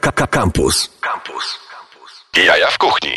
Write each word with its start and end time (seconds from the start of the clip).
Campus. 0.00 0.90
Campus. 1.00 1.64
Jaja 2.46 2.70
w 2.70 2.78
kuchni. 2.78 3.10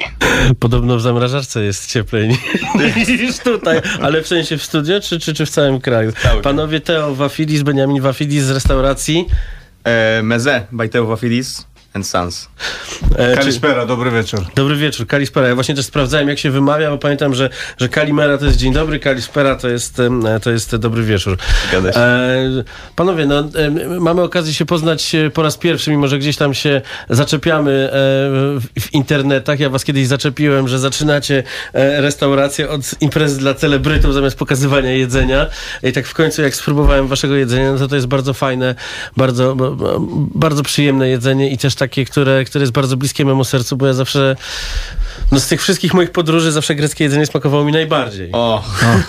Podobno 0.60 0.98
w 0.98 1.02
zamrażarce 1.02 1.64
jest 1.64 1.92
cieplej 1.92 2.30
niż 3.08 3.38
tutaj, 3.40 3.82
ale 4.02 4.22
w 4.22 4.28
sensie 4.28 4.58
w 4.58 4.64
studio 4.64 5.02
czy, 5.02 5.20
czy, 5.20 5.34
czy 5.34 5.46
w 5.46 5.50
całym 5.50 5.82
kraju? 5.82 6.12
Panowie 6.44 6.80
Teo 6.80 7.16
Wafilis, 7.16 7.62
Beniamin 7.62 8.02
Wafilis 8.02 8.44
z 8.44 8.52
restauracji. 8.52 9.26
E, 9.84 10.22
Meze, 10.24 10.68
by 10.72 10.90
Teo 10.90 11.06
Wafilis 11.06 11.68
and 11.98 12.08
Sons. 12.08 12.50
E, 13.16 13.32
czy- 13.32 13.38
Kalispera, 13.38 13.86
dobry 13.86 14.12
wieczór. 14.12 14.40
Dobry 14.56 14.76
wieczór, 14.76 15.08
Kalispera. 15.08 15.48
Ja 15.48 15.56
właśnie 15.56 15.76
też 15.76 15.86
sprawdzałem, 15.86 16.30
jak 16.30 16.40
się 16.40 16.52
wymawia, 16.52 16.90
bo 16.90 16.98
pamiętam, 16.98 17.36
że, 17.36 17.50
że 17.78 17.90
Kalimera 17.90 18.38
to 18.38 18.46
jest 18.46 18.58
dzień 18.58 18.74
dobry, 18.74 19.00
Kalispera 19.00 19.56
to 19.56 19.70
jest, 19.70 20.00
em, 20.00 20.24
to 20.42 20.52
jest 20.52 20.76
dobry 20.76 21.04
wieczór. 21.04 21.38
Zgadza 21.70 21.94
się. 21.94 22.00
E, 22.00 22.64
panowie, 22.96 23.26
no, 23.26 23.40
em, 23.40 24.02
mamy 24.02 24.22
okazję 24.22 24.54
się 24.54 24.66
poznać 24.66 25.16
e, 25.16 25.30
po 25.30 25.44
raz 25.44 25.58
pierwszy, 25.58 25.92
mimo 25.92 26.08
że 26.08 26.20
gdzieś 26.20 26.38
tam 26.38 26.54
się 26.54 26.82
zaczepiamy 27.10 27.72
e, 27.72 27.90
w, 28.60 28.64
w 28.80 28.94
internetach. 28.94 29.60
Ja 29.60 29.70
was 29.70 29.84
kiedyś 29.84 30.08
zaczepiłem, 30.08 30.68
że 30.68 30.80
zaczynacie 30.80 31.44
e, 31.74 32.02
restaurację 32.02 32.70
od 32.70 32.82
imprezy 33.02 33.40
dla 33.40 33.54
celebrytów 33.54 34.14
zamiast 34.14 34.38
pokazywania 34.38 34.92
jedzenia. 34.92 35.48
I 35.84 35.92
tak 35.94 36.08
w 36.08 36.14
końcu, 36.14 36.42
jak 36.42 36.56
spróbowałem 36.56 37.08
waszego 37.08 37.36
jedzenia, 37.36 37.72
no 37.72 37.78
to 37.78 37.88
to 37.88 37.96
jest 37.96 38.08
bardzo 38.08 38.34
fajne, 38.34 38.76
bardzo, 39.18 39.56
bardzo 40.36 40.64
przyjemne 40.64 41.10
jedzenie 41.10 41.52
i 41.52 41.58
też 41.58 41.76
takie, 41.88 42.06
które, 42.06 42.46
które 42.46 42.64
jest 42.64 42.74
bardzo 42.74 42.98
bliskie 42.98 43.26
memu 43.26 43.44
sercu, 43.44 43.78
bo 43.78 43.88
ja 43.88 43.94
zawsze, 43.94 44.36
no 45.32 45.40
z 45.40 45.48
tych 45.48 45.62
wszystkich 45.62 45.94
moich 45.94 46.12
podróży 46.12 46.52
zawsze 46.52 46.76
greckie 46.76 47.04
jedzenie 47.04 47.26
smakowało 47.26 47.66
mi 47.66 47.72
najbardziej. 47.72 48.30
O, 48.34 48.64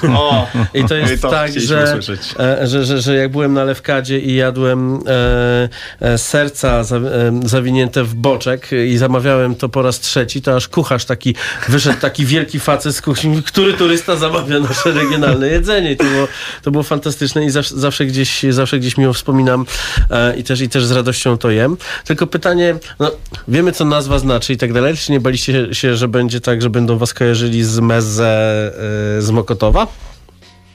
o. 0.08 0.46
I 0.74 0.84
to 0.84 0.94
jest 0.94 1.12
I 1.12 1.18
to 1.18 1.30
tak, 1.30 1.60
że, 1.60 1.98
e, 2.38 2.66
że, 2.66 2.84
że, 2.84 3.00
że 3.00 3.14
jak 3.14 3.30
byłem 3.30 3.54
na 3.54 3.64
Lewkadzie 3.64 4.18
i 4.18 4.34
jadłem 4.34 5.00
e, 5.06 5.68
e, 6.00 6.18
serca 6.18 6.84
za, 6.84 6.96
e, 6.96 7.00
zawinięte 7.44 8.04
w 8.04 8.14
boczek 8.14 8.70
i 8.86 8.96
zamawiałem 8.96 9.54
to 9.54 9.68
po 9.68 9.82
raz 9.82 10.00
trzeci, 10.00 10.42
to 10.42 10.56
aż 10.56 10.68
kucharz 10.68 11.04
taki, 11.04 11.34
wyszedł 11.68 12.00
taki 12.00 12.26
wielki 12.26 12.60
facet 12.60 12.96
z 12.96 13.02
kuchni, 13.02 13.42
który 13.42 13.74
turysta 13.74 14.16
zamawia 14.16 14.60
nasze 14.60 14.92
regionalne 14.92 15.48
jedzenie. 15.48 15.92
I 15.92 15.96
to 15.96 16.04
było, 16.04 16.28
to 16.62 16.70
było 16.70 16.82
fantastyczne 16.82 17.44
i 17.44 17.50
zawsze, 17.50 17.76
zawsze, 17.76 18.06
gdzieś, 18.06 18.42
zawsze 18.50 18.78
gdzieś 18.78 18.96
miło 18.96 19.12
wspominam 19.12 19.66
e, 20.10 20.36
i, 20.36 20.44
też, 20.44 20.60
i 20.60 20.68
też 20.68 20.84
z 20.84 20.90
radością 20.90 21.38
to 21.38 21.50
jem. 21.50 21.76
Tylko 22.04 22.26
pytanie, 22.26 22.74
no, 22.98 23.10
wiemy 23.48 23.72
co 23.72 23.84
nazwa 23.84 24.18
znaczy 24.18 24.52
i 24.52 24.56
tak 24.56 24.72
dalej, 24.72 24.96
czy 24.96 25.12
nie 25.12 25.20
baliście 25.20 25.74
się, 25.74 25.96
że 25.96 26.07
będzie 26.08 26.40
tak, 26.40 26.62
że 26.62 26.70
będą 26.70 26.98
was 26.98 27.14
kojarzyli 27.14 27.64
z 27.64 27.78
Mezze 27.78 28.72
e, 29.18 29.22
z 29.22 29.30
Mokotowa? 29.30 29.86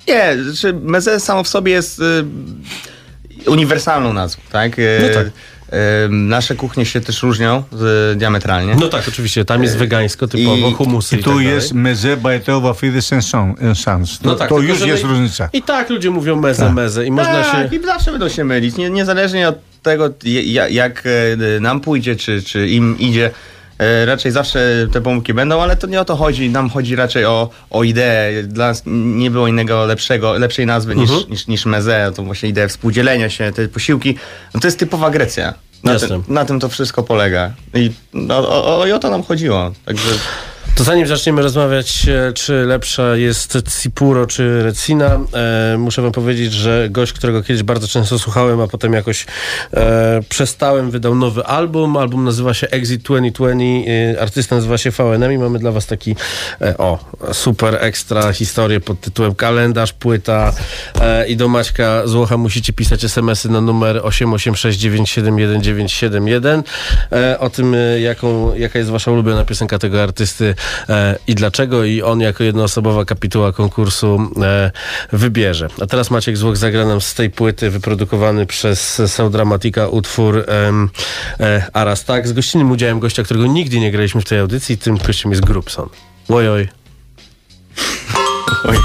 Nie, 0.08 0.44
znaczy 0.44 0.74
Meze 0.84 1.20
samo 1.20 1.44
w 1.44 1.48
sobie 1.48 1.72
jest 1.72 2.00
y, 2.00 2.26
uniwersalną 3.52 4.14
nazwą, 4.14 4.42
tak? 4.52 4.80
Y, 4.80 5.00
No 5.02 5.14
tak. 5.14 5.28
y, 5.28 5.32
nasze 6.10 6.56
kuchnie 6.56 6.86
się 6.86 7.02
też 7.02 7.24
różnią 7.24 7.64
y, 8.12 8.16
diametralnie. 8.16 8.76
No 8.80 8.88
tak, 8.88 9.08
oczywiście. 9.08 9.46
Tam 9.46 9.64
jest 9.64 9.78
wegańsko 9.78 10.28
typowo, 10.28 10.68
i- 10.70 10.74
humusy 10.74 11.16
i, 11.16 11.20
I 11.20 11.22
tak 11.24 11.26
tu 11.34 11.40
dalej. 11.40 11.48
jest 11.56 11.74
Meze, 11.74 12.18
and 13.70 13.78
Sons. 13.80 14.20
To, 14.20 14.30
No 14.30 14.36
tak, 14.36 14.50
to 14.50 14.60
już 14.60 14.82
jest 14.86 15.04
my- 15.04 15.10
różnica. 15.10 15.50
I 15.54 15.62
tak 15.62 15.90
ludzie 15.90 16.10
mówią 16.12 16.36
mezę, 16.36 16.64
Tak. 16.66 16.74
mezę 16.74 17.06
i 17.06 17.12
można 17.12 17.44
tak, 17.44 17.72
się... 17.72 17.76
i 17.78 17.84
zawsze 17.86 18.12
będą 18.12 18.30
się 18.30 18.44
mylić, 18.44 18.76
nie, 18.78 18.90
niezależnie 18.90 19.50
od 19.50 19.56
tego, 19.84 20.10
ja- 20.24 20.68
jak 20.68 21.04
nam 21.62 21.80
pójdzie, 21.82 22.16
czy, 22.16 22.42
czy 22.44 22.68
im 22.68 23.00
idzie. 23.00 23.32
E, 23.80 24.06
Raczej 24.06 24.32
zawsze 24.32 24.88
te 24.92 25.02
pomyłki 25.02 25.34
będą, 25.34 25.62
ale 25.62 25.76
to 25.76 25.88
nie 25.88 26.02
o 26.02 26.06
to 26.06 26.16
chodzi. 26.16 26.50
Nam 26.50 26.70
chodzi 26.70 26.96
raczej 26.96 27.26
o, 27.26 27.50
o 27.70 27.84
ideę. 27.84 28.44
Dla 28.44 28.68
nas 28.68 28.84
nie 28.86 29.32
było 29.32 29.48
innego 29.48 29.86
lepszego, 29.86 30.34
lepszej 30.34 30.66
nazwy 30.66 30.96
niż, 30.96 31.10
Mhm. 31.10 31.30
niż, 31.30 31.48
niż 31.48 31.66
meze. 31.66 32.12
To 32.16 32.24
właśnie 32.24 32.50
idea 32.50 32.68
współdzielenia 32.68 33.30
się, 33.30 33.52
te 33.52 33.68
posiłki. 33.68 34.16
No 34.54 34.60
to 34.60 34.68
jest 34.68 34.80
typowa 34.80 35.10
Grecja. 35.10 35.54
Na, 35.84 36.00
tym, 36.00 36.24
na 36.28 36.46
tym 36.46 36.60
to 36.60 36.70
wszystko 36.70 37.04
polega. 37.04 37.52
I 37.74 37.92
no, 38.14 38.38
o, 38.38 38.78
o, 38.84 38.96
o 38.96 39.00
to 39.00 39.10
nam 39.10 39.24
chodziło. 39.24 39.72
Także 39.86 40.10
To 40.76 40.84
zanim 40.84 41.08
zaczniemy 41.08 41.42
rozmawiać, 41.42 42.08
e, 42.08 42.34
czy 42.34 42.54
lepsza 42.54 43.16
jest 43.16 43.58
Cipuro 43.82 44.28
czy 44.28 44.64
Recina, 44.64 45.20
e, 45.34 45.78
muszę 45.78 46.02
wam 46.02 46.12
powiedzieć, 46.12 46.54
że 46.54 46.88
gość, 46.90 47.14
którego 47.14 47.44
kiedyś 47.44 47.64
bardzo 47.64 47.88
często 47.88 48.20
słuchałem, 48.20 48.62
a 48.62 48.68
potem 48.68 48.94
jakoś 48.94 49.26
e, 49.74 50.22
przestałem, 50.30 50.92
wydał 50.92 51.16
nowy 51.16 51.46
album. 51.46 51.98
Album 51.98 52.24
nazywa 52.24 52.54
się 52.54 52.70
Exit 52.70 53.02
2020, 53.02 53.90
e, 54.16 54.22
artysta 54.22 54.56
nazywa 54.56 54.78
się 54.78 54.92
VNM 54.92 55.32
i 55.32 55.38
mamy 55.38 55.60
dla 55.60 55.72
was 55.72 55.86
taki 55.86 56.16
e, 56.62 56.78
o, 56.78 57.00
super 57.34 57.78
ekstra 57.82 58.34
historię 58.34 58.80
pod 58.80 59.02
tytułem 59.02 59.36
Kalendarz, 59.36 59.94
płyta 59.94 60.54
e, 61.02 61.28
i 61.28 61.38
do 61.38 61.48
Maćka 61.48 62.08
Złocha 62.08 62.38
musicie 62.38 62.74
pisać 62.74 63.04
smsy 63.04 63.50
na 63.50 63.62
numer 63.62 63.98
886971971 63.98 66.64
e, 67.12 67.40
o 67.40 67.50
tym, 67.50 67.76
jaką, 68.02 68.56
jaka 68.56 68.80
jest 68.80 68.92
wasza 68.92 69.12
ulubiona 69.12 69.46
piosenka 69.46 69.80
tego 69.80 70.04
artysty 70.04 70.56
i 71.28 71.36
dlaczego 71.36 71.84
i 71.84 72.02
on 72.02 72.20
jako 72.20 72.44
jednoosobowa 72.44 73.06
kapituła 73.06 73.52
konkursu 73.52 74.32
e, 74.42 74.72
wybierze. 75.12 75.68
A 75.82 75.86
teraz 75.86 76.12
Maciek 76.12 76.38
Złoch 76.38 76.58
zagra 76.58 76.86
nam 76.86 77.02
z 77.02 77.14
tej 77.14 77.30
płyty 77.30 77.70
wyprodukowany 77.70 78.46
przez 78.46 79.02
Soundramatica 79.08 79.88
utwór 79.88 80.46
e, 81.40 81.70
Aras 81.74 82.06
Tak 82.06 82.28
z 82.28 82.34
gościnnym 82.34 82.72
udziałem 82.72 83.00
gościa, 83.00 83.24
którego 83.24 83.46
nigdy 83.46 83.80
nie 83.80 83.92
graliśmy 83.92 84.22
w 84.22 84.26
tej 84.26 84.40
audycji, 84.40 84.78
tym 84.78 84.98
gościem 84.98 85.32
jest 85.32 85.46
Grubson. 85.46 85.90
Ojoj. 86.30 86.70
oj. 88.64 88.78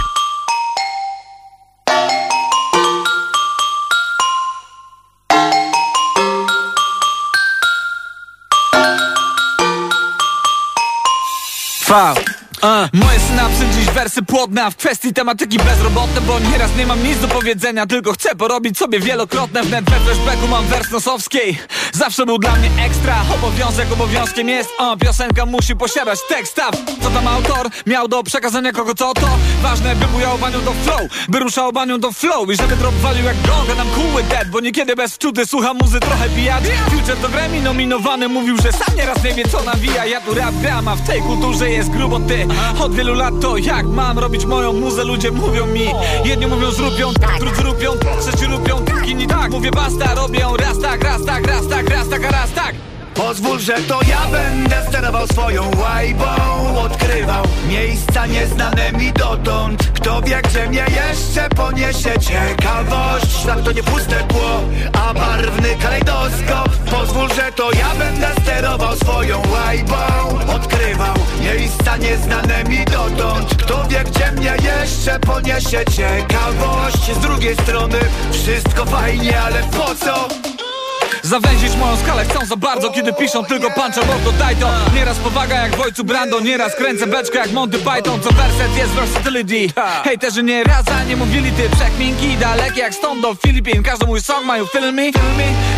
Five. 11.89 12.38
Uh. 12.63 12.89
Moje 12.93 13.21
synapsy 13.21 13.67
dziś 13.75 13.87
wersy 13.87 14.23
płodne, 14.23 14.65
a 14.65 14.71
w 14.71 14.77
kwestii 14.77 15.15
tematyki 15.15 15.59
bezrobotne 15.59 16.21
Bo 16.21 16.39
nieraz 16.39 16.71
nie 16.77 16.87
mam 16.87 17.05
nic 17.05 17.21
do 17.21 17.29
powiedzenia, 17.29 17.87
tylko 17.87 18.13
chcę 18.13 18.35
porobić 18.35 18.79
sobie 18.79 19.01
wielokrotne 19.01 19.63
Wnet 19.63 19.91
we 19.91 20.01
flashbacku 20.01 20.49
mam 20.49 20.67
wers 20.67 20.91
nosowskiej. 20.91 21.59
Zawsze 21.93 22.27
był 22.27 22.39
dla 22.39 22.57
mnie 22.57 22.71
ekstra, 22.85 23.17
obowiązek 23.35 23.93
obowiązkiem 23.93 24.49
jest 24.49 24.71
uh, 24.79 24.99
Piosenka 24.99 25.47
musi 25.47 25.77
posiadać 25.77 26.19
tekst, 26.29 26.61
co 27.03 27.11
tam 27.11 27.29
autor 27.29 27.71
miał 27.87 28.09
do 28.09 28.23
przekazania 28.23 28.73
kogo 28.73 28.95
co 28.95 29.15
to? 29.15 29.29
Ważne 29.63 29.97
by 29.97 30.07
bujał 30.07 30.39
banią 30.39 30.61
do 30.61 30.73
flow, 30.73 31.01
by 31.29 31.39
ruszał 31.39 31.73
banią 31.73 32.01
do 32.01 32.13
flow 32.13 32.51
I 32.51 32.57
żeby 32.57 32.77
drop 32.77 32.95
walił 32.95 33.25
jak 33.25 33.37
gong, 33.43 33.71
a 33.71 33.75
nam 33.75 33.89
with 34.17 34.29
that 34.29 34.51
Bo 34.51 34.61
niekiedy 34.61 34.97
bez 34.97 35.15
wczuty 35.15 35.47
słucha 35.47 35.75
muzy 35.75 36.01
trochę 36.01 36.29
pijać 36.29 36.65
Future 36.91 37.17
to 37.23 37.29
Grammy 37.29 37.63
nominowany 37.63 38.29
mówił, 38.29 38.57
że 38.57 38.73
sam 38.73 38.97
nieraz 38.97 39.25
nie 39.25 39.35
wie 39.35 39.49
co 39.49 39.63
nawija. 39.63 40.07
Ja 40.07 40.21
tu 40.21 40.35
rap 40.35 40.55
gram, 40.55 40.89
a 40.89 40.97
w 40.97 41.07
tej 41.07 41.23
kulturze 41.23 41.71
jest 41.71 41.91
grubo 41.91 42.21
ty 42.21 42.48
Od 42.81 42.95
wielu 42.95 43.15
lat 43.15 43.35
to 43.41 43.57
jak 43.57 43.87
mam 43.87 44.19
robić 44.19 44.45
moją 44.45 44.73
muzę 44.73 45.05
Ludzie 45.05 45.31
mówią 45.31 45.67
mi, 45.67 45.87
jedni 46.25 46.47
mówią 46.47 46.71
zrupią 46.71 47.15
tak, 47.15 47.39
drudzy 47.41 47.63
rupią, 47.63 47.93
trzeci 48.21 48.47
rupią 48.47 48.85
inni 49.07 49.27
tak. 49.27 49.51
Mówię 49.51 49.71
basta, 49.71 50.15
robią 50.15 50.57
raz 50.57 50.81
tak, 50.81 51.05
raz 51.05 51.25
tak, 51.25 51.47
raz 51.47 51.69
tak, 51.69 51.91
raz 51.91 52.09
tak, 52.09 52.23
raz 52.23 52.53
tak. 52.53 52.75
Pozwól, 53.15 53.59
że 53.59 53.73
to 53.73 54.01
ja 54.09 54.27
będę 54.31 54.77
sterował 54.89 55.27
swoją 55.27 55.71
łajbą. 55.81 56.25
Odkrywał 56.85 57.45
miejsca 57.69 58.27
nieznane 58.27 58.93
mi 58.93 59.13
dotąd. 59.13 59.91
Kto 59.95 60.23
wie, 60.23 60.41
gdzie 60.45 60.67
mnie 60.69 60.85
jeszcze 61.09 61.49
poniesie 61.49 62.11
ciekawość. 62.21 63.41
Świat 63.41 63.65
to 63.65 63.73
nie 63.73 63.83
puste 63.83 64.17
tło, 64.29 64.61
a 64.93 65.15
barwny 65.15 65.77
kalejdoskop. 65.83 66.69
Pozwól, 66.91 67.29
że 67.29 67.53
to 67.53 67.71
ja 67.73 67.95
będę 67.99 68.29
sterował 68.43 68.97
swoją 68.97 69.43
łajbą. 69.53 69.97
Odkrywał 70.55 71.15
miejsca 71.55 71.97
nieznane 71.97 72.65
mi 72.65 72.85
dotąd 72.85 73.55
Kto 73.63 73.85
wie, 73.89 74.05
gdzie 74.05 74.33
mnie 74.33 74.53
jeszcze 74.63 75.21
poniesie 75.21 75.85
ciekawość 75.85 77.15
Z 77.15 77.19
drugiej 77.19 77.57
strony 77.57 77.99
wszystko 78.33 78.85
fajnie, 78.85 79.41
ale 79.41 79.63
po 79.63 79.95
co? 79.95 80.29
Zawęzić 81.29 81.77
moją 81.77 81.97
skalę 81.97 82.25
chcą 82.25 82.47
za 82.47 82.57
bardzo 82.57 82.91
Kiedy 82.91 83.13
piszą 83.13 83.45
tylko 83.45 83.71
puncha, 83.71 84.01
bo 84.25 84.33
daj 84.33 84.57
to. 84.57 84.71
Nieraz 84.95 85.19
powaga 85.19 85.55
jak 85.55 85.77
w 85.77 85.81
ojcu 85.81 86.05
Brando 86.05 86.41
Nieraz 86.41 86.75
kręcę 86.75 87.07
beczkę 87.07 87.39
jak 87.39 87.53
Monty 87.53 87.79
Python 87.79 88.21
Co 88.21 88.31
werset 88.31 88.77
jest 88.77 88.93
versatility. 88.93 89.81
Hejterzy 90.05 90.43
nie 90.43 90.65
raz, 90.65 90.85
a 90.89 91.05
nie 91.05 91.17
mówili 91.17 91.53
ty 91.53 91.69
Przekminki 91.77 92.37
dalekie 92.37 92.81
jak 92.81 92.95
stąd 92.95 93.23
do 93.23 93.35
Filipin. 93.35 93.83
Każdy 93.83 94.07
mój 94.07 94.23
song 94.23 94.45
mają 94.47 94.67
feel 94.67 94.95
me, 94.95 95.03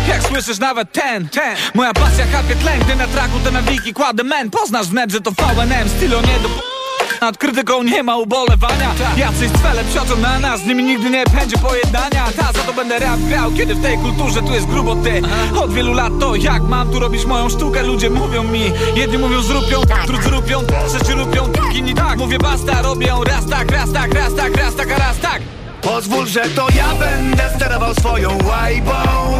Jak 0.07 0.23
słyszysz 0.23 0.59
nawet 0.59 0.91
ten, 0.91 1.29
ten. 1.29 1.55
Moja 1.73 1.93
pasja 1.93 2.25
kapie 2.31 2.55
tlen 2.55 2.79
Gdy 2.79 2.95
na 2.95 3.07
traku 3.07 3.39
te 3.43 3.51
nawiki 3.51 3.93
kładę 3.93 4.23
men. 4.23 4.49
Poznasz 4.49 4.87
wnet, 4.87 5.11
że 5.11 5.21
to 5.21 5.31
VNM 5.31 5.89
Stylu 5.89 6.21
nie 6.21 6.39
do 6.39 6.80
nad 7.21 7.37
krytyką 7.37 7.83
nie 7.83 8.03
ma 8.03 8.17
ubolewania. 8.17 8.93
Jacyś 9.17 9.51
cwele 9.51 9.83
psioczą 9.83 10.17
na 10.17 10.39
nas 10.39 10.61
Z 10.61 10.65
nimi 10.65 10.83
nigdy 10.83 11.09
nie 11.09 11.23
będzie 11.35 11.57
pojednania. 11.57 12.25
Ta 12.37 12.43
za 12.43 12.59
to 12.59 12.73
będę 12.73 12.99
rap 12.99 13.19
grał 13.19 13.51
Kiedy 13.51 13.75
w 13.75 13.81
tej 13.81 13.97
kulturze 13.97 14.41
tu 14.41 14.53
jest 14.53 14.67
grubo 14.67 14.95
ty. 14.95 15.21
Od 15.59 15.73
wielu 15.73 15.93
lat 15.93 16.13
to 16.19 16.35
jak 16.35 16.63
mam 16.63 16.91
tu 16.91 16.99
robić 16.99 17.25
moją 17.25 17.49
sztukę 17.49 17.83
Ludzie 17.83 18.09
mówią 18.09 18.43
mi. 18.43 18.71
Jedni 18.95 19.17
mówią 19.17 19.41
zrupią, 19.41 19.81
drudzy 20.07 20.29
rupią 20.29 20.61
Trzeci 20.87 21.13
rupią, 21.13 21.49
inni 21.73 21.93
tak 21.93 22.17
Mówię 22.17 22.37
basta, 22.39 22.81
robią 22.81 23.23
raz 23.23 23.49
tak, 23.49 23.71
raz 23.71 23.93
tak, 23.93 24.13
raz 24.13 24.35
tak, 24.35 24.57
raz 24.57 24.75
tak, 24.75 24.91
a 24.91 24.97
raz 24.97 25.19
tak 25.19 25.60
Pozwól, 25.81 26.27
że 26.27 26.41
to 26.41 26.67
ja 26.75 26.95
będę 26.95 27.43
sterował 27.55 27.93
swoją 27.95 28.37
łajbą. 28.47 28.93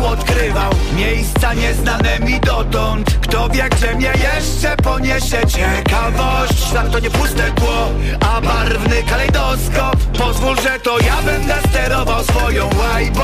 Odkrywał 0.06 0.72
miejsca 0.96 1.54
nieznane 1.54 2.20
mi 2.20 2.40
dotąd. 2.40 3.18
Kto 3.22 3.50
wie, 3.50 3.70
gdzie 3.70 3.96
mnie 3.96 4.14
jeszcze 4.24 4.78
poniesie 4.78 5.48
ciekawość. 5.48 6.68
Świat 6.70 6.92
to 6.92 7.00
nie 7.00 7.10
puste 7.10 7.52
tło, 7.52 7.90
a 8.20 8.42
barwny 8.42 9.04
kalejdoskop. 9.04 9.96
Pozwól, 10.18 10.56
że 10.62 10.80
to 10.80 11.00
ja 11.00 11.22
będę 11.22 11.56
sterował 11.70 12.24
swoją 12.24 12.70
łajbą. 12.80 13.24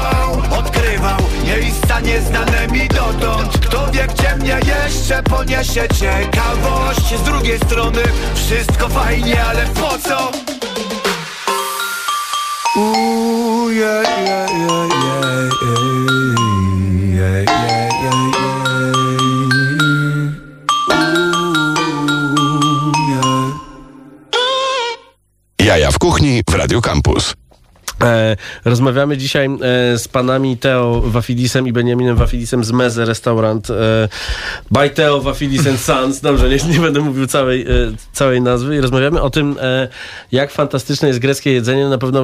Odkrywał 0.59 1.17
miejsca 1.45 1.99
nieznane 1.99 2.67
mi 2.67 2.87
dotąd. 2.87 3.57
Kto 3.67 3.91
wie, 3.91 4.07
gdzie 4.07 4.35
mnie 4.35 4.59
jeszcze 4.65 5.23
poniesie 5.23 5.87
ciekawość. 5.99 7.19
Z 7.19 7.23
drugiej 7.23 7.57
strony 7.57 8.01
wszystko 8.35 8.89
fajnie, 8.89 9.43
ale 9.45 9.65
po 9.65 9.97
co? 9.97 10.56
Jaja 25.59 25.91
w 25.91 25.99
kuchni 25.99 26.43
w 26.43 26.53
Radio 26.53 26.81
Campus. 26.81 27.33
E, 28.03 28.35
rozmawiamy 28.65 29.17
dzisiaj 29.17 29.45
e, 29.45 29.97
z 29.97 30.07
panami 30.07 30.57
Teo 30.57 31.01
Wafidisem 31.01 31.67
i 31.67 31.73
Benjaminem 31.73 32.15
Wafidisem 32.15 32.63
z 32.63 32.71
Meze 32.71 33.05
Restaurant 33.05 33.69
e, 33.69 33.73
by 34.71 34.89
Teo 34.89 35.21
Wafidis 35.21 35.67
and 35.67 35.79
Sons. 35.79 36.21
Dobrze, 36.21 36.49
nie, 36.49 36.57
nie 36.73 36.79
będę 36.79 36.99
mówił 36.99 37.27
całej, 37.27 37.65
całej 38.13 38.41
nazwy. 38.41 38.75
I 38.75 38.81
rozmawiamy 38.81 39.21
o 39.21 39.29
tym, 39.29 39.55
jak 40.31 40.51
fantastyczne 40.51 41.07
jest 41.07 41.19
greckie 41.19 41.51
jedzenie. 41.51 41.89
Na 41.89 41.97
pewno 41.97 42.23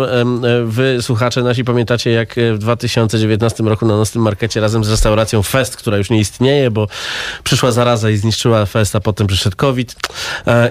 wy, 0.65 0.97
słuchacze 1.01 1.43
nasi, 1.43 1.63
pamiętacie, 1.63 2.11
jak 2.11 2.35
w 2.53 2.57
2019 2.57 3.63
roku 3.63 3.85
na 3.85 3.97
nocnym 3.97 4.23
markecie 4.23 4.61
razem 4.61 4.83
z 4.83 4.89
restauracją 4.89 5.43
Fest, 5.43 5.77
która 5.77 5.97
już 5.97 6.09
nie 6.09 6.19
istnieje, 6.19 6.71
bo 6.71 6.87
przyszła 7.43 7.71
zaraza 7.71 8.09
i 8.09 8.17
zniszczyła 8.17 8.65
Fest, 8.65 8.95
a 8.95 8.99
potem 8.99 9.27
przyszedł 9.27 9.55
COVID. 9.55 9.95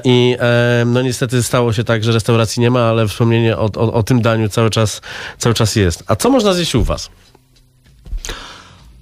I 0.05 0.37
no 0.87 1.03
niestety 1.03 1.43
stało 1.43 1.73
się 1.73 1.85
tak, 1.85 2.05
że 2.05 2.13
restauracji 2.13 2.61
nie 2.61 2.71
ma, 2.71 2.89
ale 2.89 3.09
wspomnienie 3.09 3.57
o, 3.57 3.65
o, 3.77 3.93
o 3.93 4.03
tym 4.03 4.23
daniu 4.23 4.49
cały 4.49 4.71
czas, 4.71 4.92
cały 5.39 5.55
czas 5.55 5.77
jest. 5.77 6.05
A 6.07 6.17
co 6.17 6.31
można 6.31 6.55
zjeść 6.55 6.75
u 6.75 6.85
was? 6.85 7.11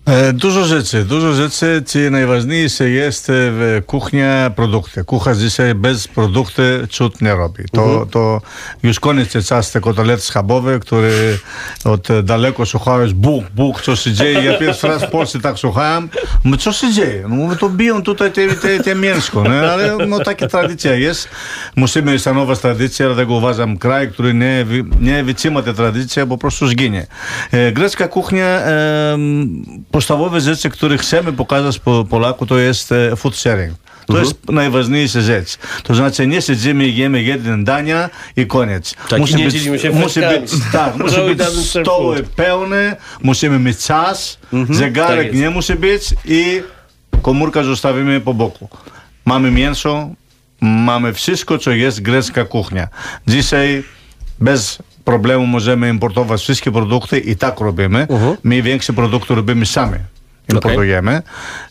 E, 0.06 0.32
Dużo 0.32 0.64
rzeczy, 0.64 1.04
dużo 1.04 1.32
rzeczy, 1.32 1.82
czy 1.86 2.10
najważniejsze 2.10 2.90
jest 2.90 3.30
e, 3.30 3.32
w 3.32 3.82
kuchnia 3.86 4.50
produkty. 4.56 5.04
Kucharz 5.04 5.38
dzisiaj 5.38 5.74
bez 5.74 6.08
produkty 6.08 6.86
cud 6.90 7.22
nie 7.22 7.34
robi. 7.34 7.64
To, 7.72 8.06
to 8.10 8.42
już 8.82 9.00
koniec 9.00 9.34
jest 9.34 9.48
czas 9.48 9.70
te 9.72 9.80
kotlety 9.80 10.22
schabowe, 10.22 10.78
które 10.78 11.10
od 11.84 12.10
e, 12.10 12.22
daleko 12.22 12.66
słuchałeś, 12.66 13.12
Bóg, 13.12 13.44
Bóg, 13.54 13.80
co 13.82 13.96
się 13.96 14.12
dzieje. 14.12 14.42
Ja 14.42 14.58
pierwszy 14.58 14.88
raz 14.88 15.04
w 15.04 15.10
Polsce 15.10 15.40
tak 15.40 15.58
słuchałem. 15.58 16.08
Mówię, 16.44 16.58
co 16.58 16.72
się 16.72 16.92
dzieje? 16.92 17.22
No 17.22 17.28
mówię, 17.36 17.56
to 17.56 17.68
biją 17.68 18.02
tutaj 18.02 18.32
te, 18.32 18.48
te, 18.48 18.80
te 18.80 18.94
mięsko, 18.94 19.42
no, 19.42 19.50
ale 19.54 19.96
no 20.06 20.18
taka 20.18 20.48
tradycja 20.48 20.94
jest. 20.94 21.28
Musimy 21.76 22.18
szanować 22.18 22.58
tradycję, 22.58 23.06
dlatego 23.06 23.34
uważam, 23.34 23.78
kraj, 23.78 24.10
który 24.10 24.34
nie, 24.34 24.66
nie 25.00 25.24
wytrzyma 25.24 25.62
tej 25.62 25.74
tradycji, 25.74 26.22
po 26.28 26.38
prostu 26.38 26.68
zginie. 26.68 27.06
E, 27.52 27.72
Grecka 27.72 28.08
kuchnia, 28.08 28.60
em, 28.60 29.62
podstawowe 30.00 30.40
rzeczy, 30.40 30.70
które 30.70 30.98
chcemy 30.98 31.32
pokazać 31.32 31.78
po 31.78 32.04
Polaku, 32.04 32.46
to 32.46 32.58
jest 32.58 32.92
e, 32.92 33.16
food 33.16 33.36
sharing. 33.36 33.74
To 34.06 34.18
jest 34.18 34.48
najważniejsza 34.48 35.20
rzecz. 35.20 35.58
To 35.82 35.94
znaczy 35.94 36.26
nie 36.26 36.42
siedzimy 36.42 36.86
i 36.86 36.96
jemy 36.96 37.22
jeden 37.22 37.64
dania 37.64 38.10
i 38.36 38.46
koniec. 38.46 38.94
Tak, 39.08 39.30
i 39.30 39.34
nie 39.34 39.48
dzielimy 39.48 39.78
się 39.78 39.90
musi 39.90 40.20
być, 40.20 40.52
tak, 40.72 40.96
musi 41.04 41.20
i 41.20 41.34
być 41.34 41.48
stoły 41.82 42.22
pełne, 42.22 42.96
musimy 43.22 43.58
mieć 43.58 43.78
czas, 43.78 44.38
tak 44.50 44.76
zegarek 44.76 45.26
jest. 45.26 45.38
nie 45.38 45.50
musi 45.50 45.74
być 45.74 46.14
i 46.24 46.62
komórka 47.22 47.62
zostawimy 47.62 48.20
po 48.20 48.34
boku. 48.34 48.68
Mamy 49.24 49.50
mięso, 49.50 50.10
mamy 50.60 51.12
wszystko, 51.12 51.58
co 51.58 51.70
jest 51.70 52.02
grecka 52.02 52.44
kuchnia. 52.44 52.88
Dzisiaj 53.26 53.84
bez 54.38 54.78
problemamos 55.10 55.64
já 55.64 55.74
em 55.92 55.98
Porto 56.02 56.24
Βασίλη 56.24 56.70
produto 56.76 57.16
e 57.30 57.34
tá 57.40 57.48
corrobeme, 57.56 58.00
me 58.48 58.58
vem 58.64 58.78
que 58.78 58.84
se 58.84 58.92
produto 58.92 59.34
robeme 59.34 59.66
same. 59.66 60.00
Εν 60.50 60.56
okay. 60.56 60.60
Πορτογέμε. 60.60 61.22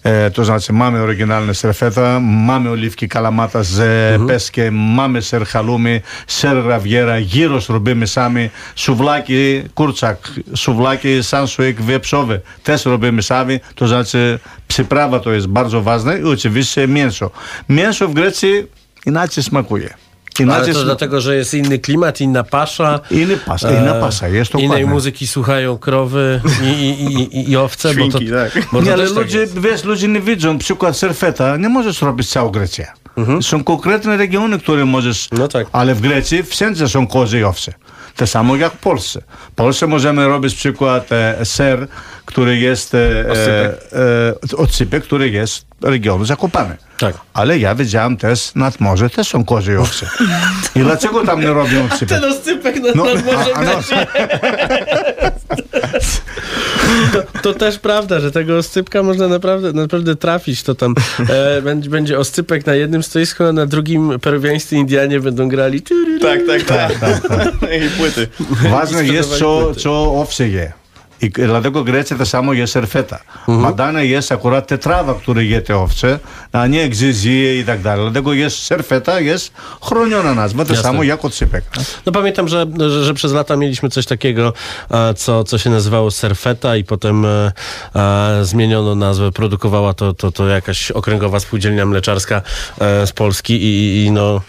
Ε, 0.01 0.29
το 0.29 0.43
ζάτσι 0.43 0.73
μάμε 0.73 0.99
οργινάλνε 0.99 1.53
σερφέτα, 1.53 2.19
μάμε 2.19 2.69
ολίφκι 2.69 3.07
καλαμάτα 3.07 3.61
ζε 3.61 4.15
mm-hmm. 4.15 4.27
πέσκε, 4.27 4.69
μάμε 4.71 5.19
σερ 5.19 5.45
χαλούμι, 5.45 6.01
σερ 6.25 6.57
γραβιέρα, 6.57 7.17
γύρω 7.17 7.59
στρομπί 7.59 7.93
μισάμι, 7.93 8.51
σουβλάκι 8.73 9.63
κούρτσακ, 9.73 10.17
σουβλάκι 10.53 11.21
σαν 11.21 11.47
σου 11.47 11.61
εκ 11.61 11.81
βιεψόβε, 11.81 12.41
τέσσερο 12.61 12.99
το 13.73 13.85
ζάτσι 13.85 14.39
ψιπράβατο 14.65 15.33
εις 15.33 15.47
μπάρζο 15.47 15.83
είναι 19.03 19.19
άτσι. 19.19 19.49
Inaczej 20.39 20.73
to 20.73 20.83
dlatego, 20.83 21.21
że 21.21 21.35
jest 21.35 21.53
inny 21.53 21.79
klimat, 21.79 22.21
inna 22.21 22.43
pasza. 22.43 22.99
Inny 23.11 23.37
pasa, 23.37 23.71
inna 23.71 23.93
pasa, 23.93 24.27
jest 24.27 24.55
Innej 24.55 24.85
muzyki 24.85 25.27
słuchają 25.27 25.77
krowy 25.77 26.41
i, 26.63 26.65
i, 26.65 27.37
i, 27.37 27.51
i 27.51 27.57
owce. 27.57 27.91
Świnki, 27.93 28.25
bo 28.25 28.35
to, 28.35 28.51
tak. 28.53 28.65
Bo 28.71 28.79
to 28.79 28.85
Nie, 28.85 28.93
ale 28.93 29.07
tak 29.07 29.15
ludzie, 29.15 29.39
jest. 29.39 29.59
wiesz, 29.59 29.83
ludzie 29.83 30.07
nie 30.07 30.21
widzą, 30.21 30.57
przykład 30.57 30.97
serfeta, 30.97 31.57
nie 31.57 31.69
możesz 31.69 32.01
robić 32.01 32.29
całą 32.29 32.49
Grecję. 32.49 32.87
Są 33.41 33.63
konkretne 33.63 34.17
regiony, 34.17 34.59
które 34.59 34.85
możesz, 34.85 35.27
No 35.31 35.47
tak. 35.47 35.67
ale 35.71 35.95
w 35.95 36.01
Grecji 36.01 36.43
wszędzie 36.43 36.87
są 36.87 37.07
kozy 37.07 37.39
i 37.39 37.43
owce. 37.43 37.73
To 38.15 38.27
samo 38.27 38.55
jak 38.55 38.73
w 38.73 38.77
Polsce. 38.77 39.21
W 39.51 39.55
Polsce 39.55 39.87
możemy 39.87 40.27
robić 40.27 40.55
przykład 40.55 41.11
e, 41.11 41.45
ser, 41.45 41.87
który 42.25 42.57
jest 42.57 42.93
e, 42.93 42.99
e, 42.99 43.73
e, 44.53 44.57
odsypek, 44.57 45.03
który 45.03 45.29
jest 45.29 45.65
regionu 45.81 46.25
Zakopane. 46.25 46.77
Tak. 46.99 47.15
Ale 47.33 47.59
ja 47.59 47.75
wiedziałem 47.75 48.17
też, 48.17 48.51
nad 48.55 48.79
morze 48.79 49.09
też 49.09 49.27
są 49.27 49.45
kozy 49.45 49.73
i 49.73 49.75
owce. 49.75 50.05
I 50.75 50.79
dlaczego 50.79 51.25
tam 51.25 51.41
nie 51.41 51.47
robią 51.47 51.85
odsypek? 51.85 52.19
Ten 52.21 52.31
oscypek 52.31 52.75
na, 52.83 52.89
No, 52.95 53.05
nad 53.05 53.25
morzem 53.25 53.53
a- 53.55 53.59
a 53.59 53.63
no, 53.63 53.71
to, 57.13 57.41
to 57.41 57.53
też 57.53 57.79
prawda, 57.79 58.19
że 58.19 58.31
tego 58.31 58.57
oscypka 58.57 59.03
można 59.03 59.27
naprawdę, 59.27 59.73
naprawdę 59.73 60.15
trafić. 60.15 60.63
To 60.63 60.75
tam 60.75 60.95
e, 61.29 61.61
będzie, 61.61 61.89
będzie 61.89 62.19
oscypek 62.19 62.65
na 62.65 62.75
jednym 62.75 63.03
stoisku, 63.03 63.43
a 63.43 63.51
na 63.51 63.65
drugim 63.65 64.19
peruwiańscy 64.19 64.75
Indianie 64.75 65.19
będą 65.19 65.47
grali. 65.49 65.81
Tak, 66.21 66.39
tak, 66.47 66.63
tak. 66.63 66.91
I 67.87 67.89
płyty. 67.97 68.27
Ważne 68.69 69.05
I 69.05 69.13
jest, 69.13 69.29
co, 69.29 69.35
sprzedawali 69.35 69.75
co 69.75 70.13
owce 70.21 70.47
je. 70.49 70.73
I 71.21 71.29
dlatego 71.29 71.83
Grecja 71.83 72.17
to 72.17 72.25
samo 72.25 72.53
jest 72.53 72.73
serfeta. 72.73 73.19
Badane 73.47 74.05
jest 74.05 74.31
akurat 74.31 74.67
te 74.67 74.77
trawa, 74.77 75.13
które 75.13 75.45
je 75.45 75.61
te 75.61 75.77
owce, 75.77 76.19
a 76.51 76.67
nie 76.67 76.89
gdzie 76.89 77.13
zje 77.13 77.59
i 77.59 77.65
tak 77.65 77.81
dalej. 77.81 78.05
Dlatego 78.05 78.33
jest 78.33 78.63
serfeta, 78.63 79.19
jest 79.19 79.51
chroniona 79.81 80.33
nazwa, 80.33 80.65
to 80.65 80.73
Jasne. 80.73 80.83
samo 80.83 81.03
jak 81.03 81.25
odsypek. 81.25 81.63
No 82.05 82.11
pamiętam, 82.11 82.47
że, 82.47 82.65
że, 82.79 83.03
że 83.03 83.13
przez 83.13 83.33
lata 83.33 83.55
mieliśmy 83.55 83.89
coś 83.89 84.05
takiego, 84.05 84.53
e, 84.91 85.13
co, 85.13 85.43
co 85.43 85.57
się 85.57 85.69
nazywało 85.69 86.11
Serfeta 86.11 86.75
i 86.77 86.83
potem 86.83 87.25
e, 87.25 87.51
e, 87.95 88.45
zmieniono 88.45 88.95
nazwę. 88.95 89.31
Produkowała 89.31 89.93
to, 89.93 90.13
to, 90.13 90.31
to 90.31 90.47
jakaś 90.47 90.91
okręgowa 90.91 91.39
spółdzielnia 91.39 91.85
mleczarska 91.85 92.41
z 92.79 93.11
Polski 93.11 93.53
i, 93.63 94.05
i 94.05 94.11
no, 94.11 94.41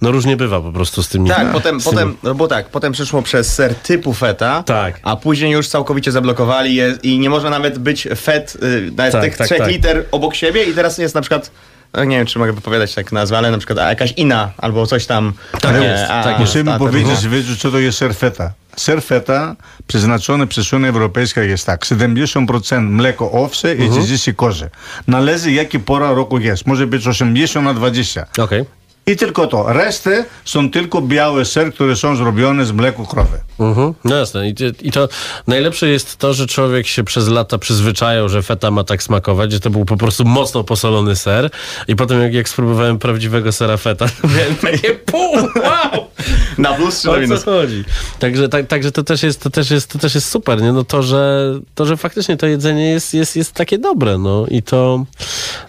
no 0.00 0.10
różnie 0.12 0.36
bywa 0.36 0.60
po 0.60 0.72
prostu 0.72 1.02
z 1.02 1.08
tymi. 1.08 1.28
Tak, 1.28 1.52
potem, 1.52 1.80
potem, 1.80 2.16
no 2.22 2.34
bo 2.34 2.48
tak, 2.48 2.68
potem 2.68 2.92
przyszło 2.92 3.22
przez 3.22 3.54
ser 3.54 3.74
typu 3.74 4.14
feta, 4.14 4.62
Tak. 4.62 5.00
a 5.02 5.16
później 5.16 5.52
już 5.52 5.68
całkowicie 5.68 6.12
zablokowali 6.12 6.74
je 6.74 6.94
i 7.02 7.18
nie 7.18 7.30
może 7.30 7.50
nawet 7.50 7.78
być 7.78 8.08
fet, 8.16 8.56
y, 8.62 8.90
nawet 8.96 9.12
Tak, 9.12 9.24
tych 9.24 9.36
tak, 9.36 9.46
trzech 9.46 9.58
tak. 9.58 9.68
liter 9.68 10.04
obok 10.10 10.34
siebie 10.34 10.64
i 10.64 10.72
teraz 10.74 10.98
jest 10.98 11.14
na 11.14 11.20
przykład, 11.20 11.50
no 11.94 12.04
nie 12.04 12.16
wiem 12.16 12.26
czy 12.26 12.38
mogę 12.38 12.52
wypowiadać 12.52 12.94
tak 12.94 13.12
nazwę, 13.12 13.38
ale 13.38 13.50
na 13.50 13.58
przykład 13.58 13.78
a, 13.78 13.88
jakaś 13.88 14.14
ina 14.16 14.50
albo 14.58 14.86
coś 14.86 15.06
tam. 15.06 15.32
Tak 15.60 15.76
e, 15.76 15.84
jest, 15.84 16.04
a, 16.10 16.24
tak. 16.24 16.38
Musimy 16.38 16.72
a, 16.72 16.78
powiedzieć, 16.78 17.28
wiedzą, 17.28 17.56
co 17.56 17.70
to 17.70 17.78
jest 17.78 17.98
serfeta. 17.98 18.52
Serfeta 18.76 19.56
przeznaczone 19.86 20.46
przez 20.46 20.72
Unię 20.72 20.88
Europejską 20.88 21.40
jest 21.40 21.66
tak. 21.66 21.84
70% 21.84 22.80
mleko 22.80 23.32
owce 23.32 23.74
i 23.74 23.90
30 23.90 24.34
kozy. 24.34 24.70
Należy 25.06 25.52
jaki 25.52 25.80
pora 25.80 26.12
roku 26.12 26.38
jest. 26.38 26.66
Może 26.66 26.86
być 26.86 27.06
80 27.06 27.64
na 27.64 27.74
20. 27.74 28.26
Okej. 28.38 28.64
I 29.08 29.16
tylko 29.16 29.46
to. 29.46 29.72
Reszty 29.72 30.24
są 30.44 30.70
tylko 30.70 31.02
białe 31.02 31.44
ser, 31.44 31.74
które 31.74 31.96
są 31.96 32.16
zrobione 32.16 32.66
z 32.66 32.72
mleku 32.72 33.06
krowy. 33.06 33.40
Mhm. 33.58 33.94
No 34.04 34.16
jasne. 34.16 34.48
I, 34.48 34.54
I 34.82 34.92
to 34.92 35.08
najlepsze 35.46 35.88
jest 35.88 36.16
to, 36.16 36.34
że 36.34 36.46
człowiek 36.46 36.86
się 36.86 37.04
przez 37.04 37.28
lata 37.28 37.58
przyzwyczajał, 37.58 38.28
że 38.28 38.42
feta 38.42 38.70
ma 38.70 38.84
tak 38.84 39.02
smakować, 39.02 39.52
że 39.52 39.60
to 39.60 39.70
był 39.70 39.84
po 39.84 39.96
prostu 39.96 40.24
mocno 40.24 40.64
posolony 40.64 41.16
ser. 41.16 41.50
I 41.88 41.96
potem 41.96 42.22
jak, 42.22 42.34
jak 42.34 42.48
spróbowałem 42.48 42.98
prawdziwego 42.98 43.52
sera 43.52 43.76
feta, 43.76 44.06
to 44.22 44.28
miałem 44.38 44.54
takie 44.56 44.94
pół! 44.94 45.36
Na 46.58 46.72
plus 46.72 47.02
czy 47.02 47.06
na 47.08 47.12
O 47.14 47.18
minus? 47.18 47.44
co 47.44 47.50
chodzi? 47.50 47.84
Także, 48.18 48.48
tak, 48.48 48.66
także 48.66 48.92
to, 48.92 49.02
też 49.02 49.22
jest, 49.22 49.40
to, 49.42 49.50
też 49.50 49.70
jest, 49.70 49.90
to 49.90 49.98
też 49.98 50.14
jest 50.14 50.28
super, 50.28 50.62
nie? 50.62 50.72
No 50.72 50.84
to, 50.84 51.02
że, 51.02 51.54
to, 51.74 51.86
że 51.86 51.96
faktycznie 51.96 52.36
to 52.36 52.46
jedzenie 52.46 52.90
jest, 52.90 53.14
jest, 53.14 53.36
jest 53.36 53.52
takie 53.52 53.78
dobre, 53.78 54.18
no 54.18 54.46
i 54.48 54.62
to 54.62 55.04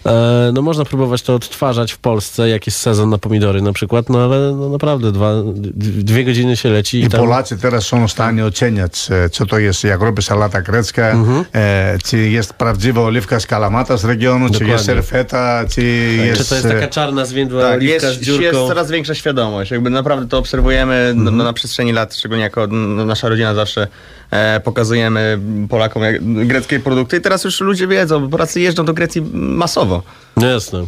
e, 0.06 0.50
no 0.54 0.62
można 0.62 0.84
próbować 0.84 1.22
to 1.22 1.34
odtwarzać 1.34 1.92
w 1.92 1.98
Polsce, 1.98 2.48
jak 2.48 2.66
jest 2.66 2.78
sezon 2.78 3.10
na 3.10 3.18
pomidory 3.18 3.62
na 3.62 3.72
przykład, 3.72 4.08
no 4.08 4.24
ale 4.24 4.52
no 4.52 4.68
naprawdę 4.68 5.12
dwa, 5.12 5.32
dwie 5.74 6.24
godziny 6.24 6.56
się 6.56 6.68
leci 6.70 6.98
i, 7.00 7.04
I 7.04 7.08
tam... 7.08 7.20
Polacy 7.20 7.58
teraz 7.58 7.86
są 7.86 8.08
w 8.08 8.12
stanie 8.12 8.44
oceniać, 8.44 9.08
e, 9.10 9.30
co 9.30 9.46
to 9.46 9.58
jest, 9.58 9.84
jak 9.84 10.00
robi 10.00 10.22
salata 10.22 10.62
grecka, 10.62 11.16
e, 11.54 11.98
czy 12.04 12.18
jest 12.18 12.52
prawdziwa 12.52 13.00
oliwka 13.00 13.40
z 13.40 13.46
kalamata 13.46 13.96
z 13.96 14.04
regionu, 14.04 14.46
czy 14.46 14.52
Dokładnie. 14.52 14.72
jest 14.72 14.84
serfeta, 14.84 15.64
czy 15.70 15.82
jest... 15.82 16.42
Czy 16.42 16.48
to 16.48 16.54
jest 16.54 16.66
e, 16.66 16.70
taka 16.70 16.88
czarna, 16.88 17.24
zwiędła 17.24 17.62
Tak, 17.62 17.74
oliwka 17.74 18.06
jest, 18.06 18.20
z 18.20 18.24
dziurką? 18.24 18.42
jest 18.42 18.58
coraz 18.58 18.90
większa 18.90 19.14
świadomość. 19.14 19.70
Jakby 19.70 19.90
naprawdę 19.90 20.28
to 20.28 20.38
obserwujemy 20.82 21.12
no, 21.14 21.44
na 21.44 21.52
przestrzeni 21.52 21.92
lat, 21.92 22.16
szczególnie 22.16 22.42
jako 22.44 22.66
no, 22.66 23.04
nasza 23.04 23.28
rodzina 23.28 23.54
zawsze 23.54 23.86
e, 24.30 24.60
pokazujemy 24.60 25.38
Polakom 25.68 26.02
jak, 26.02 26.46
greckie 26.46 26.80
produkty 26.80 27.16
i 27.16 27.20
teraz 27.20 27.44
już 27.44 27.60
ludzie 27.60 27.86
wiedzą, 27.86 28.30
Polacy 28.30 28.60
jeżdżą 28.60 28.84
do 28.84 28.94
Grecji 28.94 29.22
masowo. 29.32 30.02
No 30.36 30.46
Jasne. 30.46 30.86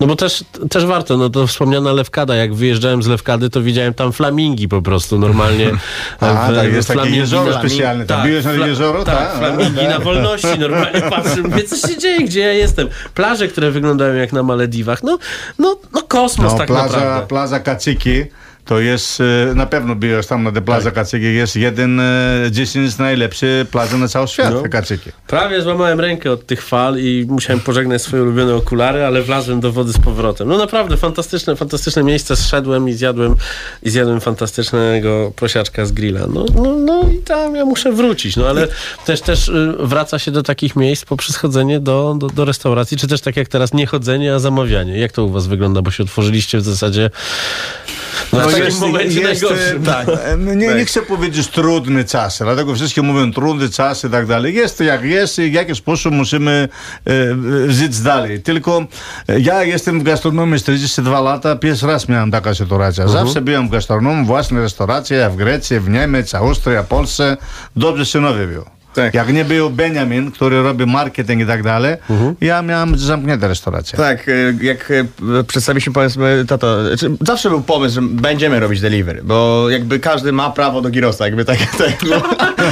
No 0.00 0.06
bo 0.06 0.16
też, 0.16 0.44
też 0.70 0.86
warto, 0.86 1.16
no 1.16 1.30
to 1.30 1.46
wspomniana 1.46 1.92
Lewkada, 1.92 2.34
jak 2.34 2.54
wyjeżdżałem 2.54 3.02
z 3.02 3.06
Lewkady, 3.06 3.50
to 3.50 3.62
widziałem 3.62 3.94
tam 3.94 4.12
flamingi 4.12 4.68
po 4.68 4.82
prostu 4.82 5.18
normalnie. 5.18 5.70
A, 6.20 6.50
W- 6.50 6.54
tak, 6.56 6.72
jest 6.72 6.88
takie 6.88 7.10
jezioro 7.10 7.58
specjalne. 7.58 8.06
Tam 8.06 8.22
byłeś 8.28 8.44
na 8.44 8.52
jezioro? 8.52 9.04
Tak, 9.04 9.18
Tak, 9.18 9.38
flamingi 9.38 9.76
tak. 9.76 9.88
na 9.88 9.98
wolności, 9.98 10.58
normalnie 10.68 11.00
patrzę, 11.00 11.42
mówię, 11.42 11.64
co 11.64 11.88
się 11.88 11.98
dzieje, 11.98 12.18
gdzie 12.24 12.40
ja 12.40 12.52
jestem? 12.52 12.88
Plaże, 13.14 13.48
które 13.48 13.70
wyglądają 13.70 14.14
jak 14.14 14.32
na 14.32 14.42
Malediwach, 14.42 15.02
no, 15.02 15.18
no, 15.58 15.76
no 15.92 16.02
kosmos 16.02 16.52
No, 16.52 16.58
tak 16.58 16.66
plaza, 16.66 16.96
naprawdę. 16.98 17.26
plaza 17.26 17.60
Kaciki 17.60 18.24
to 18.66 18.80
jest, 18.80 19.20
e, 19.20 19.54
na 19.54 19.66
pewno 19.66 19.94
byłeś 19.94 20.26
tam 20.26 20.42
na 20.42 20.52
tej 20.52 20.62
plaza 20.62 20.90
Kaciki, 20.90 21.34
jest 21.34 21.56
jeden, 21.56 22.00
e, 22.00 22.48
10 22.50 22.98
najlepszy 22.98 23.66
plaży 23.70 23.98
na 23.98 24.08
cały 24.08 24.28
świat, 24.28 24.54
No. 24.54 24.62
Kaciki. 24.70 25.10
Prawie 25.26 25.62
złamałem 25.62 26.00
rękę 26.00 26.32
od 26.32 26.46
tych 26.46 26.62
fal 26.62 26.98
i 26.98 27.26
musiałem 27.28 27.60
pożegnać 27.60 28.02
swoje 28.02 28.22
ulubione 28.22 28.54
okulary, 28.54 29.04
ale 29.04 29.22
wlazłem 29.22 29.60
do 29.60 29.72
wody 29.72 29.92
z 29.92 29.98
powrotem. 29.98 30.48
No 30.48 30.58
naprawdę 30.58 30.96
fantastyczne, 30.96 31.56
fantastyczne 31.56 32.02
miejsce. 32.02 32.36
Zszedłem 32.36 32.88
i 32.88 32.92
zjadłem, 32.92 33.34
i 33.82 33.90
zjadłem 33.90 34.20
fantastycznego 34.20 35.32
prosiaczka 35.36 35.86
z 35.86 35.92
grilla. 35.92 36.20
No, 36.34 36.44
no, 36.54 36.76
no 36.76 37.02
i 37.14 37.18
tam 37.18 37.56
ja 37.56 37.64
muszę 37.64 37.92
wrócić. 37.92 38.36
No 38.36 38.48
ale 38.48 38.68
też, 39.04 39.20
też 39.20 39.48
y, 39.48 39.74
wraca 39.78 40.18
się 40.18 40.30
do 40.30 40.42
takich 40.42 40.76
miejsc 40.76 41.04
poprzez 41.04 41.36
chodzenie 41.36 41.80
do, 41.80 42.16
do, 42.18 42.28
do 42.28 42.44
restauracji, 42.44 42.96
czy 42.96 43.08
też 43.08 43.20
tak 43.20 43.36
jak 43.36 43.48
teraz 43.48 43.74
nie 43.74 43.86
chodzenie, 43.86 44.34
a 44.34 44.38
zamawianie. 44.38 44.98
Jak 44.98 45.12
to 45.12 45.24
u 45.24 45.30
was 45.30 45.46
wygląda? 45.46 45.82
Bo 45.82 45.90
się 45.90 46.02
otworzyliście 46.02 46.58
w 46.58 46.62
zasadzie 46.62 47.10
no, 48.32 48.40
w 48.40 48.44
takim 48.46 48.64
jest- 48.64 48.80
momencie 48.80 49.20
jest, 49.20 49.42
najgorszym. 49.42 49.82
Tak. 49.82 50.08
E, 50.08 50.36
Nie, 50.56 50.74
nie 50.74 50.84
chcę 50.84 51.02
powiedzieć 51.02 51.48
trudny 51.48 52.04
czas, 52.04 52.38
dlatego 52.38 52.74
wszyscy 52.74 53.02
mówią 53.02 53.32
trudny 53.32 53.70
czas 53.70 54.04
i 54.04 54.10
tak 54.10 54.26
dalej. 54.26 54.54
Jest 54.54 54.78
to 54.78 54.84
jak 54.84 55.02
jest 55.04 55.38
i 55.38 55.50
w 55.50 55.52
jaki 55.52 55.74
sposób 55.74 56.14
musimy 56.14 56.68
e, 57.06 57.10
e, 57.66 57.72
żyć 57.72 58.00
dalej. 58.00 58.42
Tylko 58.42 58.86
e, 59.28 59.40
ja 59.40 59.64
jestem 59.64 60.00
w 60.00 60.02
gastronomii 60.02 60.60
42 60.60 61.20
lata, 61.20 61.56
pierwszy 61.56 61.86
raz 61.86 62.08
miałem 62.08 62.30
taka 62.30 62.54
sytuacja. 62.54 63.08
Zawsze 63.08 63.40
byłem 63.40 63.68
w 63.68 63.70
gastronomii, 63.70 64.26
własne 64.26 64.60
restauracje 64.60 65.30
w 65.30 65.36
Grecji, 65.36 65.80
w 65.80 65.88
Niemiec, 65.88 66.34
Austrii, 66.34 66.76
Polsce. 66.88 67.36
Dobrze 67.76 68.06
się 68.06 68.20
nowy 68.20 68.46
był. 68.46 68.75
Tak. 68.96 69.14
Jak 69.14 69.32
nie 69.32 69.44
był 69.44 69.70
Benjamin, 69.70 70.30
który 70.30 70.62
robi 70.62 70.86
marketing 70.86 71.42
i 71.42 71.46
tak 71.46 71.62
dalej, 71.62 71.96
ja 72.40 72.62
miałem 72.62 72.98
zamknięte 72.98 73.48
restauracje. 73.48 73.96
Tak, 73.98 74.28
e, 74.28 74.32
jak 74.60 74.90
e, 74.90 75.44
przedstawiliśmy 75.44 75.92
powiedzmy, 75.92 76.44
tato, 76.48 76.86
znaczy, 76.88 77.16
zawsze 77.20 77.48
był 77.48 77.60
pomysł, 77.60 77.94
że 77.94 78.02
będziemy 78.02 78.60
robić 78.60 78.80
delivery, 78.80 79.20
bo 79.24 79.70
jakby 79.70 80.00
każdy 80.00 80.32
ma 80.32 80.50
prawo 80.50 80.80
do 80.80 80.90
girosa, 80.90 81.24
jakby 81.24 81.44
tak, 81.44 81.58
tak, 81.78 81.92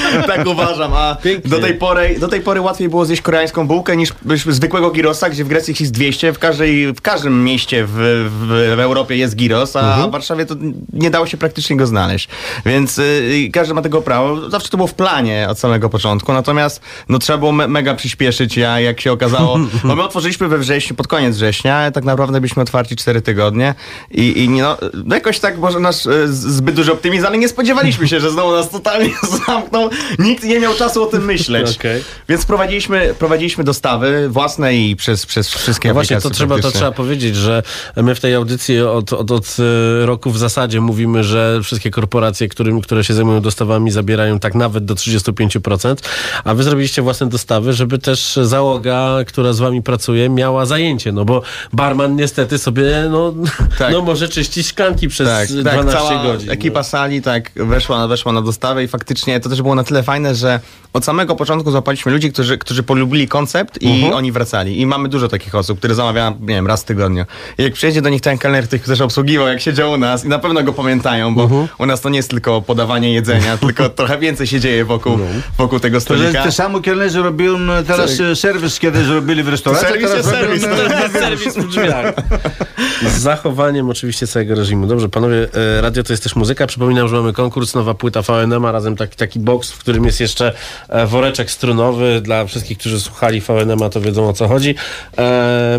tak 0.36 0.46
uważam, 0.46 0.92
a 0.94 1.16
Pięknie. 1.22 1.50
do 1.50 1.58
tej, 1.58 1.74
pory, 1.74 2.18
do 2.18 2.28
tej 2.28 2.40
pory 2.40 2.60
łatwiej 2.60 2.88
było 2.88 3.04
zjeść 3.04 3.22
koreańską 3.22 3.66
bułkę 3.66 3.96
niż 3.96 4.12
zwykłego 4.48 4.90
girosa, 4.90 5.30
gdzie 5.30 5.44
w 5.44 5.48
Grecji 5.48 5.72
ich 5.72 5.80
jest 5.80 5.92
200, 5.92 6.32
w, 6.32 6.38
każdej, 6.38 6.92
w 6.92 7.00
każdym 7.00 7.44
mieście 7.44 7.84
w, 7.84 7.90
w, 7.90 8.76
w 8.76 8.80
Europie 8.80 9.16
jest 9.16 9.36
giros, 9.36 9.76
a 9.76 10.06
w 10.08 10.10
Warszawie 10.10 10.46
to 10.46 10.54
nie 10.92 11.10
dało 11.10 11.26
się 11.26 11.36
praktycznie 11.36 11.76
go 11.76 11.86
znaleźć, 11.86 12.28
więc 12.66 12.98
y, 12.98 13.50
każdy 13.52 13.74
ma 13.74 13.82
tego 13.82 14.02
prawo, 14.02 14.50
zawsze 14.50 14.68
to 14.68 14.76
było 14.76 14.86
w 14.86 14.94
planie 14.94 15.46
od 15.50 15.58
samego 15.58 15.88
początku, 15.90 16.32
natomiast 16.32 16.80
no 17.08 17.18
trzeba 17.18 17.38
było 17.38 17.52
me, 17.52 17.68
mega 17.68 17.94
przyspieszyć, 17.94 18.58
a 18.58 18.80
jak 18.80 19.00
się 19.00 19.12
okazało, 19.12 19.58
no 19.84 19.96
my 19.96 20.02
otworzyliśmy 20.02 20.48
we 20.48 20.58
wrześniu, 20.58 20.96
pod 20.96 21.06
koniec 21.06 21.36
września, 21.36 21.90
tak 21.90 22.04
naprawdę 22.04 22.40
byliśmy 22.40 22.62
otwarci 22.62 22.96
4 22.96 23.22
tygodnie 23.22 23.74
i, 24.10 24.44
i 24.44 24.48
no, 24.48 24.76
no 25.04 25.14
jakoś 25.14 25.38
tak 25.40 25.58
może 25.58 25.80
nasz 25.80 25.96
z- 26.26 26.30
zbyt 26.30 26.74
duży 26.74 26.92
optymizm, 26.92 27.26
ale 27.26 27.38
nie 27.38 27.48
spodziewaliśmy 27.48 28.08
się, 28.08 28.20
że 28.20 28.30
znowu 28.30 28.52
nas 28.52 28.70
totalnie 28.70 29.10
zamkną, 29.46 29.83
nikt 30.18 30.44
nie 30.44 30.60
miał 30.60 30.74
czasu 30.74 31.02
o 31.02 31.06
tym 31.06 31.24
myśleć, 31.24 31.70
Okej. 31.78 32.02
więc 32.28 32.46
prowadziliśmy, 32.46 33.14
prowadziliśmy 33.18 33.64
dostawy 33.64 34.28
własne 34.28 34.76
i 34.76 34.96
przez, 34.96 35.26
przez 35.26 35.48
wszystkie 35.48 35.88
No 35.88 35.94
właśnie, 35.94 36.20
to 36.20 36.30
trzeba, 36.30 36.58
to 36.58 36.70
trzeba 36.70 36.92
powiedzieć, 36.92 37.36
że 37.36 37.62
my 37.96 38.14
w 38.14 38.20
tej 38.20 38.34
audycji 38.34 38.80
od, 38.80 39.12
od, 39.12 39.30
od 39.30 39.56
e, 40.02 40.06
roku 40.06 40.30
w 40.30 40.38
zasadzie 40.38 40.80
mówimy, 40.80 41.24
że 41.24 41.60
wszystkie 41.62 41.90
korporacje, 41.90 42.48
którym, 42.48 42.80
które 42.80 43.04
się 43.04 43.14
zajmują 43.14 43.40
dostawami, 43.40 43.90
zabierają 43.90 44.38
tak 44.38 44.54
nawet 44.54 44.84
do 44.84 44.94
35%, 44.94 45.96
a 46.44 46.54
wy 46.54 46.62
zrobiliście 46.62 47.02
własne 47.02 47.28
dostawy, 47.28 47.72
żeby 47.72 47.98
też 47.98 48.38
załoga, 48.42 49.16
która 49.26 49.52
z 49.52 49.58
wami 49.58 49.82
pracuje, 49.82 50.28
miała 50.28 50.66
zajęcie, 50.66 51.12
no 51.12 51.24
bo 51.24 51.42
barman 51.72 52.16
niestety 52.16 52.58
sobie 52.58 53.06
no, 53.10 53.34
Tak. 53.78 53.92
no 53.92 54.02
może 54.02 54.28
czyścić 54.28 54.66
szklanki 54.66 55.08
przez 55.08 55.28
tak, 55.28 55.48
12 55.48 56.08
tak, 56.08 56.22
godzin. 56.22 56.50
ekipa 56.50 56.80
no. 56.80 56.84
sali 56.84 57.22
tak 57.22 57.50
weszła, 57.56 58.08
weszła 58.08 58.32
na 58.32 58.42
dostawę 58.42 58.84
i 58.84 58.88
faktycznie 58.88 59.40
to 59.40 59.48
też 59.48 59.62
było 59.62 59.73
na 59.74 59.84
tyle 59.84 60.02
fajne, 60.02 60.34
że 60.34 60.60
od 60.92 61.04
samego 61.04 61.36
początku 61.36 61.70
złapaliśmy 61.70 62.12
ludzi, 62.12 62.32
którzy, 62.32 62.58
którzy 62.58 62.82
polubili 62.82 63.28
koncept 63.28 63.82
i 63.82 63.88
Mhm. 63.94 64.12
oni 64.12 64.32
wracali. 64.32 64.80
I 64.80 64.86
mamy 64.86 65.08
dużo 65.08 65.28
takich 65.28 65.54
osób, 65.54 65.78
które 65.78 65.94
zamawiają, 65.94 66.30
nie 66.40 66.46
wiem, 66.46 66.66
raz 66.66 66.82
w 66.82 66.84
tygodniu. 66.84 67.24
I 67.58 67.62
jak 67.62 67.72
przyjedzie 67.72 68.02
do 68.02 68.08
nich 68.08 68.20
ten 68.20 68.38
kelner, 68.38 68.68
tych 68.68 68.84
też 68.84 69.00
obsługiwał, 69.00 69.46
jak 69.48 69.60
siedział 69.60 69.92
u 69.92 69.96
nas 69.96 70.24
i 70.24 70.28
na 70.28 70.38
pewno 70.38 70.62
go 70.62 70.72
pamiętają, 70.72 71.34
bo 71.34 71.42
Mhm. 71.42 71.68
u 71.78 71.86
nas 71.86 72.00
to 72.00 72.08
nie 72.08 72.16
jest 72.16 72.30
tylko 72.30 72.62
podawanie 72.62 73.12
jedzenia, 73.12 73.56
tylko 73.66 73.88
trochę 73.88 74.18
więcej 74.18 74.46
się 74.46 74.60
dzieje 74.60 74.84
wokół, 74.84 75.18
No. 75.18 75.24
wokół 75.58 75.80
tego 75.80 75.96
To, 75.96 76.00
stolika. 76.00 76.42
te 76.42 76.52
samo 76.52 76.80
kelnerzy 76.80 77.22
robią 77.22 77.58
e, 77.72 77.82
teraz 77.84 78.20
e, 78.20 78.36
serwis, 78.36 78.78
kiedy 78.78 79.04
zrobili 79.04 79.42
w 79.42 79.48
restauracji. 79.48 79.88
Serwis 79.88 80.08
teraz 80.10 80.26
robią, 80.26 80.38
serwis. 80.38 80.64
e, 80.64 81.08
Serwis 81.20 81.56
w 81.56 81.68
drzwiach. 81.68 82.14
Z 83.08 83.18
zachowaniem 83.18 83.90
oczywiście 83.90 84.26
całego 84.26 84.54
reżimu. 84.54 84.86
Dobrze, 84.86 85.08
panowie, 85.08 85.48
e, 85.78 85.80
radio 85.80 86.02
to 86.02 86.12
jest 86.12 86.22
też 86.22 86.36
muzyka. 86.36 86.66
Przypominam, 86.66 87.08
że 87.08 87.16
mamy 87.16 87.32
konkurs, 87.32 87.74
nowa 87.74 87.94
płyta 87.94 88.22
VNM, 88.22 88.64
a 88.64 88.72
razem 88.72 88.96
taki, 88.96 89.16
taki 89.16 89.38
box, 89.40 89.63
w 89.70 89.78
którym 89.78 90.04
jest 90.04 90.20
jeszcze 90.20 90.52
e, 90.88 91.06
woreczek 91.06 91.50
strunowy. 91.50 92.20
Dla 92.20 92.44
wszystkich, 92.44 92.78
którzy 92.78 93.00
słuchali 93.00 93.40
VNM, 93.40 93.90
to 93.90 94.00
wiedzą 94.00 94.28
o 94.28 94.32
co 94.32 94.48
chodzi. 94.48 94.74
E, 95.18 95.78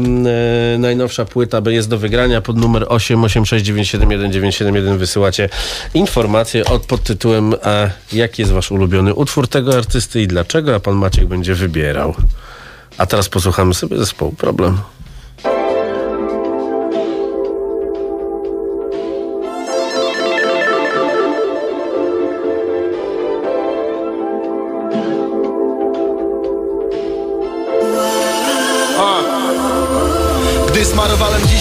najnowsza 0.80 1.25
płyta 1.25 1.62
jest 1.68 1.89
do 1.89 1.98
wygrania 1.98 2.42
pod 2.42 2.58
numer 2.58 2.84
886971971. 2.84 4.98
Wysyłacie 4.98 5.50
informacje 5.94 6.65
od 6.65 6.86
pod 6.86 7.04
tytułem 7.04 7.54
jaki 8.13 8.42
jest 8.42 8.51
wasz 8.51 8.72
ulubiony 8.72 9.13
utwór 9.13 9.48
tego 9.48 9.77
artysty 9.77 10.22
i 10.22 10.27
dlaczego, 10.27 10.75
a 10.75 10.80
pan 10.80 10.96
Maciek 10.96 11.25
będzie 11.25 11.56
wybierał. 11.56 12.15
A 12.98 13.06
teraz 13.06 13.30
posłuchamy 13.30 13.74
sobie 13.74 13.98
zespołu 13.98 14.32
Problem. 14.32 14.77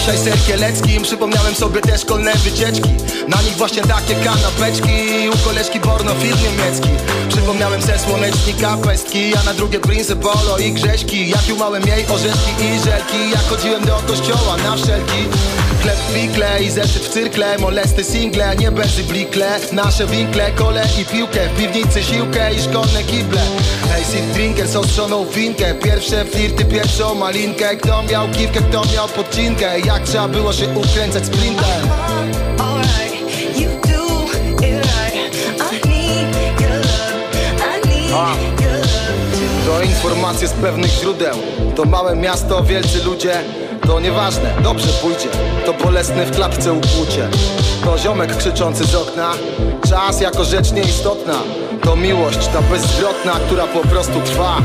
Dzisiaj 0.05 0.17
ser 0.17 0.39
kieleckim 0.47 1.03
Przypomniałem 1.03 1.55
sobie 1.55 1.81
te 1.81 1.97
szkolne 1.97 2.33
wycieczki. 2.33 2.89
Na 3.27 3.41
nich 3.41 3.57
właśnie 3.57 3.81
takie 3.81 4.15
kanapeczki 4.15 5.29
U 5.33 5.37
koleżki 5.47 5.79
Borno 5.79 6.15
film 6.15 6.37
niemiecki 6.43 6.89
Przypomniałem 7.29 7.81
se 7.81 7.99
słonecznika, 7.99 8.77
pestki 8.77 9.35
A 9.35 9.43
na 9.43 9.53
drugie 9.53 9.79
Prince 9.79 10.15
Polo 10.15 10.57
i 10.57 10.71
Grześki. 10.71 11.29
Jak 11.29 11.47
jumałem 11.47 11.83
jej 11.87 12.05
orzeszki 12.07 12.51
i 12.59 12.79
żelki 12.85 13.31
Jak 13.31 13.41
chodziłem 13.49 13.85
do 13.85 14.01
kościoła 14.07 14.57
na 14.57 14.75
wszelki. 14.75 15.29
Chleb 15.81 15.97
w 15.97 16.13
fikle 16.13 16.63
i 16.63 16.71
zeszyt 16.71 17.03
w 17.03 17.09
cyrkle 17.09 17.57
Molesty 17.57 18.03
single, 18.03 18.55
nie 18.55 18.71
bezy 18.71 19.03
blikle. 19.03 19.59
Nasze 19.71 20.07
winkle, 20.07 20.51
kole 20.51 20.87
i 21.01 21.05
piłkę 21.05 21.49
W 21.49 21.57
piwnicy 21.57 22.03
siłkę 22.03 22.53
i 22.53 22.59
szkolne 22.59 23.03
kible. 23.03 23.41
Hej, 23.91 24.05
sit 24.05 24.31
drinker 24.33 24.67
z 24.67 24.75
ostrzoną 24.75 25.25
finkę 25.25 25.73
Pierwsze 25.73 26.25
flirty, 26.25 26.65
pierwszą 26.65 27.15
malinkę. 27.15 27.75
Kto 27.75 28.03
miał 28.03 28.29
kiwkę, 28.29 28.59
kto 28.59 28.81
miał 28.93 29.07
podcinkę 29.07 29.79
Jak 29.95 30.03
trzeba 30.03 30.27
było 30.27 30.53
się 30.53 30.67
ukręcać 30.67 31.25
sprintem. 31.25 31.65
To 39.65 39.81
informacje 39.81 40.47
z 40.47 40.51
pewnych 40.51 40.91
źródeł. 40.91 41.35
To 41.75 41.85
małe 41.85 42.15
miasto, 42.15 42.63
wielcy 42.63 43.03
ludzie. 43.03 43.33
To 43.87 43.99
nieważne, 43.99 44.53
dobrze 44.63 44.87
pójdzie. 44.87 45.29
To 45.65 45.73
bolesne 45.73 46.25
w 46.25 46.35
klatce 46.35 46.73
ukłucie. 46.73 47.27
To 47.83 47.97
ziomek 47.97 48.37
krzyczący 48.37 48.85
z 48.85 48.95
okna. 48.95 49.31
Czas 49.89 50.21
jako 50.21 50.43
rzecz 50.43 50.71
nieistotna 50.71 51.33
To 51.85 51.95
miłość, 51.95 52.47
ta 52.47 52.61
bezzwrotna, 52.61 53.31
która 53.31 53.67
po 53.67 53.79
prostu 53.79 54.21
trwa. 54.21 54.61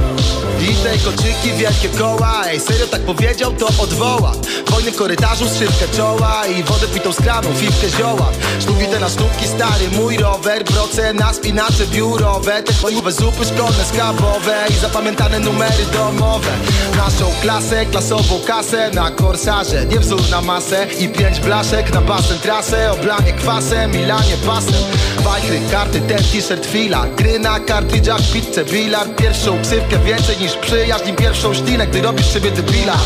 Tej 0.82 0.98
koczyki, 0.98 1.52
wielkie 1.56 1.88
koła. 1.88 2.42
Ej, 2.46 2.60
serio 2.60 2.86
tak 2.86 3.00
powiedział, 3.00 3.52
to 3.52 3.66
odwoła. 3.82 4.32
Wojny 4.70 4.92
korytarzu, 4.92 5.48
strzywkę 5.48 5.96
czoła. 5.96 6.46
I 6.46 6.62
wodę 6.62 6.86
pitą 6.86 7.12
z 7.12 7.16
kranu, 7.16 7.48
fifkę 7.54 7.88
zioła. 7.98 8.30
Sztubite 8.60 9.00
na 9.00 9.08
sztuki, 9.08 9.48
stary 9.48 9.88
mój 9.96 10.16
rower. 10.16 10.64
Proce 10.64 11.14
na 11.14 11.32
spinacze 11.32 11.86
biurowe. 11.86 12.62
Te 12.62 12.72
chojowe 12.74 13.12
zupy 13.12 13.44
szkolne, 13.44 13.84
skabowe 13.92 14.66
I 14.70 14.72
zapamiętane 14.72 15.38
numery 15.38 15.84
domowe. 15.92 16.50
Naszą 16.96 17.32
klasę, 17.42 17.86
klasową 17.86 18.40
kasę. 18.46 18.90
Na 18.94 19.10
korsarze, 19.10 19.86
nie 19.86 19.98
wzór 19.98 20.30
na 20.30 20.40
masę. 20.40 20.86
I 20.98 21.08
pięć 21.08 21.40
blaszek 21.40 21.94
na 21.94 22.00
basen 22.00 22.38
trasę. 22.38 22.92
Oblanie 22.92 23.32
kwasem, 23.32 23.92
milanie 23.92 24.36
pasem. 24.46 24.84
Wajchry, 25.24 25.60
karty, 25.70 26.00
ten 26.00 26.18
t-shirt, 26.18 26.66
fila 26.66 27.06
Gry 27.16 27.38
na 27.38 27.60
kartridżach, 27.60 28.20
pizzę, 28.32 28.64
bilar 28.64 29.06
Pierwszą 29.16 29.62
ksywkę 29.62 29.98
więcej 29.98 30.36
niż 30.40 30.56
przyjaźń 30.56 31.08
I 31.08 31.12
pierwszą 31.12 31.54
ślinę, 31.54 31.86
gdy 31.86 32.02
robisz 32.02 32.32
siebie 32.32 32.50
debila. 32.50 32.96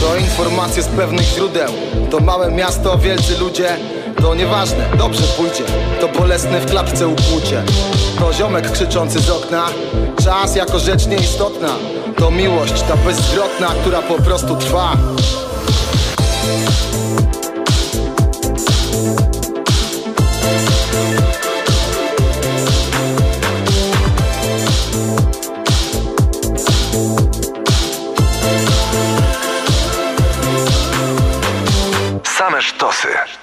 To 0.00 0.16
informacje 0.16 0.82
z 0.82 0.86
pewnych 0.86 1.26
źródeł. 1.26 1.72
To 2.10 2.20
małe 2.20 2.50
miasto, 2.50 2.98
wielcy 2.98 3.38
ludzie. 3.38 3.76
To 4.22 4.34
nieważne, 4.34 4.90
dobrze 4.98 5.22
pójdzie. 5.22 5.64
To 6.00 6.08
bolesne 6.08 6.60
w 6.60 6.70
klatce 6.70 7.08
ukłucie. 7.08 7.62
To 8.18 8.32
ziomek 8.32 8.72
krzyczący 8.72 9.20
z 9.20 9.30
okna. 9.30 9.66
Czas 10.24 10.56
jako 10.56 10.78
rzecz 10.78 11.06
nieistotna. 11.06 11.68
To 12.16 12.30
miłość, 12.30 12.82
ta 12.82 12.96
bezzwrotna, 12.96 13.66
która 13.66 14.02
po 14.02 14.14
prostu 14.14 14.56
trwa 14.56 14.96
Same 33.00 33.39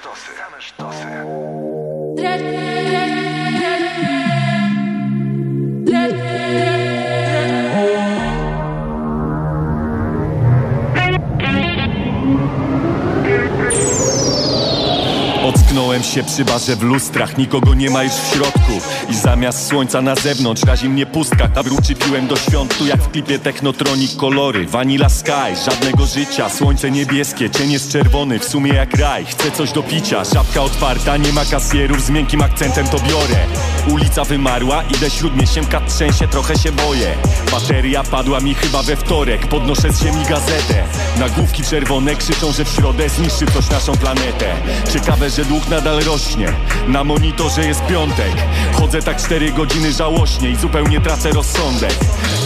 się 16.08 16.22
przy 16.22 16.44
barze 16.44 16.76
w 16.76 16.82
lustrach, 16.82 17.38
nikogo 17.38 17.74
nie 17.74 17.90
ma 17.90 18.02
już 18.02 18.12
w 18.12 18.34
środku. 18.34 18.72
I 19.10 19.14
zamiast 19.14 19.68
słońca 19.68 20.02
na 20.02 20.14
zewnątrz 20.14 20.62
razi 20.62 20.88
mnie 20.88 21.06
pustka. 21.06 21.48
A 21.56 21.62
wróci 21.62 21.96
piłem 21.96 22.26
do 22.26 22.36
świąt, 22.36 22.78
tu 22.78 22.86
jak 22.86 23.02
w 23.02 23.10
klipie 23.10 23.38
Technotronic 23.38 24.16
kolory. 24.16 24.66
Vanilla 24.66 25.08
sky, 25.08 25.56
żadnego 25.64 26.06
życia, 26.06 26.50
słońce 26.50 26.90
niebieskie 26.90 27.50
Cień 27.50 27.72
jest 27.72 27.92
czerwony, 27.92 28.38
w 28.38 28.44
sumie 28.44 28.72
jak 28.72 28.94
raj. 28.94 29.24
Chcę 29.24 29.50
coś 29.50 29.72
do 29.72 29.82
picia, 29.82 30.24
żabka 30.24 30.62
otwarta, 30.62 31.16
nie 31.16 31.32
ma 31.32 31.44
kasjerów 31.44 32.02
Z 32.02 32.10
miękkim 32.10 32.42
akcentem 32.42 32.88
to 32.88 32.98
biorę. 32.98 33.46
Ulica 33.92 34.24
wymarła, 34.24 34.82
idę 34.82 35.10
śródmieściem, 35.10 35.66
kat 35.66 35.94
trzęsie, 35.94 36.28
trochę 36.28 36.58
się 36.58 36.72
boję. 36.72 37.14
Bateria 37.52 38.02
padła 38.02 38.40
mi 38.40 38.54
chyba 38.54 38.82
we 38.82 38.96
wtorek, 38.96 39.46
podnoszę 39.46 39.92
z 39.92 40.02
ziemi 40.02 40.24
gazetę. 40.28 40.84
Nagłówki 41.18 41.62
czerwone 41.62 42.14
krzyczą, 42.14 42.52
że 42.52 42.64
w 42.64 42.68
środę 42.68 43.08
zniszczy 43.08 43.46
coś 43.46 43.70
naszą 43.70 43.96
planetę. 43.96 44.54
Ciekawe, 44.92 45.30
że 45.30 45.44
dług 45.44 45.68
nadal 45.68 45.98
rośnie. 46.08 46.52
Na 46.86 47.04
monitorze 47.04 47.66
jest 47.66 47.86
piątek. 47.86 48.32
Chodzę 48.72 49.02
tak 49.02 49.16
cztery 49.16 49.52
godziny 49.52 49.92
żałośnie 49.92 50.50
i 50.50 50.56
zupełnie 50.56 51.00
tracę 51.00 51.30
rozsądek. 51.30 51.94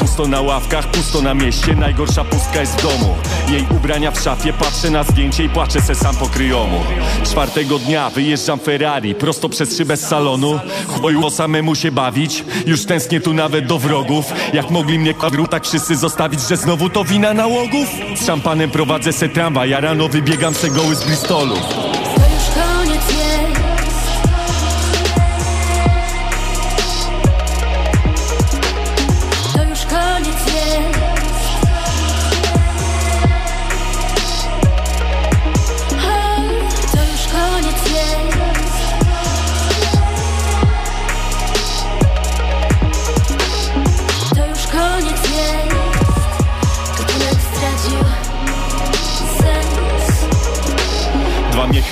Pusto 0.01 0.27
na 0.27 0.41
ławkach, 0.41 0.91
pusto 0.91 1.23
na 1.23 1.35
mieście. 1.35 1.75
Najgorsza 1.77 2.25
pustka 2.25 2.61
jest 2.61 2.81
w 2.81 2.83
domu. 2.83 3.15
Jej 3.49 3.67
ubrania 3.71 4.11
w 4.11 4.21
szafie, 4.21 4.53
patrzę 4.53 4.91
na 4.91 5.05
zdjęcie 5.05 5.45
i 5.45 5.49
płaczę 5.49 5.81
se 5.81 5.95
sam 5.95 6.17
po 6.17 6.27
kryjomu. 6.27 6.81
Czwartego 7.25 7.79
dnia 7.79 8.11
wyjeżdżam 8.11 8.59
Ferrari 8.59 9.15
Prosto 9.15 9.49
przez 9.49 9.77
szybę 9.77 9.97
z 9.97 10.09
salonu. 10.09 10.61
Chuju 10.89 11.31
samemu 11.31 11.75
się 11.75 11.93
bawić. 11.93 12.45
Już 12.67 12.85
tęsknię 12.85 13.21
tu 13.21 13.35
nawet 13.35 13.67
do 13.67 13.79
wrogów. 13.79 14.33
Jak 14.53 14.71
mogli 14.71 14.99
mnie 14.99 15.15
kwadru 15.15 15.47
tak 15.47 15.65
wszyscy 15.65 15.97
zostawić 15.97 16.41
Że 16.49 16.57
znowu 16.57 16.91
to 16.91 17.05
wina 17.05 17.35
nałogów? 17.35 17.89
Z 18.17 18.27
szampanem 18.27 18.71
prowadzę 18.71 19.13
se 19.13 19.29
tramwaj 19.29 19.71
Ja 19.71 19.81
rano 19.81 20.09
wybiegam 20.09 20.55
se 20.55 20.69
goły 20.71 20.95
z 20.95 21.05
Bristolu 21.05 21.55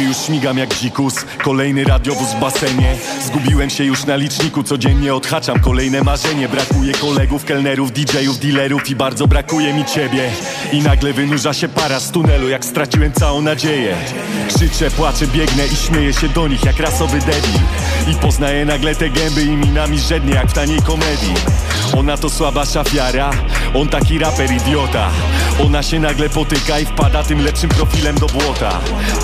Już 0.08 0.16
śmigam 0.16 0.58
jak 0.58 0.74
dzikus. 0.74 1.14
Kolejny 1.42 1.84
radiowóz 1.84 2.28
w 2.28 2.40
basenie. 2.40 2.96
Zgubiłem 3.26 3.70
się 3.70 3.84
już 3.84 4.04
na 4.04 4.16
liczniku 4.16 4.62
Codziennie 4.62 5.14
odhaczam 5.14 5.60
kolejne 5.60 6.02
marzenie. 6.02 6.48
Brakuje 6.48 6.92
kolegów, 6.92 7.44
kelnerów, 7.44 7.92
DJ-ów, 7.92 8.38
dealerów 8.38 8.90
I 8.90 8.96
bardzo 8.96 9.26
brakuje 9.26 9.74
mi 9.74 9.84
ciebie 9.84 10.30
I 10.72 10.82
nagle 10.82 11.12
wynurza 11.12 11.52
się 11.52 11.68
para 11.68 12.00
z 12.00 12.10
tunelu 12.10 12.48
Jak 12.48 12.64
straciłem 12.64 13.12
całą 13.12 13.40
nadzieję. 13.42 13.96
Krzyczę, 14.48 14.90
płaczę, 14.90 15.26
biegnę 15.26 15.66
i 15.66 15.76
śmieję 15.76 16.12
się 16.12 16.28
do 16.28 16.48
nich 16.48 16.64
Jak 16.64 16.80
rasowy 16.80 17.18
debil. 17.18 17.60
I 18.12 18.14
poznaję 18.14 18.64
nagle 18.64 18.94
te 18.94 19.10
gęby 19.10 19.42
i 19.42 19.50
minami 19.50 19.98
żednie 19.98 20.34
Jak 20.34 20.50
w 20.50 20.52
taniej 20.52 20.82
komedii. 20.82 21.34
Ona 21.98 22.16
to 22.16 22.30
słaba 22.30 22.64
szafiara 22.64 23.30
On 23.74 23.88
taki 23.88 24.18
raper 24.18 24.52
idiota. 24.52 25.10
Ona 25.64 25.82
się 25.82 26.00
nagle 26.00 26.28
potyka 26.28 26.78
i 26.78 26.86
wpada 26.86 27.22
tym 27.22 27.44
lepszym 27.44 27.70
profilem 27.70 28.18
do 28.18 28.26
błota. 28.26 28.80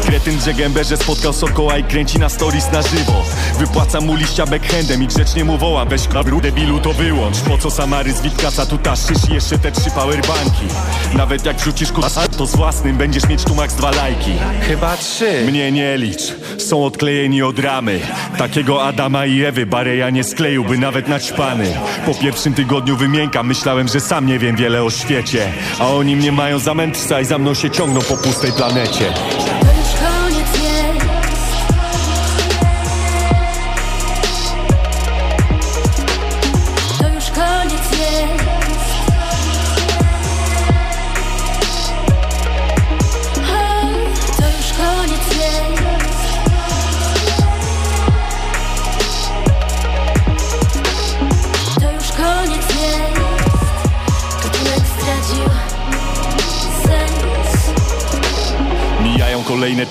Kretyn 0.07 0.39
drze 0.39 0.55
gębę, 0.55 0.85
że 0.85 0.97
spotkał 0.97 1.33
Sokoła 1.33 1.79
i 1.79 1.85
kręci 1.85 2.19
na 2.19 2.29
stories 2.29 2.73
na 2.73 2.83
żywo. 2.83 3.23
Wypłacam 3.59 4.07
mu 4.07 4.15
liścia 4.15 4.47
backhandem 4.47 5.03
i 5.03 5.07
grzecznie 5.07 5.45
mu 5.45 5.59
wołam 5.59 5.89
Weź 5.89 6.09
kabru 6.09 6.41
debilu 6.41 6.81
to 6.81 6.93
wyłącz. 6.93 7.41
Po 7.41 7.59
co 7.59 7.71
Samary 7.71 8.13
z 8.13 8.21
Witkasa 8.21 8.67
tu 8.67 8.79
taszczysz 8.79 9.31
i 9.31 9.35
jeszcze 9.35 9.59
te 9.59 9.73
trzy 9.73 9.91
powerbanki. 9.91 10.67
Nawet 11.15 11.36
jak 11.45 11.57
wrzucisz 11.57 11.93
kurwa 11.93 12.29
to 12.39 12.47
z 12.47 12.57
własnym 12.57 12.97
będziesz 12.97 13.29
mieć 13.29 13.45
tu 13.45 13.55
max 13.55 13.75
dwa 13.75 13.91
lajki. 13.91 14.33
Chyba 14.61 14.97
trzy. 14.97 15.45
mnie 15.47 15.73
nie 15.73 15.99
licz, 15.99 16.23
są 16.59 16.85
odklejeni 16.85 17.43
od 17.43 17.59
ramy. 17.59 18.01
Takiego 18.39 18.85
Adama 18.85 19.27
i 19.27 19.45
Ewy 19.45 19.67
Bareja 19.67 20.11
nie 20.11 20.25
skleiłby 20.25 20.79
nawet 20.79 21.09
naćpany 21.09 21.73
Po 22.07 22.15
pierwszym 22.15 22.55
tygodniu 22.55 22.97
wymięka, 22.97 23.43
myślałem, 23.43 23.89
że 23.89 24.01
sam 24.01 24.27
nie 24.27 24.39
wiem 24.39 24.57
wiele 24.57 24.83
o 24.83 24.91
świecie. 24.91 25.53
A 25.79 25.89
oni 25.89 26.17
mnie 26.17 26.33
mają 26.33 26.59
za 26.59 26.75
mędrca 26.75 27.21
i 27.21 27.25
za 27.25 27.39
mną 27.39 27.55
się 27.55 27.71
ciągną 27.71 28.01
po 28.01 28.17
pustej 28.17 28.53
planecie 28.53 29.13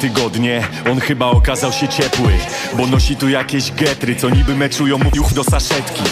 tygodnie, 0.10 0.68
on 0.92 1.00
chyba 1.00 1.26
okazał 1.26 1.72
się 1.72 1.88
ciepły 1.88 2.34
Bo 2.78 2.88
nosi 2.88 3.16
tu 3.16 3.30
jakieś 3.30 3.72
getry, 3.72 4.16
co 4.16 4.30
niby 4.30 4.56
meczują 4.56 4.98
mu 4.98 5.10
juch 5.16 5.34
do 5.34 5.44
saszetki. 5.44 6.04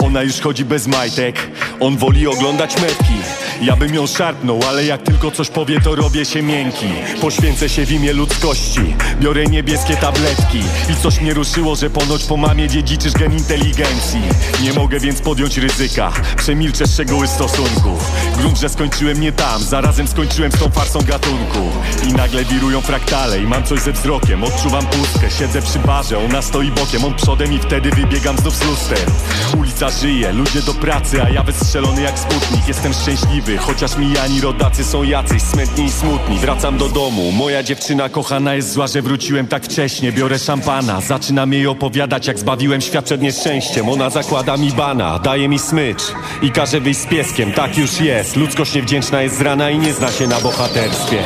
Ona 0.00 0.22
już 0.22 0.40
chodzi 0.40 0.64
bez 0.64 0.86
majtek, 0.86 1.36
On 1.80 1.96
woli 1.96 2.26
oglądać 2.26 2.80
metki 2.80 3.14
Ja 3.62 3.76
bym 3.76 3.94
ją 3.94 4.06
szarpnął, 4.06 4.60
ale 4.68 4.84
jak 4.84 5.02
tylko 5.02 5.30
coś 5.30 5.48
powie 5.48 5.80
to 5.80 5.94
robię 5.94 6.24
się 6.24 6.42
miękki. 6.42 6.86
Poświęcę 7.20 7.68
się 7.68 7.86
w 7.86 7.92
imię 7.92 8.12
ludzkości. 8.12 8.94
Biorę 9.20 9.44
niebieskie 9.44 9.96
tabletki. 9.96 10.58
I 10.92 10.96
coś 11.02 11.20
mnie 11.20 11.34
ruszyło, 11.34 11.76
że 11.76 11.90
ponoć 11.90 12.24
po 12.24 12.36
mamie 12.36 12.68
dziedziczysz 12.68 13.12
gen 13.12 13.32
inteligencji. 13.32 14.20
Nie 14.62 14.72
mogę 14.72 15.00
więc 15.00 15.20
podjąć 15.20 15.58
ryzyka. 15.58 16.12
Przemilczę 16.36 16.86
szczegóły 16.86 17.28
stosunków 17.28 18.12
Grunt, 18.36 18.58
że 18.58 18.68
skończyłem 18.68 19.20
nie 19.20 19.32
tam. 19.32 19.62
Zarazem 19.62 20.08
skończyłem 20.08 20.52
z 20.52 20.58
tą 20.58 20.70
farsą 20.70 21.00
gatunku. 21.00 21.70
I 22.08 22.12
nagle 22.12 22.44
wirują 22.44 22.80
fraktale 22.80 23.38
I 23.38 23.46
mam 23.46 23.64
coś 23.64 23.80
ze 23.80 23.92
wzrokiem. 23.92 24.44
Odczuwam 24.44 24.86
pustkę, 24.86 25.30
siedzę 25.30 25.62
przy 25.62 25.78
barze. 25.78 26.18
Ona 26.18 26.42
stoi 26.42 26.70
bokiem, 26.70 27.04
on 27.04 27.14
przodem 27.14 27.52
i 27.52 27.58
wtedy 27.58 27.90
wybiegam 27.90 28.38
znów 28.38 28.56
z 28.56 28.64
luster. 28.64 29.10
Ulica 29.58 29.90
żyje, 29.90 30.32
ludzie 30.32 30.62
do 30.62 30.74
pracy 30.74 31.22
A 31.22 31.28
ja 31.28 31.42
wystrzelony 31.42 32.02
jak 32.02 32.18
sputnik. 32.18 32.68
Jestem 32.68 32.92
szczęśliwy, 32.92 33.51
chociaż 33.58 33.96
mijani 33.96 34.40
rodacy 34.40 34.84
są 34.84 35.02
jacyś 35.02 35.42
smętni 35.42 35.84
i 35.84 35.90
smutni. 35.90 36.38
Wracam 36.38 36.78
do 36.78 36.88
domu, 36.88 37.32
moja 37.32 37.62
dziewczyna 37.62 38.08
kochana 38.08 38.54
jest 38.54 38.72
zła, 38.72 38.86
że 38.86 39.02
wróciłem 39.02 39.46
tak 39.46 39.64
wcześnie. 39.64 40.12
Biorę 40.12 40.38
szampana, 40.38 41.00
zaczynam 41.00 41.52
jej 41.52 41.66
opowiadać 41.66 42.26
jak 42.26 42.38
zbawiłem 42.38 42.80
świat 42.80 43.04
przed 43.04 43.22
nieszczęściem. 43.22 43.88
Ona 43.88 44.10
zakłada 44.10 44.56
mi 44.56 44.72
bana, 44.72 45.18
daje 45.18 45.48
mi 45.48 45.58
smycz 45.58 46.02
i 46.42 46.50
każe 46.50 46.80
wyjść 46.80 47.00
z 47.00 47.06
pieskiem. 47.06 47.52
Tak 47.52 47.78
już 47.78 48.00
jest, 48.00 48.36
ludzkość 48.36 48.74
niewdzięczna 48.74 49.22
jest 49.22 49.38
z 49.38 49.40
rana 49.40 49.70
i 49.70 49.78
nie 49.78 49.92
zna 49.92 50.12
się 50.12 50.26
na 50.26 50.40
bohaterstwie. 50.40 51.18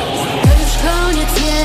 To 0.43 0.49
już 0.49 0.71
koniec 0.83 1.45
jest 1.45 1.57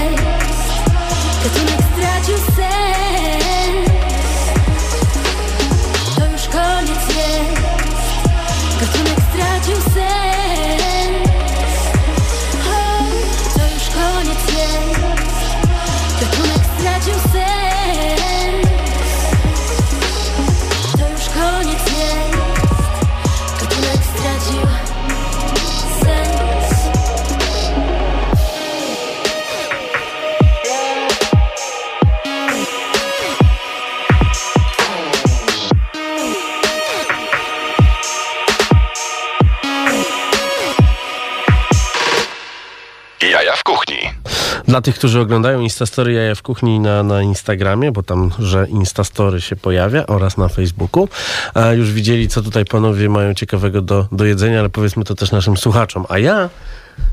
Dla 44.72 44.80
tych, 44.80 44.94
którzy 44.94 45.20
oglądają 45.20 45.60
Instastory 45.60 46.12
Jaja 46.12 46.34
w 46.34 46.42
Kuchni 46.42 46.80
na, 46.80 47.02
na 47.02 47.22
Instagramie, 47.22 47.92
bo 47.92 48.02
tam, 48.02 48.30
że 48.38 48.66
Instastory 48.68 49.40
się 49.40 49.56
pojawia 49.56 50.06
oraz 50.06 50.36
na 50.36 50.48
Facebooku, 50.48 51.08
a 51.54 51.72
już 51.72 51.92
widzieli, 51.92 52.28
co 52.28 52.42
tutaj 52.42 52.64
panowie 52.64 53.08
mają 53.08 53.34
ciekawego 53.34 53.82
do, 53.82 54.06
do 54.12 54.24
jedzenia, 54.24 54.60
ale 54.60 54.68
powiedzmy 54.68 55.04
to 55.04 55.14
też 55.14 55.32
naszym 55.32 55.56
słuchaczom. 55.56 56.06
A 56.08 56.18
ja 56.18 56.48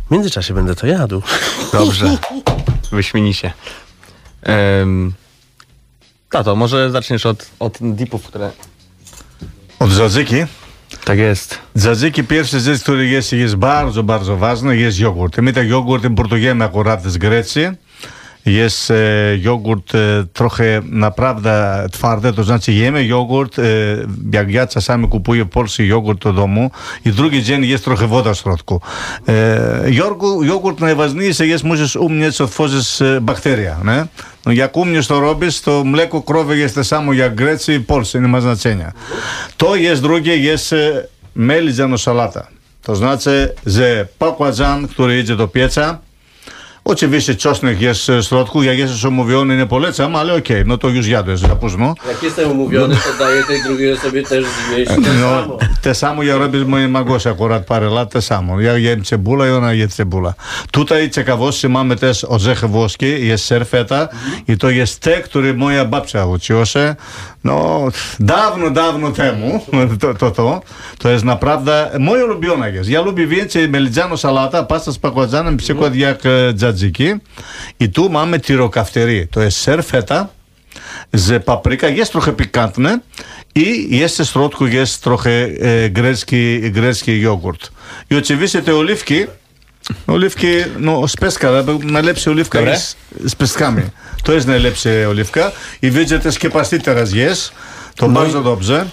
w 0.08 0.12
międzyczasie 0.12 0.54
będę 0.54 0.76
to 0.76 0.88
jadł. 0.88 1.22
Dobrze. 1.74 2.18
Wyśmienicie. 2.92 3.54
Um, 4.80 5.14
tato, 6.30 6.56
może 6.56 6.92
zaczniesz 6.92 7.26
od, 7.26 7.46
od 7.60 7.78
dipów, 7.82 8.28
które... 8.28 8.52
Od 9.80 9.92
zadzyki. 9.92 10.36
Το 11.04 11.14
πρώτο 11.14 11.36
που 11.36 12.14
έχει 12.14 12.24
σημασία 12.24 12.80
είναι 13.30 13.48
το 13.48 14.04
πράγμα 14.04 14.36
που 14.36 14.72
έχει 14.72 14.92
σημασία. 14.92 15.38
Είναι 15.38 15.52
το 15.52 15.60
πράγμα 15.60 15.84
που 15.84 16.00
την 16.00 16.14
Πορτογαλία, 16.14 16.66
από 16.66 17.10
την 17.10 17.22
Ελλάδα. 17.22 17.78
Jest 18.46 18.92
e, 18.92 18.96
jogurt 19.38 19.96
e, 19.96 19.98
trochę 20.34 20.82
naprawdę 20.86 21.86
twardy, 21.92 22.34
to 22.34 22.44
znaczy 22.44 22.74
jemy 22.74 23.06
jogurt, 23.06 23.60
e, 23.60 23.64
jak 24.34 24.52
ja 24.52 24.68
czasami 24.68 25.08
kupuję 25.08 25.46
w 25.46 25.50
Polsce 25.50 25.86
jogurt 25.86 26.24
do 26.24 26.34
domu 26.34 26.72
i 27.06 27.12
drugi 27.12 27.44
dzień 27.44 27.66
jest 27.66 27.84
trochę 27.84 28.08
woda 28.08 28.34
w 28.34 28.38
środku. 28.38 28.82
Jogurt, 29.88 30.48
jogurt 30.48 30.80
najważniejsze 30.80 31.48
jest, 31.48 31.64
musisz 31.64 31.96
umieć 31.96 32.42
otworzyć 32.42 32.88
bakteria. 33.22 33.78
Nie? 33.86 34.06
No 34.46 34.52
jak 34.52 34.78
umiesz 34.78 35.08
to 35.08 35.20
robisz, 35.20 35.62
to 35.62 35.84
mleko 35.84 36.22
krowy 36.22 36.58
jest 36.58 36.76
to 36.76 36.84
samo 36.84 37.14
jak 37.14 37.32
w 37.32 37.36
Grecji 37.36 37.76
i 37.76 37.80
Polsce, 37.80 38.22
nie 38.22 38.28
ma 38.28 38.42
znaczenia. 38.42 38.92
To 39.58 39.76
jest 39.76 40.02
drugie, 40.02 40.38
jest 40.38 40.76
melizano 41.36 41.98
salata. 41.98 42.48
To 42.84 42.96
znaczy, 42.96 43.54
że 43.66 44.08
bakłażan, 44.20 44.88
który 44.88 45.20
idzie 45.20 45.36
do 45.36 45.48
pieca, 45.48 45.98
Oczywiście 46.92 47.36
czosnek 47.36 47.82
jest 47.82 48.08
w 48.08 48.24
środku, 48.24 48.64
jak 48.64 48.78
jest 48.78 48.94
już 48.94 49.04
umówiony, 49.04 49.58
nie 49.58 49.66
polecam, 49.66 50.16
ale 50.16 50.36
okej, 50.36 50.64
no 50.66 50.78
to 50.78 50.90
już 50.90 51.08
jadłeś 51.08 51.40
za 51.40 51.56
późno. 51.56 51.96
Jak 52.08 52.24
jestem 52.24 52.52
umówiony, 52.52 52.96
to 52.96 53.24
daję 53.24 53.44
tej 53.44 53.64
drugiej 53.64 53.94
osobie 53.94 54.24
też 54.24 54.46
zjeść 54.70 54.92
No, 55.22 55.58
te 55.82 55.96
samo 55.96 56.24
ja 56.24 56.38
robię 56.38 56.60
z 56.60 56.68
mojej 56.68 56.88
Magosi 56.88 57.30
akurat 57.30 57.66
parę 57.66 57.90
lat, 57.90 58.12
te 58.12 58.22
samo. 58.22 58.62
Ja 58.62 58.78
jem 58.78 59.04
cebula 59.04 59.48
i 59.48 59.52
ona 59.52 59.74
je 59.74 59.88
cebula. 59.88 60.34
Tutaj 60.72 61.10
ciekawości 61.10 61.70
mamy 61.70 61.96
też 61.96 62.24
orzechy 62.24 62.68
włoskie, 62.68 63.20
jest 63.20 63.46
serfeta 63.46 64.08
i 64.48 64.58
to 64.58 64.70
jest 64.70 65.00
te, 65.00 65.22
które 65.22 65.54
moja 65.54 65.86
babcia 65.86 66.26
uczyła 66.26 66.66
się, 66.66 66.96
no 67.44 67.88
dawno, 68.20 68.70
dawno 68.70 69.12
temu, 69.12 69.66
to, 70.02 70.14
to, 70.14 70.32
to, 70.32 70.62
to 70.98 71.10
jest 71.10 71.26
naprawdę, 71.26 71.92
moje 72.00 72.26
ulubione 72.26 72.72
jest. 72.72 72.90
Ja 72.90 73.02
lubię 73.02 73.28
więcej 73.28 73.70
melidzano 73.70 74.18
salata, 74.18 74.64
pasta 74.64 74.92
z 74.92 74.98
bakłażanem, 74.98 75.58
przykład 75.58 75.96
jak 75.96 76.26
e, 76.26 76.54
τζατζίκι, 76.80 77.22
η 77.78 77.90
τούμα 77.90 78.26
με 78.26 78.38
τη 78.38 78.56
το 79.30 79.40
εσερφέτα, 79.40 79.82
φέτα, 79.82 80.34
ζε 81.10 81.40
παπρίκα, 81.40 81.88
γες 81.88 82.12
πικάντνε, 82.36 83.02
ή 83.52 83.72
γες 83.90 84.16
τε 84.16 84.24
στρότκου 84.24 84.66
γες 84.66 85.00
τροχε 85.00 85.56
ε, 85.60 85.88
γκρέσκι, 85.88 86.70
γκρέσκι 86.70 87.12
γιόγκουρτ. 87.12 87.62
Η 88.08 88.16
οτσιβίσε 88.16 88.62
τε 88.62 88.72
ολίφκι, 88.72 89.28
ολίφκι, 90.06 90.66
ο 90.86 91.08
σπέσκα, 91.08 91.64
να 91.84 92.02
λέψει 92.02 92.30
ολίφκα, 92.30 92.60
ρε. 92.60 92.78
Σπεσκάμι. 93.26 93.94
Το 94.24 94.32
έσνε 94.32 94.58
λέψει 94.58 94.90
ολίφκα. 94.90 95.54
Η 95.80 95.90
βίτζε 95.90 96.18
τε 96.18 96.32
σκεπαστή 96.32 96.78
τεραζιές, 96.78 97.54
το 97.96 98.08
μπάζο 98.08 98.42
το 98.42 98.58
ψε. 98.58 98.88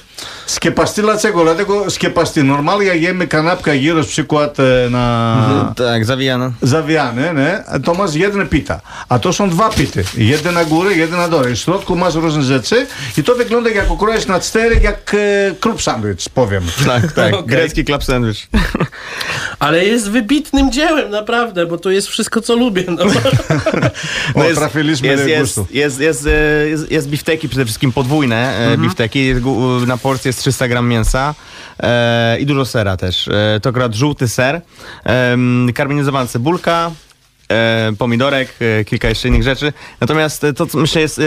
Z 0.46 0.60
kiepasty 0.60 1.02
dlaczego? 1.02 1.44
Dlatego 1.44 1.90
z 1.90 1.98
kiepasty 1.98 2.42
normalnie 2.42 2.86
jemy 2.96 3.28
kanapkę 3.28 3.78
gyros 3.78 4.06
przykład 4.06 4.56
e, 4.60 4.90
na 4.90 5.72
Tak, 5.76 6.04
zawijano. 6.04 6.52
zawiane, 6.62 7.34
nie? 7.34 7.64
A 7.66 7.78
to 7.78 7.94
masz 7.94 8.14
jedne 8.14 8.46
pita. 8.46 8.80
A 9.08 9.18
to 9.18 9.32
są 9.32 9.50
dwa 9.50 9.70
pity. 9.70 10.04
Jeden 10.16 10.54
na 10.54 10.64
górę, 10.64 10.94
jeden 10.94 11.16
na 11.18 11.28
dole. 11.28 11.48
W 11.50 11.56
środku 11.58 11.96
masz 11.96 12.14
różne 12.14 12.42
rzeczy 12.42 12.86
i 13.18 13.22
to 13.22 13.34
wygląda 13.34 13.70
jak 13.70 13.90
ukroisz 13.90 14.26
na 14.26 14.40
cztery, 14.40 14.80
jak 14.82 15.14
e, 15.14 15.54
klub 15.60 15.82
sandwich, 15.82 16.28
powiem. 16.34 16.62
Tak, 16.86 17.12
tak. 17.12 17.34
Okej. 17.34 17.46
Grecki 17.46 17.84
club 17.84 18.04
sandwich. 18.04 18.46
Ale 19.58 19.84
jest 19.84 20.10
wybitnym 20.10 20.72
dziełem, 20.72 21.10
naprawdę, 21.10 21.66
bo 21.66 21.78
to 21.78 21.90
jest 21.90 22.08
wszystko, 22.08 22.40
co 22.40 22.56
lubię. 22.56 22.84
No. 22.88 23.04
O, 24.34 24.54
trafiliśmy 24.54 25.08
jest, 25.08 25.22
do 25.22 25.28
jest, 25.28 25.42
gustu. 25.56 25.66
jest, 25.74 26.00
jest, 26.00 26.26
e, 26.26 26.30
jest, 26.68 26.90
jest 26.90 27.08
bifteki, 27.08 27.48
przede 27.48 27.64
wszystkim 27.64 27.92
podwójne 27.92 28.58
e, 28.72 28.78
bifteki. 28.78 29.26
Jest 29.26 29.40
gu- 29.42 29.86
Na 29.86 29.96
porcję 30.06 30.28
jest 30.28 30.38
300 30.38 30.68
gram 30.68 30.88
mięsa 30.88 31.34
e, 31.80 32.38
i 32.40 32.46
dużo 32.46 32.64
sera 32.64 32.96
też. 32.96 33.28
E, 33.28 33.60
to 33.62 33.70
akurat 33.70 33.94
żółty 33.94 34.28
ser, 34.28 34.60
e, 35.06 35.36
karmelizowana 35.74 36.26
cebulka, 36.26 36.90
pomidorek, 37.98 38.48
e, 38.80 38.84
kilka 38.84 39.08
jeszcze 39.08 39.28
innych 39.28 39.42
rzeczy. 39.42 39.72
Natomiast 40.00 40.44
e, 40.44 40.52
to, 40.52 40.66
co 40.66 40.78
myślę 40.78 41.00
jest, 41.00 41.18
e, 41.18 41.22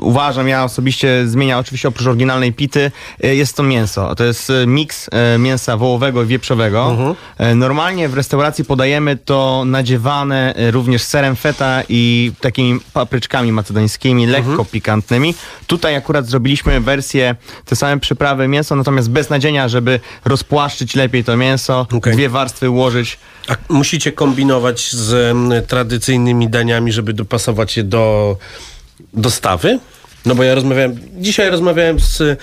uważam, 0.00 0.48
ja 0.48 0.64
osobiście 0.64 1.26
zmienia, 1.26 1.58
oczywiście 1.58 1.88
oprócz 1.88 2.06
oryginalnej 2.06 2.52
pity, 2.52 2.90
e, 3.24 3.34
jest 3.34 3.56
to 3.56 3.62
mięso. 3.62 4.14
To 4.14 4.24
jest 4.24 4.50
e, 4.50 4.66
miks 4.66 5.08
e, 5.12 5.38
mięsa 5.38 5.76
wołowego 5.76 6.22
i 6.22 6.26
wieprzowego. 6.26 6.96
E, 7.38 7.54
Normalnie 7.54 8.08
w 8.08 8.14
restauracji 8.14 8.64
podajemy 8.64 9.16
to 9.16 9.62
nadziewane 9.66 10.54
e, 10.56 10.70
również 10.70 11.02
serem 11.02 11.36
feta 11.36 11.82
i 11.88 12.32
takimi 12.40 12.80
papryczkami 12.92 13.52
macedońskimi, 13.52 14.26
lekko 14.26 14.64
pikantnymi. 14.64 15.34
Tutaj 15.66 15.96
akurat 15.96 16.26
zrobiliśmy 16.26 16.80
wersję, 16.80 17.36
te 17.64 17.76
same 17.76 18.00
przyprawy, 18.00 18.48
mięso, 18.48 18.76
natomiast 18.76 19.10
bez 19.10 19.30
nadzienia, 19.30 19.68
żeby 19.68 20.00
rozpłaszczyć 20.24 20.94
lepiej 20.94 21.24
to 21.24 21.36
mięso, 21.36 21.86
Okej. 21.92 22.12
dwie 22.12 22.28
warstwy 22.28 22.70
ułożyć. 22.70 23.18
A 23.48 23.72
musicie 23.72 24.12
kombinować 24.12 24.90
z 24.92 25.36
tradycyjnymi 25.62 26.48
daniami, 26.48 26.92
żeby 26.92 27.12
dopasować 27.12 27.76
je 27.76 27.84
do 27.84 28.36
dostawy? 29.14 29.78
No 30.26 30.34
bo 30.34 30.42
ja 30.42 30.54
rozmawiałem, 30.54 30.98
dzisiaj 31.16 31.50
rozmawiałem 31.50 32.00
z, 32.00 32.20
e, 32.20 32.36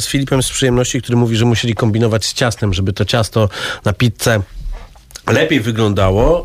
z 0.00 0.06
Filipem 0.06 0.42
z 0.42 0.50
przyjemności, 0.50 1.02
który 1.02 1.16
mówi, 1.16 1.36
że 1.36 1.44
musieli 1.44 1.74
kombinować 1.74 2.24
z 2.24 2.34
ciastem, 2.34 2.74
żeby 2.74 2.92
to 2.92 3.04
ciasto 3.04 3.48
na 3.84 3.92
pizzę 3.92 4.40
lepiej 5.26 5.60
wyglądało 5.60 6.40
e, 6.40 6.44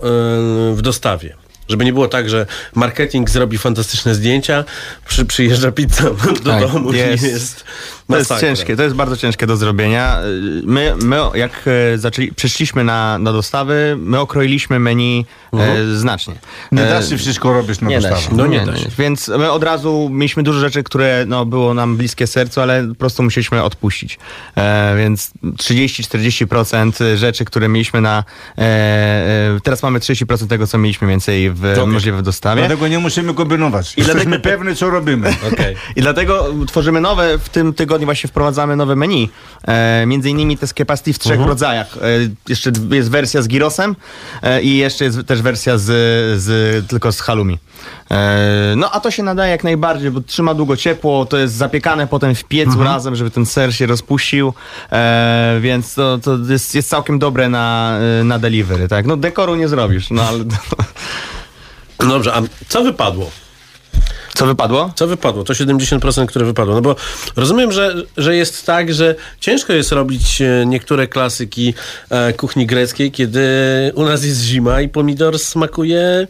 w 0.75 0.81
dostawie. 0.81 1.35
Żeby 1.69 1.85
nie 1.85 1.93
było 1.93 2.07
tak, 2.07 2.29
że 2.29 2.45
marketing 2.75 3.29
zrobi 3.29 3.57
fantastyczne 3.57 4.15
zdjęcia, 4.15 4.63
przy, 5.07 5.25
przyjeżdża 5.25 5.71
pizza 5.71 6.03
do 6.43 6.51
Tak, 6.51 6.71
domu 6.71 6.93
jest. 6.93 7.23
i 7.23 7.27
jest 7.27 7.63
To 8.07 8.17
jest 8.17 8.33
ciężkie, 8.39 8.75
to 8.75 8.83
jest 8.83 8.95
bardzo 8.95 9.17
ciężkie 9.17 9.47
do 9.47 9.57
zrobienia. 9.57 10.19
Y, 10.21 10.61
My, 10.65 10.93
my 11.03 11.17
jak 11.33 11.51
e, 11.93 11.97
zaczęli, 11.97 12.31
przyszliśmy 12.31 12.83
na, 12.83 13.17
na 13.19 13.33
dostawy, 13.33 13.95
my 13.99 14.19
okroiliśmy 14.19 14.79
menu 14.79 15.25
e, 15.53 15.95
znacznie. 15.95 16.33
Nie 16.71 16.83
E, 16.83 16.89
da 16.89 17.01
się 17.01 17.17
wszystko 17.17 17.53
robić 17.53 17.81
na 17.81 17.89
dostawę. 17.89 18.21
się. 18.21 18.29
No 18.35 18.47
nie 18.47 18.59
nie, 18.59 18.65
da 18.65 18.77
się. 18.77 18.89
Więc 18.97 19.27
my 19.27 19.51
od 19.51 19.63
razu 19.63 20.09
mieliśmy 20.11 20.43
dużo 20.43 20.59
rzeczy, 20.59 20.83
które 20.83 21.25
no, 21.27 21.45
było 21.45 21.73
nam 21.73 21.97
bliskie 21.97 22.27
sercu, 22.27 22.61
ale 22.61 22.87
po 22.87 22.95
prostu 22.95 23.23
musieliśmy 23.23 23.63
odpuścić. 23.63 24.19
E, 24.57 24.95
więc 24.97 25.31
30-40% 25.43 27.15
rzeczy, 27.17 27.45
które 27.45 27.69
mieliśmy 27.69 28.01
na... 28.01 28.23
E, 28.57 28.61
e, 28.61 29.59
teraz 29.63 29.83
mamy 29.83 29.99
30% 29.99 30.47
tego, 30.47 30.67
co 30.67 30.77
mieliśmy 30.77 31.07
więcej 31.07 31.51
w 31.51 31.63
możliwe 31.87 32.17
w 32.17 32.21
dostawie. 32.21 32.61
Dlatego 32.61 32.87
nie 32.87 32.99
musimy 32.99 33.33
kombinować. 33.33 33.91
I 33.91 33.95
dlatego- 33.95 34.17
Jesteśmy 34.19 34.39
pewni, 34.39 34.75
co 34.75 34.89
robimy. 34.89 35.29
Okej. 35.53 35.75
I 35.95 36.01
dlatego 36.01 36.53
tworzymy 36.67 37.01
nowe, 37.01 37.37
w 37.37 37.49
tym 37.49 37.73
tygodniu 37.73 37.96
właśnie 38.05 38.27
wprowadzamy 38.27 38.75
nowe 38.75 38.95
menu. 38.95 39.29
E, 39.67 40.03
między 40.05 40.29
innymi 40.29 40.57
te 40.57 40.67
skepasti 40.67 41.13
w 41.13 41.19
trzech 41.19 41.31
Mhm. 41.31 41.49
rodzajach. 41.49 41.97
E, 41.97 42.01
jeszcze 42.49 42.71
jest 42.91 43.11
wersja 43.11 43.41
z 43.41 43.47
girosem 43.47 43.95
e, 44.43 44.61
i 44.61 44.77
jeszcze 44.77 45.05
jest 45.05 45.23
też 45.27 45.41
wersja 45.41 45.77
z, 45.77 45.83
z 46.41 46.87
tylko 46.87 47.11
z 47.11 47.21
halloumi. 47.21 47.59
E, 48.11 48.73
no 48.77 48.91
a 48.91 48.99
to 48.99 49.11
się 49.11 49.23
nadaje 49.23 49.51
jak 49.51 49.63
najbardziej, 49.63 50.11
bo 50.11 50.21
trzyma 50.21 50.53
długo 50.53 50.77
ciepło, 50.77 51.25
to 51.25 51.37
jest 51.37 51.53
zapiekane 51.53 52.07
potem 52.07 52.35
w 52.35 52.43
piecu 52.43 52.69
Mhm. 52.71 52.87
razem, 52.87 53.15
żeby 53.15 53.31
ten 53.31 53.45
ser 53.45 53.75
się 53.75 53.85
rozpuścił, 53.85 54.53
e, 54.91 55.57
więc 55.61 55.93
to, 55.93 56.17
to 56.17 56.37
jest, 56.49 56.75
jest 56.75 56.89
całkiem 56.89 57.19
dobre 57.19 57.49
na, 57.49 57.97
na 58.23 58.39
delivery, 58.39 58.87
tak? 58.87 59.05
No 59.05 59.17
dekoru 59.17 59.55
nie 59.55 59.67
zrobisz, 59.67 60.09
no 60.09 60.23
ale 60.23 60.43
Dobrze, 61.99 62.33
a 62.35 62.41
co 62.67 62.83
wypadło? 62.83 63.31
Co 64.37 64.45
wypadło? 64.45 64.91
Co 64.95 65.07
wypadło? 65.07 65.43
To 65.43 65.53
70%, 65.53 66.25
które 66.25 66.45
wypadło. 66.45 66.75
No 66.75 66.81
bo 66.81 66.95
rozumiem, 67.35 67.71
że, 67.71 67.95
że 68.17 68.35
jest 68.35 68.65
tak, 68.65 68.93
że 68.93 69.15
ciężko 69.39 69.73
jest 69.73 69.91
robić 69.91 70.41
e, 70.41 70.65
niektóre 70.65 71.07
klasyki 71.07 71.73
e, 72.09 72.33
kuchni 72.33 72.65
greckiej, 72.65 73.11
kiedy 73.11 73.41
u 73.95 74.05
nas 74.05 74.23
jest 74.25 74.41
zima 74.41 74.81
i 74.81 74.89
pomidor 74.89 75.39
smakuje 75.39 76.27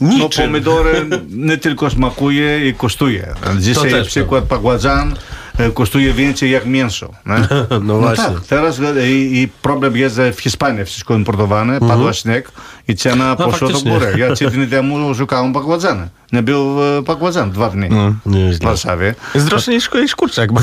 No 0.00 0.08
niczym. 0.08 0.46
pomidory 0.46 1.06
nie 1.48 1.58
tylko 1.58 1.90
smakuje 1.90 2.68
i 2.68 2.74
kosztuje. 2.74 3.34
Dzisiaj 3.58 3.90
też 3.90 4.08
przykład 4.08 4.46
bagładżan 4.46 5.14
e, 5.58 5.70
kosztuje 5.70 6.12
więcej 6.12 6.50
jak 6.50 6.66
mięso. 6.66 7.10
Nie? 7.26 7.48
No 7.82 7.98
właśnie. 7.98 8.24
tak, 8.24 8.46
teraz 8.48 8.80
i, 9.06 9.40
i 9.42 9.48
problem 9.62 9.96
jest, 9.96 10.16
że 10.16 10.32
w 10.32 10.40
Hiszpanii 10.40 10.84
wszystko 10.84 11.14
importowane, 11.14 11.80
padła 11.80 12.12
śnieg 12.12 12.52
i 12.88 12.96
cena 12.96 13.36
poszła 13.36 13.46
do 13.46 13.66
Mhm. 13.66 13.72
faktycznie. 13.72 13.90
góry. 13.92 14.18
Ja 14.18 14.34
trzy 14.34 14.50
dni 14.56 14.66
temu 14.66 15.14
szukałem 15.14 15.52
bagładżana. 15.52 16.08
Nie 16.32 16.42
był 16.42 16.82
e, 16.98 17.02
bagładżan 17.02 17.50
dwa 17.50 17.70
dni 17.70 17.88
w 18.26 18.30
Nieźle. 18.30 18.66
Warszawie. 18.68 19.14
Jest 19.34 19.46
droższy 19.46 19.70
niż, 19.70 19.90
niż 19.94 20.16
kurczak. 20.16 20.50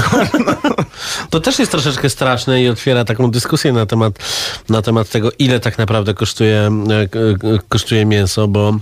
To 1.29 1.39
też 1.39 1.59
jest 1.59 1.71
troszeczkę 1.71 2.09
straszne 2.09 2.63
i 2.63 2.69
otwiera 2.69 3.05
taką 3.05 3.31
dyskusję 3.31 3.73
na 3.73 3.85
temat, 3.85 4.13
na 4.69 4.81
temat 4.81 5.09
tego, 5.09 5.29
ile 5.39 5.59
tak 5.59 5.77
naprawdę 5.77 6.13
kosztuje, 6.13 6.71
e, 6.89 7.07
k- 7.07 7.19
kosztuje 7.69 8.05
mięso, 8.05 8.47
bo 8.47 8.73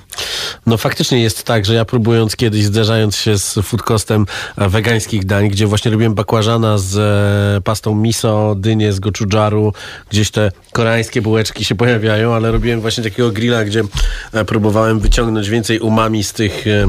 no 0.66 0.78
faktycznie 0.78 1.22
jest 1.22 1.44
tak, 1.44 1.66
że 1.66 1.74
ja 1.74 1.86
próbując 1.86 2.36
kiedyś, 2.36 2.64
zderzając 2.66 3.16
się 3.16 3.38
z 3.38 3.60
food 3.64 3.84
costem 3.84 4.26
e, 4.58 4.70
wegańskich 4.70 5.26
dań, 5.26 5.50
gdzie 5.50 5.68
właśnie 5.68 5.92
robiłem 5.92 6.14
bakłażana 6.14 6.78
z 6.78 6.98
e, 7.58 7.62
pastą 7.62 7.96
miso, 7.96 8.56
dynię 8.58 8.94
z 8.94 9.00
gochujara, 9.00 9.58
gdzieś 10.10 10.32
te 10.32 10.52
koreańskie 10.72 11.22
bułeczki 11.22 11.66
się 11.66 11.76
pojawiają, 11.76 12.34
ale 12.34 12.52
robiłem 12.52 12.82
właśnie 12.82 13.04
takiego 13.04 13.27
grilla, 13.32 13.64
gdzie 13.66 13.84
e, 14.34 14.46
próbowałem 14.46 15.00
wyciągnąć 15.00 15.50
więcej 15.50 15.80
umami 15.80 16.24
z 16.24 16.34
tych... 16.34 16.68
e, 16.68 16.88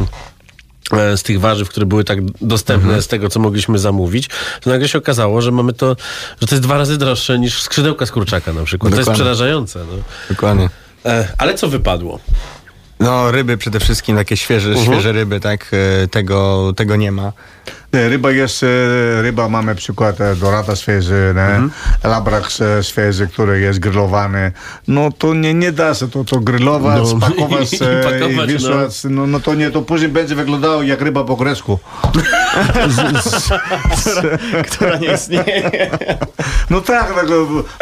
e, 0.98 1.16
z 1.16 1.22
tych 1.22 1.40
warzyw, 1.40 1.68
które 1.68 1.86
były 1.86 2.04
tak 2.04 2.18
dostępne 2.40 3.02
z 3.02 3.06
tego, 3.06 3.28
co 3.28 3.40
mogliśmy 3.40 3.78
zamówić, 3.78 4.28
to 4.60 4.70
nagle 4.70 4.88
się 4.88 4.98
okazało, 4.98 5.42
że 5.42 5.52
mamy 5.52 5.72
to, 5.72 5.96
że 6.40 6.46
to 6.46 6.54
jest 6.54 6.62
dwa 6.62 6.78
razy 6.78 6.98
droższe 6.98 7.38
niż 7.38 7.62
skrzydełka 7.62 8.06
z 8.06 8.10
kurczaka 8.10 8.52
na 8.52 8.64
przykład. 8.64 8.90
To 8.92 8.96
jest 8.96 9.08
Dokładnie. 9.08 9.24
przerażające. 9.24 9.78
No. 9.78 10.02
Dokładnie. 10.30 10.68
Ale 11.38 11.54
co 11.54 11.68
wypadło? 11.68 12.20
No, 13.00 13.30
ryby 13.30 13.56
przede 13.56 13.80
wszystkim, 13.80 14.16
takie 14.16 14.36
świeże, 14.36 14.76
świeże 14.84 15.12
ryby, 15.12 15.40
tak? 15.40 15.70
Tego, 16.10 16.72
tego 16.76 16.96
nie 16.96 17.12
ma. 17.12 17.32
Ναι, 17.90 18.06
ρίμπα 18.06 18.30
για 18.30 18.46
σε 18.46 18.66
ρίμπα 19.20 19.48
μα 19.48 19.60
με 19.60 19.74
ψυκότητα. 19.74 20.32
Δωράτα 20.32 20.74
σφέζε, 20.74 21.32
ναι. 21.34 21.58
Λάμπραξ 22.08 22.60
ε, 22.60 22.80
σφέζε, 22.80 23.24
κτούρε 23.24 23.58
για 23.58 23.72
σγκριλοβάνε. 23.72 24.52
Νο 24.84 25.08
το 25.16 25.32
νιενιέντα 25.32 25.92
σε 25.92 26.06
το 26.06 26.40
γκριλόβα, 26.40 27.00
πακόβας 27.18 27.68
σε 27.76 28.00
βίσο. 28.46 28.88
Νο 29.08 29.40
το 29.40 29.52
νιέντο 29.52 29.80
που 29.80 29.96
ζει 29.96 30.08
μπέντζε 30.08 30.34
βεκλοντάω 30.34 30.82
για 30.82 30.94
κρύμπα 30.94 31.20
από 31.20 31.34
κρέσκο. 31.34 31.80
Νο 36.68 36.80
τράχνα, 36.80 37.22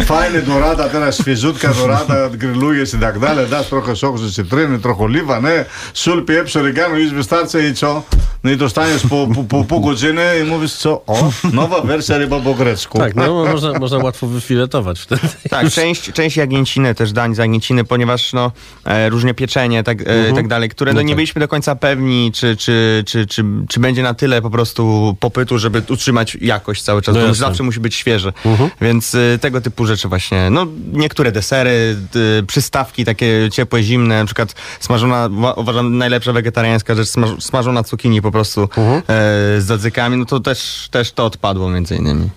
φάινε 0.05 0.39
δωράτα, 0.39 0.89
τέρα 0.89 1.11
σφιζούτκα 1.11 1.71
δωράτα, 1.71 2.31
γκριλούγε 2.37 2.85
συντακτάλε. 2.85 3.41
Εντά 3.41 3.65
τρόχες 3.65 4.03
όχους 4.03 4.33
σε 4.33 4.45
τριν, 4.45 4.81
τροχολίβα, 4.81 5.41
ναι. 5.41 5.67
Σουλπι 5.93 6.37
έψορε 6.37 6.71
κάνω, 6.71 6.97
εις 6.97 7.13
μπιστάρτσε, 7.15 7.59
ητσό. 7.59 8.05
No 8.47 8.53
i 8.53 8.57
dostaniesz 8.57 9.03
po, 9.03 9.29
po, 9.35 9.45
po 9.45 9.65
pół 9.65 9.81
godziny 9.81 10.23
i 10.41 10.45
mówisz 10.45 10.73
co? 10.73 10.91
O, 11.07 11.31
nowa 11.53 11.81
wersja 11.81 12.19
ryba 12.19 12.41
po 12.41 12.55
grecku. 12.55 12.99
Tak, 12.99 13.15
no 13.15 13.45
można, 13.45 13.73
można 13.79 13.99
łatwo 13.99 14.27
wyfiletować 14.27 15.01
wtedy. 15.01 15.21
Tak, 15.51 15.71
część, 15.71 16.13
część 16.13 16.37
jagnięciny, 16.37 16.95
też 16.95 17.13
dań 17.13 17.35
z 17.35 17.39
jagnięciny, 17.39 17.85
ponieważ 17.85 18.33
no, 18.33 18.53
e, 18.85 19.09
różnie 19.09 19.35
pieczenie 19.35 19.83
tak, 19.83 19.99
e, 20.01 20.33
tak 20.35 20.49
dalej, 20.49 20.69
które 20.69 20.93
no, 20.93 21.03
nie 21.03 21.15
byliśmy 21.15 21.41
do 21.41 21.49
końca 21.49 21.77
pewni, 21.77 22.33
czy, 22.33 22.57
czy, 22.57 23.05
czy, 23.07 23.27
czy, 23.27 23.45
czy 23.69 23.81
będzie 23.81 24.03
na 24.03 24.15
tyle 24.15 24.43
po 24.43 24.51
prostu 24.51 25.17
popytu, 25.21 25.59
żeby 25.59 25.83
utrzymać 25.89 26.37
jakość 26.41 26.83
cały 26.83 27.03
czas, 27.03 27.15
No 27.15 27.27
bo 27.27 27.35
zawsze 27.35 27.63
musi 27.63 27.81
być 27.81 27.95
świeże. 27.95 28.33
Więc 28.81 29.15
e, 29.15 29.39
tego 29.39 29.61
typu 29.61 29.87
rzeczy 29.87 30.09
właśnie, 30.09 30.51
no 30.51 30.67
niektóre 30.93 31.33
desery, 31.33 31.97
e, 32.41 32.43
przystawki 32.43 33.05
takie 33.05 33.49
ciepłe, 33.53 33.83
zimne, 33.83 34.19
na 34.19 34.25
przykład 34.27 34.55
smażona, 34.81 35.29
wa- 35.29 35.53
uważam 35.55 35.99
najlepsza 35.99 36.33
wegetariańska 36.33 36.95
rzecz, 36.95 37.09
smaż, 37.09 37.31
smażona 37.41 37.83
cukinii 37.83 38.23
po 38.23 38.31
prostu 38.31 38.36
e, 38.43 39.61
z 39.61 39.65
zadzykami, 39.65 40.17
no 40.17 40.25
to 40.25 40.41
też, 40.41 40.89
też 40.91 41.13
to 41.13 41.27
odpadło 41.27 41.71
między 41.71 41.97
innymi. 41.97 42.31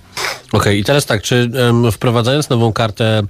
Okej, 0.51 0.79
i 0.79 0.83
teraz 0.83 1.05
tak, 1.05 1.21
czy 1.21 1.51
em, 1.69 1.91
wprowadzając 1.91 2.49
nową 2.49 2.73
kartę 2.73 3.21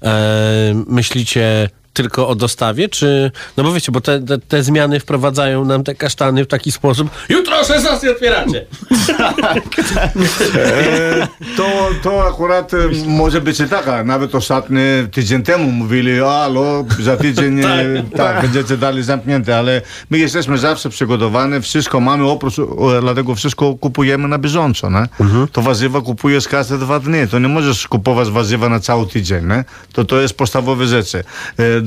em, 0.00 0.84
myślicie 0.88 1.70
tylko 2.02 2.28
o 2.28 2.34
dostawie, 2.34 2.88
czy... 2.88 3.30
No 3.56 3.64
bo 3.64 3.72
wiecie, 3.72 3.92
bo 3.92 4.00
te, 4.00 4.20
te, 4.20 4.38
te 4.38 4.62
zmiany 4.62 5.00
wprowadzają 5.00 5.64
nam 5.64 5.84
te 5.84 5.94
kasztany 5.94 6.44
w 6.44 6.46
taki 6.46 6.72
sposób 6.72 7.10
jutro 7.28 7.60
o 7.60 7.64
16 7.64 8.10
otwieracie! 8.10 8.66
E, 10.54 11.28
to, 11.56 11.88
to 12.02 12.28
akurat 12.28 12.74
e, 12.74 12.76
może 13.06 13.40
być 13.40 13.60
i 13.60 13.68
tak, 13.68 13.88
a 13.88 14.04
nawet 14.04 14.34
ostatni 14.34 14.80
tydzień 15.12 15.42
temu 15.42 15.70
mówili, 15.70 16.20
alo, 16.20 16.84
za 17.00 17.16
tydzień 17.16 17.60
tak, 17.62 17.86
tak 18.16 18.42
będziecie 18.42 18.76
dalej 18.76 19.02
zamknięte, 19.02 19.58
ale 19.58 19.82
my 20.10 20.18
jesteśmy 20.18 20.58
zawsze 20.58 20.90
przygotowani, 20.90 21.60
wszystko 21.60 22.00
mamy, 22.00 22.30
oprócz, 22.30 22.54
dlatego 23.00 23.34
wszystko 23.34 23.74
kupujemy 23.74 24.28
na 24.28 24.38
bieżąco, 24.38 24.90
nie? 24.90 25.06
To 25.52 25.62
warzywa 25.62 26.00
kupujesz 26.00 26.48
każde 26.48 26.78
dwa 26.78 27.00
dni, 27.00 27.28
to 27.30 27.38
nie 27.38 27.48
możesz 27.48 27.88
kupować 27.88 28.30
warzywa 28.30 28.68
na 28.68 28.80
cały 28.80 29.06
tydzień, 29.06 29.46
nie? 29.46 29.64
To 29.92 30.04
to 30.04 30.20
jest 30.20 30.34
podstawowe 30.34 30.86
rzeczy. 30.86 31.18
E, 31.18 31.24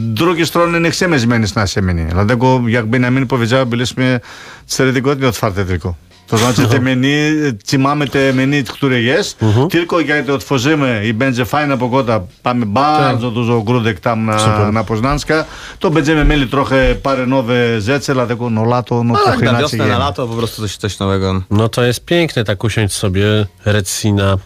drugiej 0.01 0.45
strony 0.45 0.79
nie 0.81 0.91
chcemy 0.91 1.19
zmienić 1.19 1.55
nasze 1.55 1.81
menu, 1.81 2.05
dlatego 2.11 2.61
jak 2.67 2.85
Benjamin 2.85 3.27
powiedział, 3.27 3.65
byliśmy 3.65 4.19
cztery 4.67 4.93
tygodnie 4.93 5.27
otwarte 5.27 5.65
tylko. 5.65 5.93
To 6.27 6.37
znaczy 6.37 6.67
te 6.67 6.79
menu, 6.79 7.31
czy 7.65 7.79
mamy 7.79 8.07
te 8.07 8.33
menu, 8.33 8.63
które 8.63 9.01
jest, 9.01 9.39
tylko 9.71 9.99
jak 10.01 10.25
to 10.25 10.33
otworzymy 10.33 11.03
i 11.07 11.13
będzie 11.13 11.45
fajna 11.45 11.77
pogoda, 11.77 12.19
mamy 12.45 12.65
bardzo 12.65 13.31
dużo 13.31 13.57
ogródek 13.57 13.99
tam 13.99 14.25
na, 14.25 14.71
na 14.71 14.83
Poznańska, 14.83 15.45
to 15.79 15.89
będziemy 15.91 16.25
mieli 16.25 16.47
trochę 16.47 16.95
parę 17.03 17.25
nowe 17.27 17.81
rzeczy, 17.81 18.13
dlatego 18.13 18.49
no 18.49 18.65
lato, 18.65 19.03
no 19.03 19.13
No 19.13 19.19
tak, 19.19 19.23
trochę 19.25 19.45
na 19.45 19.51
inaczej 19.51 19.61
wiosnę, 19.63 19.77
na 19.77 19.85
jemy. 19.85 19.99
lato 19.99 20.27
po 20.27 20.33
prostu 20.35 20.61
coś, 20.61 20.77
coś 20.77 20.99
nowego. 20.99 21.41
No 21.51 21.69
to 21.69 21.83
jest 21.83 22.05
piękne, 22.05 22.43
tak 22.43 22.63
usiąść 22.63 22.93
sobie, 22.93 23.23
Redsina, 23.65 24.33
e, 24.33 24.37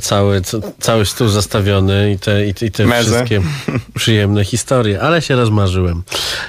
cały, 0.00 0.40
c- 0.40 0.60
cały 0.80 1.06
stół 1.06 1.28
zastawiony 1.28 2.12
i 2.12 2.18
te, 2.18 2.46
i, 2.46 2.48
i 2.62 2.70
te 2.70 2.86
wszystkie 3.02 3.40
przyjemne 3.94 4.44
historie, 4.44 5.00
ale 5.00 5.22
się 5.22 5.36
rozmarzyłem. 5.36 6.02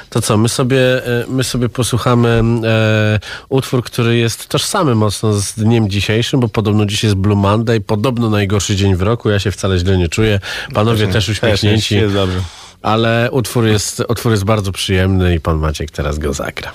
To 0.09 0.21
co, 0.21 0.37
my 0.37 0.49
sobie, 0.49 1.05
e, 1.05 1.25
my 1.27 1.43
sobie 1.43 1.69
posłuchamy 1.69 2.41
e, 2.65 3.19
utwór, 3.49 3.83
który 3.83 4.17
jest 4.17 4.47
tożsamy 4.47 4.95
mocno 4.95 5.33
z 5.33 5.53
dniem 5.53 5.89
dzisiejszym, 5.89 6.39
bo 6.39 6.47
podobno 6.49 6.85
dziś 6.85 7.03
jest 7.03 7.15
Blue 7.15 7.35
Monday, 7.35 7.81
podobno 7.81 8.29
najgorszy 8.29 8.75
dzień 8.75 8.95
w 8.95 9.01
roku, 9.01 9.29
ja 9.29 9.39
się 9.39 9.51
wcale 9.51 9.79
źle 9.79 9.97
nie 9.97 10.09
czuję, 10.09 10.39
panowie 10.73 11.07
też 11.07 11.29
uśmiechnięci, 11.39 11.95
jest 11.95 12.13
dobrze. 12.13 12.39
ale 12.81 13.29
utwór 13.31 13.65
jest, 13.65 14.03
utwór 14.09 14.31
jest 14.31 14.43
bardzo 14.43 14.71
przyjemny 14.71 15.35
i 15.35 15.39
pan 15.39 15.57
Maciek 15.57 15.91
teraz 15.91 16.17
go 16.19 16.33
zagra. 16.33 16.71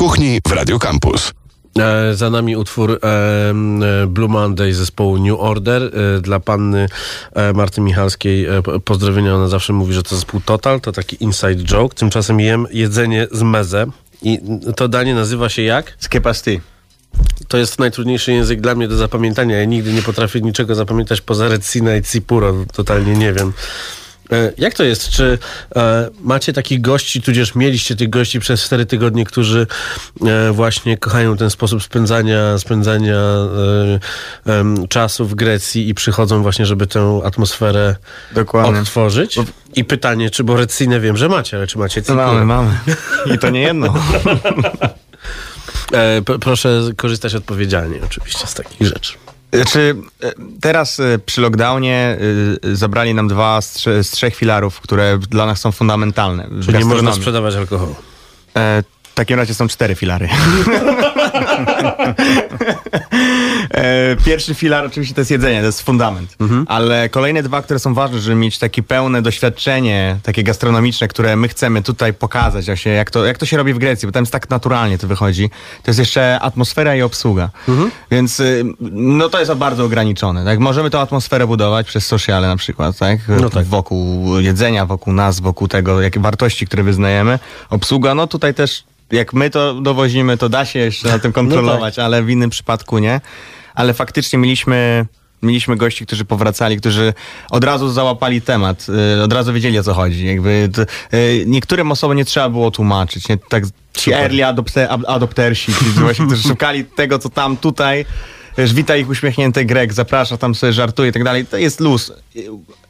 Kuchni 0.00 0.40
w 0.48 0.52
Radio 0.52 0.78
Campus. 0.78 1.32
E, 1.78 2.14
Za 2.14 2.30
nami 2.30 2.56
utwór 2.56 2.90
e, 2.92 2.96
e, 4.02 4.06
Blue 4.06 4.28
Monday 4.28 4.72
zespołu 4.74 5.18
New 5.18 5.40
Order. 5.40 5.82
E, 5.82 6.20
Dla 6.20 6.40
panny 6.40 6.88
e, 7.34 7.52
Marty 7.52 7.80
Michalskiej 7.80 8.46
e, 8.46 8.62
po- 8.62 8.80
pozdrowienia. 8.80 9.34
Ona 9.34 9.48
zawsze 9.48 9.72
mówi, 9.72 9.92
że 9.94 10.02
to 10.02 10.16
zespół 10.16 10.40
Total. 10.40 10.80
To 10.80 10.92
taki 10.92 11.24
inside 11.24 11.56
joke. 11.64 11.94
Tymczasem 11.94 12.40
jem 12.40 12.66
jedzenie 12.70 13.26
z 13.32 13.42
meze. 13.42 13.86
I 14.22 14.38
to 14.76 14.88
danie 14.88 15.14
nazywa 15.14 15.48
się 15.48 15.62
jak? 15.62 15.96
Skepasty. 15.98 16.60
To 17.48 17.58
jest 17.58 17.78
najtrudniejszy 17.78 18.32
język 18.32 18.60
dla 18.60 18.74
mnie 18.74 18.88
do 18.88 18.96
zapamiętania. 18.96 19.58
Ja 19.58 19.64
nigdy 19.64 19.92
nie 19.92 20.02
potrafię 20.02 20.40
niczego 20.40 20.74
zapamiętać 20.74 21.20
poza 21.20 21.48
Recina 21.48 21.96
i 21.96 22.02
Cipuro. 22.02 22.54
Totalnie 22.72 23.12
nie 23.16 23.32
wiem. 23.32 23.52
E, 24.32 24.52
Jak 24.58 24.74
to 24.74 24.84
jest? 24.84 25.08
Czy 25.10 25.38
e, 25.76 26.10
macie 26.20 26.52
takich 26.52 26.80
gości, 26.80 27.22
tudzież 27.22 27.54
mieliście 27.54 27.96
tych 27.96 28.10
gości 28.10 28.40
przez 28.40 28.64
cztery 28.64 28.86
tygodnie, 28.86 29.24
którzy 29.24 29.66
e, 30.26 30.52
właśnie 30.52 30.98
kochają 30.98 31.36
ten 31.36 31.50
sposób 31.50 31.82
spędzania, 31.82 32.58
spędzania 32.58 33.16
czasu 34.88 35.26
w 35.26 35.34
Grecji 35.34 35.88
i 35.88 35.94
przychodzą 35.94 36.42
właśnie, 36.42 36.66
żeby 36.66 36.86
tę 36.86 37.20
atmosferę 37.24 37.96
Dokładnie. 38.32 38.80
odtworzyć? 38.80 39.38
I 39.76 39.84
pytanie, 39.84 40.30
czy 40.30 40.44
bo 40.44 40.56
Recinę 40.56 41.00
wiem, 41.00 41.16
że 41.16 41.28
macie, 41.28 41.56
ale 41.56 41.66
czy 41.66 41.78
macie 41.78 42.02
To 42.02 42.06
Cipuro? 42.12 42.26
mamy, 42.26 42.44
mamy. 42.44 42.70
I 43.34 43.38
to 43.38 43.50
nie 43.50 43.60
jedno. 43.60 43.94
Proszę 46.40 46.80
korzystać 46.96 47.34
odpowiedzialnie 47.34 47.98
oczywiście 48.04 48.46
z 48.46 48.54
takich 48.54 48.86
rzeczy. 48.88 49.12
Znaczy, 49.52 49.96
teraz 50.60 51.00
e, 51.00 51.18
przy 51.26 51.40
lockdownie 51.40 52.16
e, 52.64 52.76
zabrali 52.76 53.14
nam 53.14 53.28
dwa 53.28 53.60
z, 53.60 53.76
trze- 53.76 54.02
z 54.02 54.10
trzech 54.10 54.36
filarów, 54.36 54.80
które 54.80 55.18
dla 55.18 55.46
nas 55.46 55.60
są 55.60 55.72
fundamentalne. 55.72 56.48
Czyli 56.64 56.78
nie 56.78 56.84
można 56.84 57.12
sprzedawać 57.12 57.54
alkoholu. 57.54 57.94
E, 58.56 58.82
w 59.02 59.14
takim 59.14 59.36
razie 59.36 59.54
są 59.54 59.68
cztery 59.68 59.94
filary. 59.94 60.28
e, 63.70 64.16
pierwszy 64.24 64.54
filar 64.54 64.86
oczywiście 64.86 65.14
to 65.14 65.20
jest 65.20 65.30
jedzenie, 65.30 65.60
to 65.60 65.66
jest 65.66 65.82
fundament. 65.82 66.36
Ale 66.68 67.08
kolejne 67.08 67.42
dwa, 67.42 67.62
które 67.62 67.78
są 67.78 67.94
ważne, 67.94 68.20
żeby 68.20 68.36
mieć 68.36 68.58
takie 68.58 68.82
pełne 68.82 69.22
doświadczenie, 69.22 70.18
takie 70.22 70.42
gastronomiczne, 70.42 71.08
które 71.08 71.36
my 71.36 71.48
chcemy 71.48 71.82
tutaj 71.82 72.14
pokazać, 72.14 72.66
właśnie 72.66 72.92
jak 72.92 73.10
to, 73.10 73.24
jak 73.24 73.38
to 73.38 73.46
się 73.46 73.56
robi 73.56 73.74
w 73.74 73.78
Grecji, 73.78 74.06
bo 74.06 74.12
tam 74.12 74.22
jest 74.22 74.32
tak 74.32 74.50
naturalnie 74.50 74.98
to 74.98 75.06
wychodzi. 75.06 75.50
To 75.82 75.90
jest 75.90 75.98
jeszcze 75.98 76.40
atmosfera 76.40 76.96
i 76.96 77.02
obsługa. 77.02 77.50
Więc 78.10 78.40
y, 78.40 78.64
no 78.92 79.28
to 79.28 79.38
jest 79.40 79.52
bardzo 79.52 79.84
ograniczone. 79.84 80.44
Tak? 80.44 80.58
Możemy 80.58 80.90
tą 80.90 81.00
atmosferę 81.00 81.46
budować 81.46 81.86
przez 81.86 82.06
sociale 82.06 82.48
na 82.48 82.56
przykład, 82.56 82.98
tak? 82.98 83.18
No 83.28 83.50
tak. 83.50 83.66
Wokół 83.66 84.38
jedzenia, 84.38 84.86
wokół 84.86 85.12
nas, 85.12 85.40
wokół 85.40 85.68
tego, 85.68 86.00
jakie 86.00 86.20
wartości, 86.20 86.66
które 86.66 86.82
wyznajemy. 86.82 87.38
Obsługa, 87.70 88.14
no 88.14 88.26
tutaj 88.26 88.54
też 88.54 88.84
jak 89.12 89.34
my 89.34 89.50
to 89.50 89.74
dowozimy, 89.74 90.36
to 90.36 90.48
da 90.48 90.64
się 90.64 90.78
jeszcze 90.78 91.19
tym 91.20 91.32
kontrolować, 91.32 91.98
ale 91.98 92.22
w 92.22 92.30
innym 92.30 92.50
przypadku 92.50 92.98
nie. 92.98 93.20
Ale 93.74 93.94
faktycznie 93.94 94.38
mieliśmy, 94.38 95.06
mieliśmy 95.42 95.76
gości, 95.76 96.06
którzy 96.06 96.24
powracali, 96.24 96.76
którzy 96.76 97.14
od 97.50 97.64
razu 97.64 97.88
załapali 97.88 98.42
temat, 98.42 98.86
y, 99.18 99.22
od 99.22 99.32
razu 99.32 99.52
wiedzieli 99.52 99.78
o 99.78 99.82
co 99.82 99.94
chodzi. 99.94 100.26
Jakby 100.26 100.70
to, 100.72 100.82
y, 101.16 101.44
niektórym 101.46 101.92
osobom 101.92 102.16
nie 102.16 102.24
trzeba 102.24 102.48
było 102.48 102.70
tłumaczyć. 102.70 103.28
Nie? 103.28 103.36
Tak, 103.36 103.64
ci 103.94 104.12
early 104.12 104.46
adopte, 104.46 104.88
ad- 104.88 105.04
adoptersi, 105.08 105.74
ci 105.74 105.84
właśnie, 105.84 106.26
którzy 106.26 106.48
szukali 106.48 106.84
tego, 106.84 107.18
co 107.18 107.28
tam, 107.28 107.56
tutaj. 107.56 108.04
Wiesz, 108.58 108.74
wita 108.74 108.96
ich 108.96 109.08
uśmiechnięty 109.08 109.64
Grek, 109.64 109.92
zaprasza, 109.92 110.36
tam 110.36 110.54
sobie 110.54 110.72
żartuje 110.72 111.10
i 111.10 111.12
tak 111.12 111.24
dalej. 111.24 111.46
To 111.46 111.56
jest 111.56 111.80
luz. 111.80 112.12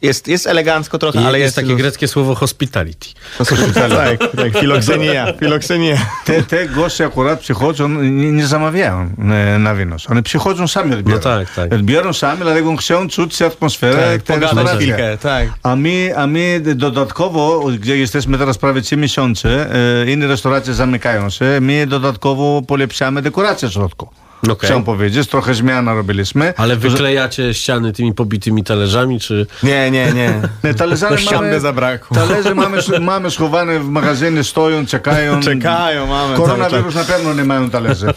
Jest, 0.01 0.27
jest 0.27 0.47
elegancko 0.47 0.97
trochę, 0.97 1.19
Ale 1.19 1.27
ale 1.27 1.39
jest, 1.39 1.45
jest, 1.47 1.55
takie 1.55 1.69
luz. 1.69 1.81
greckie 1.81 2.07
słowo 2.07 2.35
hospitality. 2.35 3.07
tak, 3.73 4.19
tak, 4.37 4.57
filoksenia, 4.59 5.33
filoksenia. 5.39 5.97
Te, 6.25 6.43
te 6.43 6.67
goście 6.67 7.05
akurat 7.05 7.39
przychodzą, 7.39 7.89
nie, 7.89 8.31
nie 8.31 8.47
zamawiają 8.47 9.09
e, 9.55 9.59
na 9.59 9.73
wynos. 9.73 10.09
One 10.09 10.23
przychodzą 10.23 10.67
sami 10.67 10.93
odbiorą. 10.93 11.17
No 11.17 11.23
tak, 11.23 11.53
tak. 11.55 11.73
Odbiorą 11.73 12.13
sami, 12.13 12.41
dlatego 12.41 12.75
chcą 12.75 13.09
czuć 13.09 13.41
atmosferę 13.41 14.11
Tak, 14.13 14.23
pogadać 14.23 14.41
restauracji. 14.55 14.79
chwilkę, 14.87 15.17
tak. 15.17 15.47
A 15.63 15.75
my, 15.75 16.13
a 16.15 16.27
my 16.27 16.61
dodatkowo, 16.75 17.65
gdzie 17.79 17.97
jesteśmy 17.97 18.37
teraz 18.37 18.57
prawie 18.57 18.81
3 18.81 18.97
miesiące, 18.97 19.69
e, 20.01 20.11
inne 20.11 20.27
restauracje 20.27 20.73
zamykają 20.73 21.29
się, 21.29 21.45
my 21.61 21.87
dodatkowo 21.87 22.61
polepszamy 22.67 23.21
dekorację 23.21 23.69
w 23.69 23.71
środku. 23.73 24.09
Okej. 24.49 24.69
Chcę 24.69 24.83
powiedzieć, 24.83 25.29
trochę 25.29 25.53
zmian 25.53 25.87
robiliśmy. 25.89 26.53
Ale 26.57 26.75
To, 26.75 26.81
że- 26.81 26.89
wyklejacie 26.89 27.53
ściany 27.53 27.93
tymi 27.93 28.13
pobitymi 28.13 28.63
talerzami, 28.63 29.19
czy... 29.19 29.47
Nie, 29.63 29.91
nie, 29.91 30.11
nie. 30.13 30.41
Nie, 30.63 30.73
talerze 30.73 31.09
mamy, 31.31 31.59
zabrakło. 31.59 32.17
talerze 32.17 32.55
mamy, 32.55 32.77
mamy 33.01 33.31
schowane 33.31 33.79
w 33.79 33.89
magazynie, 33.89 34.43
stoją, 34.43 34.85
czekają. 34.85 35.41
Czekają, 35.41 36.07
mamy. 36.07 36.37
Koronawirus 36.37 36.95
na 36.95 37.03
pewno 37.03 37.33
nie 37.33 37.43
mają 37.43 37.69
talerzy. 37.69 38.07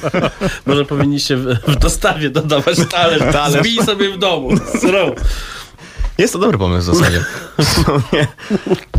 Może 0.66 0.84
powinniście 0.84 1.36
w, 1.36 1.44
w 1.66 1.76
dostawie 1.76 2.30
dodawać 2.30 2.76
talerz. 2.90 3.32
Talerz. 3.32 3.60
Zbij 3.60 3.76
sobie 3.86 4.10
w 4.10 4.18
domu. 4.18 4.50
Zrob. 4.80 5.20
Jest 6.18 6.32
to 6.32 6.38
dobry 6.38 6.58
pomysł 6.58 6.92
w 6.92 6.94
zasadzie. 6.94 7.24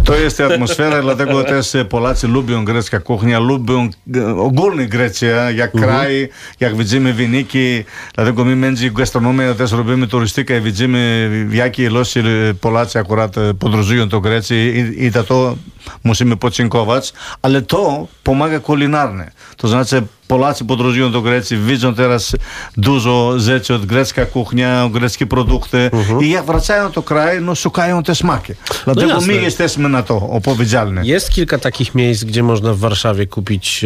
To 0.04 0.16
jest 0.16 0.42
atmosfera, 0.42 1.02
dlatego 1.02 1.44
też 1.44 1.74
Polacy 1.90 2.28
lubią 2.28 2.66
grecka 2.66 3.00
kuchnia, 3.00 3.40
lubią 3.40 3.90
ogólnie 4.38 4.88
Grecję, 4.88 5.38
jak 5.56 5.72
kraj, 5.72 6.30
jak 6.60 6.78
widzimy 6.78 7.14
wyniki. 7.14 7.84
Dlatego 8.16 8.46
my 8.46 8.56
między 8.56 8.92
gastronomią 8.92 9.56
też 9.56 9.72
robimy 9.72 10.08
turystykę 10.08 10.58
i 10.58 10.62
widzimy 10.62 11.30
w 11.50 11.54
jakiej 11.54 11.86
ilości 11.86 12.20
Polacy 12.62 13.00
akurat 13.00 13.38
e, 13.38 13.54
podróżują 13.54 14.10
do 14.10 14.22
Grecji 14.22 14.58
i, 14.58 15.04
i 15.04 15.10
za 15.10 15.24
to 15.24 15.56
musimy 16.04 16.38
podziękować. 16.38 17.14
Ale 17.42 17.62
to 17.62 18.08
pomaga 18.24 18.60
kulinarnie. 18.60 19.32
To 19.58 19.68
znaczy 19.68 20.04
Polacy 20.28 20.66
podróżują 20.66 21.12
do 21.12 21.22
Grecji, 21.22 21.58
widzą 21.58 21.96
teraz 21.96 22.36
dużo 22.78 23.40
rzeczy 23.40 23.74
od 23.74 23.86
grecka 23.86 24.26
kuchnia, 24.26 24.90
greckie 24.94 25.26
produkty 25.26 25.92
i 26.22 26.30
jak 26.30 26.46
wracają 26.46 26.92
do 26.92 27.04
kraju, 27.04 27.42
no 27.42 27.56
szukają 27.56 28.04
te 28.04 28.16
smaki. 28.16 28.54
Dlatego 28.86 29.08
jasne. 29.08 29.34
my 29.34 29.42
jesteśmy 29.42 29.90
na 29.90 30.04
to 30.04 30.30
odpowiedzialni. 30.30 31.08
Jest 31.08 31.30
kilka 31.30 31.58
takich 31.58 31.96
miejsc, 31.96 32.24
gdzie 32.24 32.44
można 32.44 32.74
w 32.74 32.78
Warszawie 32.78 33.28
kupić 33.28 33.86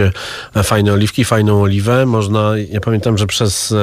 e, 0.56 0.64
fajne 0.64 0.94
oliwki, 0.94 1.26
fajną 1.26 1.62
oliwę. 1.62 2.06
Można, 2.06 2.52
ja 2.72 2.80
pamiętam, 2.80 3.18
że 3.18 3.28
przez 3.28 3.74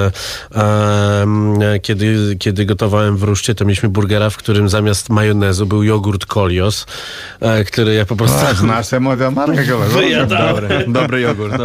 e, 0.54 1.78
kiedy, 1.82 2.36
kiedy 2.38 2.64
gotowałem 2.64 3.16
w 3.16 3.22
Ruszcie, 3.22 3.54
to 3.54 3.64
mieliśmy 3.64 3.88
burgera, 3.88 4.30
w 4.30 4.36
którym 4.36 4.68
zamiast 4.68 5.10
majonezu 5.10 5.66
był 5.66 5.82
jogurt 5.82 6.26
Kolios, 6.26 6.86
e, 7.40 7.64
który 7.64 7.94
ja 7.94 8.06
po 8.06 8.16
prostu 8.16 8.38
Znasz 8.54 8.88
tę 8.88 9.00
modę 9.00 9.30
markę. 9.30 9.64
Dobry, 9.64 10.10
jogurt, 10.10 10.30
dobry 10.88 11.20
I 11.20 11.22
jogurt. 11.22 11.56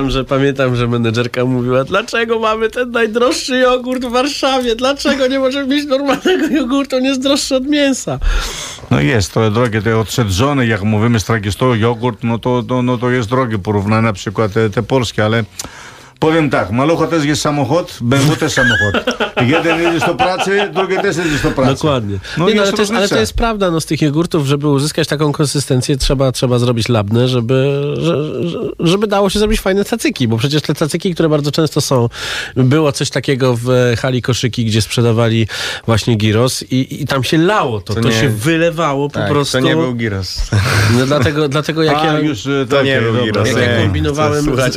Pamiętam, 0.00 0.10
że 0.10 0.24
pamiętam, 0.24 0.76
że 0.76 0.88
menedżerka 0.88 1.44
mówiła, 1.44 1.84
dlaczego 1.84 2.38
mamy 2.38 2.70
ten 2.70 2.90
najdroższy 2.90 3.58
jogurt 3.58 4.04
w 4.04 4.10
Warszawie? 4.10 4.76
Dlaczego 4.76 5.26
nie 5.26 5.38
możemy 5.38 5.74
mieć 5.74 5.86
normalnego 5.86 6.46
jogurtu? 6.46 6.96
On 6.96 7.04
jest 7.04 7.22
droższy 7.22 7.56
od 7.56 7.66
mięsa. 7.66 8.18
No 8.90 9.00
jest, 9.00 9.32
to 9.32 9.50
drogie, 9.50 9.82
te 9.82 9.98
odszedzone, 9.98 10.66
jak 10.66 10.82
mówimy, 10.82 11.20
stragisto, 11.20 11.74
jogurt, 11.74 12.18
no 12.22 12.38
to, 12.38 12.62
to, 12.62 12.82
no 12.82 12.98
to 12.98 13.10
jest 13.10 13.28
drogie 13.28 13.58
porównanie 13.58 14.02
na 14.02 14.12
przykład 14.12 14.52
te, 14.52 14.70
te 14.70 14.82
polskie, 14.82 15.24
ale 15.24 15.44
powiem 16.20 16.50
tak, 16.50 16.70
malucha 16.70 17.06
też 17.06 17.24
jest 17.24 17.42
samochód, 17.42 17.98
BMW 18.00 18.36
też 18.36 18.52
samochód. 18.52 19.14
Jeden 19.46 19.82
jedziesz 19.82 20.02
do 20.08 20.14
pracy, 20.14 20.68
drugi 20.74 20.96
też 20.96 21.16
jedziesz 21.16 21.42
do 21.42 21.50
pracy. 21.50 21.72
Dokładnie. 21.74 22.18
No, 22.38 22.48
Nie, 22.48 22.54
no, 22.54 22.62
ale, 22.62 22.72
to 22.72 22.82
jest, 22.82 22.92
ale 22.92 23.08
to 23.08 23.18
jest 23.20 23.34
prawda, 23.34 23.70
no 23.70 23.80
z 23.80 23.86
tych 23.86 24.02
jogurtów, 24.02 24.46
żeby 24.46 24.68
uzyskać 24.68 25.08
taką 25.08 25.32
konsystencję, 25.32 25.96
trzeba, 25.96 26.32
trzeba 26.32 26.58
zrobić 26.58 26.88
labne, 26.88 27.28
żeby, 27.28 27.82
że- 28.00 28.48
że- 28.48 28.58
żeby 28.80 29.06
dało 29.06 29.30
się 29.30 29.38
zrobić 29.38 29.60
fajne 29.60 29.84
cacyki, 29.84 30.28
bo 30.28 30.36
przecież 30.36 30.62
te 30.62 30.74
cacyki, 30.74 31.14
które 31.14 31.28
bardzo 31.28 31.52
często 31.52 31.80
są, 31.80 32.08
było 32.56 32.92
coś 32.92 33.10
takiego 33.10 33.56
w 33.62 33.68
hali 33.98 34.22
koszyki, 34.22 34.64
gdzie 34.64 34.82
sprzedawali 34.82 35.46
właśnie 35.86 36.16
gyros 36.16 36.62
i, 36.62 37.02
i 37.02 37.06
tam 37.06 37.24
się 37.24 37.38
lało 37.38 37.80
to, 37.80 37.94
to, 37.94 38.00
To 38.00 38.08
nie- 38.08 38.14
się 38.14 38.28
wylewało 38.28 39.08
po 39.08 39.18
Tak, 39.20 39.28
prostu. 39.30 39.58
to 39.58 39.64
nie 39.64 39.76
był 39.76 39.94
gyros. 39.94 40.50
No, 40.98 41.06
dlatego, 41.06 41.48
dlatego 41.48 41.82
jak 41.82 41.96
A, 41.96 42.04
ja... 42.06 42.18
już 42.18 42.46
e, 42.46 42.66
To 42.70 42.82
nie 42.82 42.94
takie, 42.94 43.12
był 43.12 43.24
gyros. 43.24 43.48
Jak 43.48 43.56
Nie, 43.56 43.62
ja 43.62 43.82
kombinowałem, 43.82 44.44
to 44.44 44.50
słuchać 44.50 44.72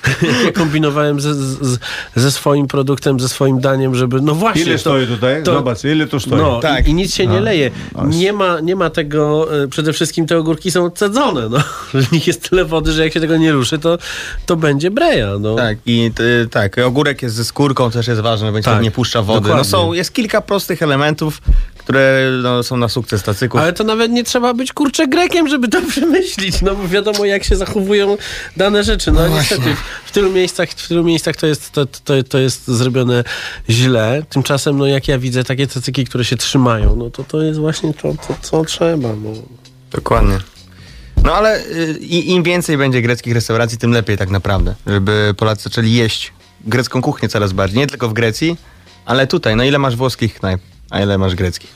kombinowałem 0.74 1.20
ze, 1.20 1.34
z, 1.34 1.78
ze 2.16 2.30
swoim 2.30 2.66
produktem, 2.66 3.20
ze 3.20 3.28
swoim 3.28 3.60
daniem, 3.60 3.94
żeby, 3.94 4.20
no 4.20 4.34
właśnie, 4.34 4.62
Ile 4.62 4.72
to, 4.72 4.78
stoi 4.78 5.06
tutaj? 5.06 5.42
to- 5.42 5.54
Zobacz, 5.54 5.84
ile 5.84 6.06
to 6.06 6.20
stoi. 6.20 6.38
No 6.38 6.60
Tak. 6.60 6.86
i, 6.86 6.90
i 6.90 6.94
nic 6.94 7.14
się 7.14 7.26
nie 7.26 7.34
No. 7.36 7.40
leje. 7.40 7.70
No. 7.94 8.06
Nie 8.06 8.32
ma, 8.32 8.60
nie 8.60 8.76
ma 8.76 8.90
tego, 8.90 9.48
e, 9.62 9.68
przede 9.68 9.92
wszystkim 9.92 10.26
te 10.26 10.38
ogórki 10.38 10.70
są 10.70 10.90
cedzone, 10.90 11.48
no. 11.48 11.58
W 12.02 12.12
nich 12.12 12.26
jest 12.26 12.50
tyle 12.50 12.64
wody, 12.64 12.92
że 12.92 13.04
jak 13.04 13.12
się 13.12 13.20
tego 13.20 13.36
nie 13.36 13.52
ruszy, 13.52 13.78
to, 13.78 13.98
to 14.46 14.56
będzie 14.56 14.90
breja, 14.90 15.38
no. 15.40 15.54
Tak, 15.54 15.78
i 15.86 16.10
y, 16.20 16.48
tak, 16.50 16.78
ogórek 16.78 17.22
jest 17.22 17.34
ze 17.34 17.44
skórką, 17.44 17.90
też 17.90 18.06
jest 18.06 18.20
ważne, 18.20 18.52
bo 18.52 18.60
Tak, 18.60 18.82
nie 18.82 18.90
puszcza 18.90 19.22
wody. 19.22 19.40
dokładnie. 19.40 19.58
No 19.58 19.64
są, 19.64 19.92
jest 19.92 20.12
kilka 20.14 20.40
prostych 20.40 20.82
elementów, 20.82 21.40
które 21.84 22.30
no, 22.42 22.62
są 22.62 22.76
na 22.76 22.88
sukces 22.88 23.22
tacyków. 23.22 23.60
Ale 23.60 23.72
to 23.72 23.84
nawet 23.84 24.12
nie 24.12 24.24
trzeba 24.24 24.54
być 24.54 24.72
kurczę 24.72 25.08
grekiem, 25.08 25.48
żeby 25.48 25.68
to 25.68 25.82
przemyślić, 25.90 26.62
no 26.62 26.74
bo 26.74 26.88
wiadomo 26.88 27.24
jak 27.24 27.44
się 27.44 27.56
zachowują 27.56 28.16
dane 28.56 28.84
rzeczy. 28.84 29.12
No 29.12 29.28
niestety 29.28 29.74
w, 29.74 30.08
w 30.08 30.12
tylu 30.12 30.32
miejscach, 30.32 30.70
w 30.70 30.88
tylu 30.88 31.04
miejscach 31.04 31.36
to 31.36 31.46
jest, 31.46 31.70
to, 31.70 31.86
to, 31.86 32.22
to 32.22 32.38
jest 32.38 32.68
zrobione 32.68 33.24
źle. 33.70 34.22
Tymczasem 34.28 34.78
no 34.78 34.86
jak 34.86 35.08
ja 35.08 35.18
widzę 35.18 35.44
takie 35.44 35.66
cacyki, 35.66 36.04
które 36.04 36.24
się 36.24 36.36
trzymają, 36.36 36.96
no 36.96 37.10
to 37.10 37.24
to 37.24 37.42
jest 37.42 37.60
właśnie 37.60 37.94
to, 37.94 38.14
to 38.28 38.36
co 38.42 38.64
trzeba. 38.64 39.08
No. 39.08 39.30
Dokładnie. 39.90 40.38
No 41.24 41.34
ale 41.34 41.60
y, 41.66 41.98
im 42.08 42.42
więcej 42.42 42.76
będzie 42.76 43.02
greckich 43.02 43.34
restauracji, 43.34 43.78
tym 43.78 43.90
lepiej 43.90 44.18
tak 44.18 44.30
naprawdę. 44.30 44.74
Żeby 44.86 45.34
Polacy 45.36 45.62
zaczęli 45.62 45.92
jeść 45.92 46.32
grecką 46.66 47.02
kuchnię 47.02 47.28
coraz 47.28 47.52
bardziej. 47.52 47.78
Nie 47.78 47.86
tylko 47.86 48.08
w 48.08 48.12
Grecji, 48.12 48.56
ale 49.06 49.26
tutaj. 49.26 49.56
No 49.56 49.64
ile 49.64 49.78
masz 49.78 49.96
włoskich 49.96 50.34
knajp, 50.34 50.60
a 50.90 51.00
ile 51.00 51.18
masz 51.18 51.34
greckich? 51.34 51.70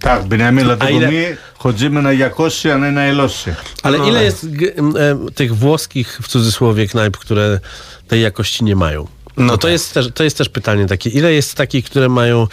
Tak, 0.00 0.24
Beniamin, 0.26 0.64
dlatego 0.64 0.92
ile- 0.98 1.10
my 1.10 1.36
chodzimy 1.58 2.02
na 2.02 2.12
jakości, 2.12 2.70
a 2.70 2.78
nie 2.78 2.90
na 2.90 3.08
ilości. 3.08 3.50
Ale 3.82 3.98
No 3.98 4.04
ile 4.04 4.14
tak. 4.14 4.24
jest 4.24 4.50
g- 4.56 4.72
m, 4.76 4.94
e, 4.96 5.30
tych 5.32 5.56
włoskich, 5.56 6.18
w 6.22 6.28
cudzysłowie, 6.28 6.86
knajp, 6.88 7.16
które 7.16 7.60
tej 8.08 8.22
jakości 8.22 8.64
nie 8.64 8.76
mają? 8.76 9.06
No, 9.38 9.52
to, 9.52 9.58
tak. 9.58 9.70
jest 9.70 9.94
też, 9.94 10.08
to 10.14 10.24
jest 10.24 10.38
też 10.38 10.48
pytanie 10.48 10.86
takie. 10.86 11.10
Ile 11.10 11.32
jest 11.32 11.54
takich, 11.54 11.84
które 11.84 12.08
mają 12.08 12.46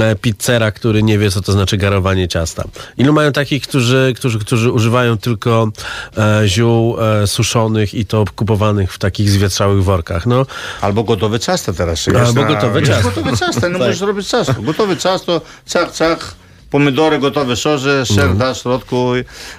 e, 0.00 0.16
pizzera, 0.16 0.70
który 0.72 1.02
nie 1.02 1.18
wie, 1.18 1.30
co 1.30 1.40
to 1.40 1.52
znaczy 1.52 1.76
garowanie 1.76 2.28
ciasta? 2.28 2.64
Ilu 2.96 3.12
mają 3.12 3.32
takich, 3.32 3.62
którzy, 3.62 4.12
którzy, 4.16 4.38
którzy 4.38 4.72
używają 4.72 5.18
tylko 5.18 5.68
e, 6.16 6.42
ziół 6.48 6.96
e, 7.00 7.26
suszonych 7.26 7.94
i 7.94 8.06
to 8.06 8.24
kupowanych 8.36 8.92
w 8.92 8.98
takich 8.98 9.30
zwietrzałych 9.30 9.84
workach? 9.84 10.26
No, 10.26 10.46
Albo 10.80 11.04
gotowe 11.04 11.40
ciasto 11.40 11.72
teraz. 11.72 12.08
Albo 12.26 12.40
na- 12.42 12.48
gotowe 12.48 12.82
ciasto. 12.82 13.02
gotowe 13.10 13.36
ciasto, 13.36 13.60
no 13.60 13.68
Tak. 13.78 13.78
możesz 13.78 14.00
robić 14.00 14.28
ciasto. 14.28 14.54
Gotowe 14.62 14.96
ciasto, 14.96 15.40
cach, 15.72 15.92
cach, 15.92 16.34
pomidory 16.70 17.18
gotowe, 17.18 17.56
szorze, 17.56 18.06
ser 18.06 18.18
Mhm. 18.20 18.38
da 18.38 18.54
w 18.54 18.56
środku. 18.58 19.06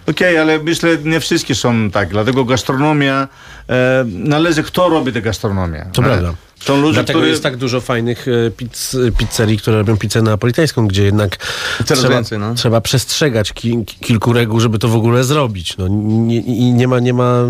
Okej, 0.10 0.38
ale 0.38 0.60
myślę, 0.60 0.98
nie 1.04 1.20
wszystkie 1.20 1.56
są 1.56 1.92
tak, 1.92 2.10
dlatego 2.10 2.46
gastronomia, 2.46 3.28
e, 3.70 4.06
należy 4.08 4.64
kto 4.64 4.90
robi 4.90 5.14
tę 5.14 5.22
gastronomię. 5.22 5.86
To 5.94 6.02
E, 6.02 6.06
prawda. 6.06 6.34
Są 6.60 6.82
ludzie, 6.82 6.94
Dlatego 6.94 7.20
którzy... 7.20 7.30
jest 7.32 7.44
tak 7.44 7.58
dużo 7.58 7.82
fajnych 7.82 8.26
e, 8.28 8.52
pizz, 8.52 8.96
pizzerii, 9.18 9.58
które 9.58 9.78
robią 9.78 9.98
pizzę 9.98 10.22
neapolitańską, 10.22 10.88
gdzie 10.88 11.04
jednak 11.04 11.38
trzeba, 11.86 12.10
więcej, 12.10 12.40
no. 12.40 12.54
trzeba 12.56 12.82
przestrzegać 12.82 13.54
ki, 13.54 13.86
kilku 14.02 14.34
reguł, 14.34 14.60
żeby 14.60 14.80
to 14.80 14.88
w 14.88 14.96
ogóle 14.96 15.24
zrobić. 15.24 15.78
No, 15.78 15.88
nie, 15.90 16.38
I 16.38 16.74
nie 16.74 16.88
ma, 16.88 17.00
nie, 17.00 17.14
ma, 17.14 17.44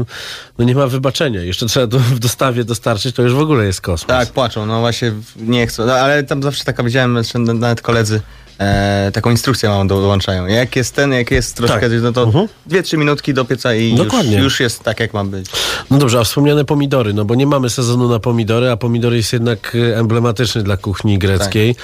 no 0.57 0.65
nie 0.65 0.75
ma 0.75 0.87
wybaczenia. 0.87 1.41
Jeszcze 1.41 1.65
trzeba 1.65 1.87
to 1.87 1.99
w 1.99 2.19
dostawie 2.19 2.63
dostarczyć, 2.63 3.15
to 3.15 3.21
już 3.23 3.33
w 3.33 3.39
ogóle 3.39 3.65
jest 3.65 3.81
kosmos. 3.81 4.07
Tak, 4.07 4.29
płaczą, 4.29 4.65
no 4.65 4.79
właśnie 4.79 5.13
nie 5.37 5.67
chcą. 5.67 5.85
No, 5.85 5.93
ale 5.93 6.23
tam 6.23 6.43
zawsze 6.43 6.63
taka 6.63 6.83
widziałem, 6.83 7.19
nawet 7.53 7.81
koledzy 7.81 8.21
e, 8.59 9.11
taką 9.13 9.31
instrukcję 9.31 9.69
do, 9.87 10.01
dołączają. 10.01 10.45
Jak 10.45 10.75
jest 10.75 10.95
ten, 10.95 11.11
jak 11.13 11.31
jest 11.31 11.55
troszkę, 11.55 11.79
Tak. 11.79 11.89
no 12.01 12.11
to 12.11 12.23
Mhm. 12.23 12.47
dwie, 12.65 12.83
trzy 12.83 12.97
minutki 12.97 13.33
do 13.33 13.45
pieca 13.45 13.75
i 13.75 13.97
już, 13.97 14.25
już 14.25 14.59
jest 14.59 14.83
tak, 14.83 14.99
jak 14.99 15.13
ma 15.13 15.23
być. 15.23 15.45
No 15.91 15.97
dobrze, 15.97 16.19
a 16.19 16.23
wspomniane 16.23 16.65
pomidory, 16.65 17.13
no 17.13 17.25
bo 17.25 17.35
nie 17.35 17.47
mamy 17.47 17.69
sezonu 17.69 18.09
na 18.09 18.19
pomidory, 18.19 18.69
a 18.71 18.77
pomidor 18.77 19.13
jest 19.13 19.33
jednak 19.33 19.75
e, 19.93 19.97
emblematyczny 19.99 20.63
dla 20.63 20.77
kuchni 20.77 21.17
greckiej. 21.19 21.75
Tak. 21.75 21.83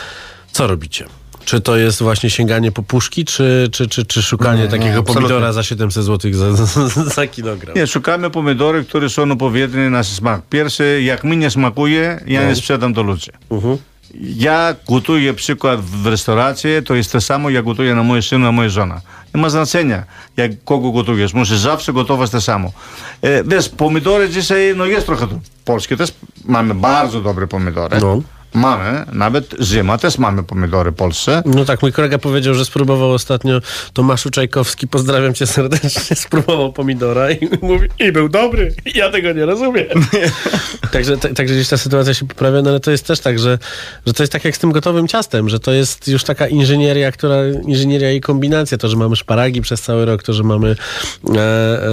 Co 0.51 0.67
robicie? 0.67 1.05
Czy 1.45 1.61
to 1.61 1.77
jest 1.77 2.01
właśnie 2.01 2.29
sięganie 2.29 2.71
po 2.71 2.83
puszki, 2.83 3.25
czy, 3.25 3.69
czy, 3.71 3.87
czy, 3.87 4.05
czy 4.05 4.21
szukanie 4.23 4.57
Nie, 4.57 4.63
nie, 4.63 4.69
takiego 4.71 4.89
absolutnie. 4.99 5.13
pomidora 5.15 5.53
za 5.53 5.63
700 5.63 6.03
zł 6.05 6.33
za, 6.33 6.53
za, 6.55 6.87
za 7.03 7.27
kilogram? 7.27 7.75
Nie, 7.75 7.87
szukamy 7.87 8.29
pomidory, 8.29 8.83
które 8.85 9.09
są 9.09 9.31
odpowiednie 9.31 9.83
na 9.83 9.89
nasz 9.89 10.07
smak. 10.07 10.41
Pierwsze, 10.49 11.01
jak 11.01 11.23
mi 11.23 11.37
nie 11.37 11.49
smakuje, 11.49 12.19
ja 12.27 12.47
nie 12.49 12.55
sprzedam 12.55 12.93
do 12.93 13.03
ludzi. 13.03 13.31
Ja 14.21 14.75
gotuję 14.89 15.33
przykład 15.33 15.81
w 15.81 16.07
restauracji, 16.07 16.69
to 16.85 16.95
jest 16.95 17.11
to 17.11 17.21
samo, 17.21 17.49
jak 17.49 17.65
gotuję 17.65 17.95
na 17.95 18.03
moje 18.03 18.21
syn, 18.21 18.41
na 18.41 18.51
moja 18.51 18.69
żona. 18.69 19.01
Nie 19.35 19.41
ma 19.41 19.49
znaczenia, 19.49 20.03
jak 20.37 20.51
kogo 20.63 20.91
gotujesz. 20.91 21.33
Musisz 21.33 21.57
zawsze 21.57 21.93
gotować 21.93 22.29
to 22.29 22.41
samo. 22.41 22.71
E, 23.21 23.43
wiesz, 23.43 23.69
pomidory 23.69 24.29
dzisiaj, 24.29 24.73
no 24.75 24.85
jest 24.85 25.05
trochę... 25.05 25.27
Polskie 25.65 25.97
też 25.97 26.13
mamy 26.45 26.75
bardzo 26.75 27.21
dobre 27.21 27.47
pomidory. 27.47 27.97
No. 28.01 28.21
Mamy, 28.53 29.05
nawet 29.13 29.55
zima 29.61 29.97
też 29.97 30.17
mamy 30.17 30.43
pomidory 30.43 30.91
w 30.91 30.95
Polsce. 30.95 31.43
No 31.45 31.65
tak, 31.65 31.81
mój 31.81 31.91
kolega 31.91 32.17
powiedział, 32.17 32.53
że 32.53 32.65
spróbował 32.65 33.11
ostatnio 33.11 33.59
Tomaszu 33.93 34.29
Czajkowski, 34.29 34.87
pozdrawiam 34.87 35.33
cię 35.33 35.47
serdecznie, 35.47 36.15
spróbował 36.25 36.73
pomidora 36.73 37.31
i 37.31 37.49
mówi, 37.61 37.87
i 37.99 38.11
był 38.11 38.29
dobry, 38.29 38.75
ja 38.95 39.09
tego 39.11 39.31
nie 39.31 39.45
rozumiem. 39.45 39.87
także, 40.91 41.17
ta, 41.17 41.29
także 41.29 41.53
gdzieś 41.53 41.67
ta 41.67 41.77
sytuacja 41.77 42.13
się 42.13 42.27
poprawia, 42.27 42.61
no 42.61 42.69
ale 42.69 42.79
to 42.79 42.91
jest 42.91 43.07
też 43.07 43.19
tak, 43.19 43.39
że, 43.39 43.59
że 44.07 44.13
to 44.13 44.23
jest 44.23 44.33
tak 44.33 44.45
jak 44.45 44.55
z 44.55 44.59
tym 44.59 44.71
gotowym 44.71 45.07
ciastem, 45.07 45.49
że 45.49 45.59
to 45.59 45.71
jest 45.71 46.07
już 46.07 46.23
taka 46.23 46.47
inżynieria, 46.47 47.11
która, 47.11 47.35
inżynieria 47.67 48.11
i 48.11 48.21
kombinacja, 48.21 48.77
to, 48.77 48.87
że 48.87 48.97
mamy 48.97 49.15
szparagi 49.15 49.61
przez 49.61 49.81
cały 49.81 50.05
rok, 50.05 50.23
to, 50.23 50.33
że 50.33 50.43
mamy 50.43 50.75
e, 51.35 51.39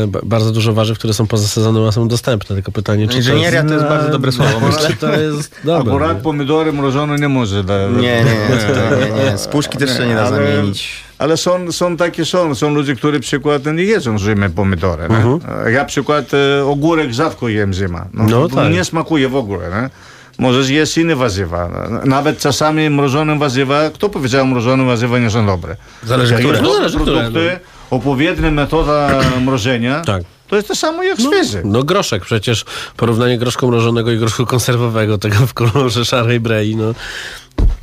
e, 0.03 0.07
ba- 0.07 0.21
bardzo 0.23 0.53
dużo 0.53 0.73
warzyw, 0.73 0.99
które 0.99 1.15
są 1.15 1.27
poza 1.27 1.49
sezonem, 1.49 1.85
a 1.85 1.93
są 1.93 2.09
dostępne, 2.09 2.57
tylko 2.57 2.73
pytanie, 2.73 3.09
czy 3.09 3.17
Inżynieria 3.17 3.65
to 3.65 3.75
jest 3.75 3.87
bardzo 3.87 4.09
dobre 4.09 4.33
słowo, 4.33 4.61
myślę. 4.61 4.89
Czy 4.91 4.97
to 4.97 5.21
jest 5.21 5.55
dobre? 5.65 5.93
Akurat 5.93 6.23
pomidory 6.51 6.73
mrożone 6.73 7.17
nie 7.17 7.29
może. 7.29 7.65
Da, 7.65 7.75
Nie, 7.89 8.01
nie, 8.25 8.25
nie, 8.25 9.15
nie, 9.25 9.31
nie. 9.31 9.39
Z 9.39 9.47
puszki 9.49 9.79
też 9.79 9.97
się 9.97 10.07
nie 10.07 10.15
da 10.15 10.21
ale- 10.27 10.31
zamienić. 10.31 10.89
Ale 11.19 11.37
są, 11.37 11.73
są 11.73 11.97
takie 11.97 12.25
są. 12.25 12.55
Są 12.55 12.75
ludzie, 12.75 12.95
którzy 12.97 13.21
przykład 13.21 13.67
nie 13.67 13.83
jedzą 13.85 14.19
zimy 14.19 14.51
pomidory. 14.51 15.03
Mhm. 15.05 15.41
Ja 15.73 15.85
przykład 15.85 16.25
e, 16.35 16.65
ogórek 16.65 17.13
rzadko 17.13 17.49
jem 17.49 17.73
zima. 17.73 18.07
No, 18.15 18.25
No 18.25 18.49
tak. 18.49 18.73
Nie 18.73 18.85
smakuje 18.85 19.29
w 19.29 19.37
ogóle. 19.37 19.69
Nie? 19.69 19.91
Możesz 20.39 20.69
jeść 20.69 20.99
inne 20.99 21.17
warzywa. 21.17 21.69
Nawet 22.05 22.39
czasami 22.39 22.91
mrożone 22.91 23.39
warzywa, 23.39 23.91
kto 23.95 24.09
powiedział 24.09 24.47
mrożone 24.47 24.85
warzywa 24.85 25.19
nie 25.19 25.31
są 25.31 25.47
dobre? 25.47 25.77
Zależy, 26.05 26.33
Jak 26.33 26.41
które. 26.43 26.59
jest 26.59 26.69
No, 26.69 26.75
zależy, 26.75 26.99
które, 26.99 27.17
produkty, 27.17 27.59
odpowiednia 27.91 28.51
metoda 28.51 29.21
mrożenia, 29.45 30.01
Tak. 30.01 30.23
To 30.51 30.57
jest 30.57 30.69
to 30.69 30.77
samo 30.77 31.03
jak 31.03 31.21
świeży. 31.21 31.63
No 31.65 31.83
groszek 31.83 32.25
przecież, 32.25 32.65
porównanie 32.97 33.39
groszku 33.39 33.69
mrożonego 33.69 34.11
i 34.11 34.19
groszku 34.19 34.47
konserwowego, 34.47 35.19
tego 35.19 35.37
w 35.47 35.55
kolorze 35.55 36.05
szarej 36.05 36.41
brei, 36.41 36.77
no. 36.77 36.95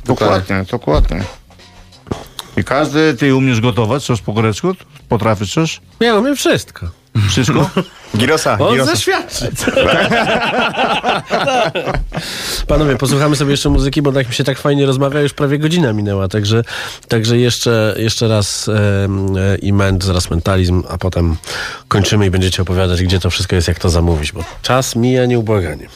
Dokładnie, 0.04 0.64
dokładnie. 0.70 1.24
I 2.56 2.64
każdy, 2.64 3.14
ty 3.14 3.34
umiesz 3.34 3.60
gotować 3.60 4.04
coś 4.04 4.20
po 4.20 4.32
grecku? 4.32 4.74
Potrafisz 5.08 5.54
coś? 5.54 5.80
Ja 6.00 6.16
umiem 6.16 6.36
wszystko. 6.36 6.86
Wszystko? 7.28 7.70
Girosa, 8.16 8.58
On 8.60 8.72
girosa. 8.72 8.90
zaświadczy. 8.90 9.50
Panowie, 12.66 12.96
posłuchamy 12.96 13.36
sobie 13.36 13.50
jeszcze 13.50 13.68
muzyki, 13.68 14.02
bo 14.02 14.12
tak 14.12 14.28
mi 14.28 14.34
się 14.34 14.44
tak 14.44 14.58
fajnie 14.58 14.86
rozmawia, 14.86 15.20
już 15.20 15.32
prawie 15.32 15.58
godzina 15.58 15.92
minęła, 15.92 16.28
także, 16.28 16.64
także 17.08 17.38
jeszcze, 17.38 17.94
jeszcze 17.98 18.28
raz 18.28 18.68
e, 18.68 19.58
Iment, 19.58 20.04
zaraz 20.04 20.30
Mentalizm, 20.30 20.82
a 20.88 20.98
potem 20.98 21.36
kończymy 21.88 22.26
i 22.26 22.30
będziecie 22.30 22.62
opowiadać, 22.62 23.02
gdzie 23.02 23.20
to 23.20 23.30
wszystko 23.30 23.56
jest, 23.56 23.68
jak 23.68 23.78
to 23.78 23.90
zamówić, 23.90 24.32
bo 24.32 24.44
czas 24.62 24.96
mija 24.96 25.26
nieubłaganie. 25.26 25.88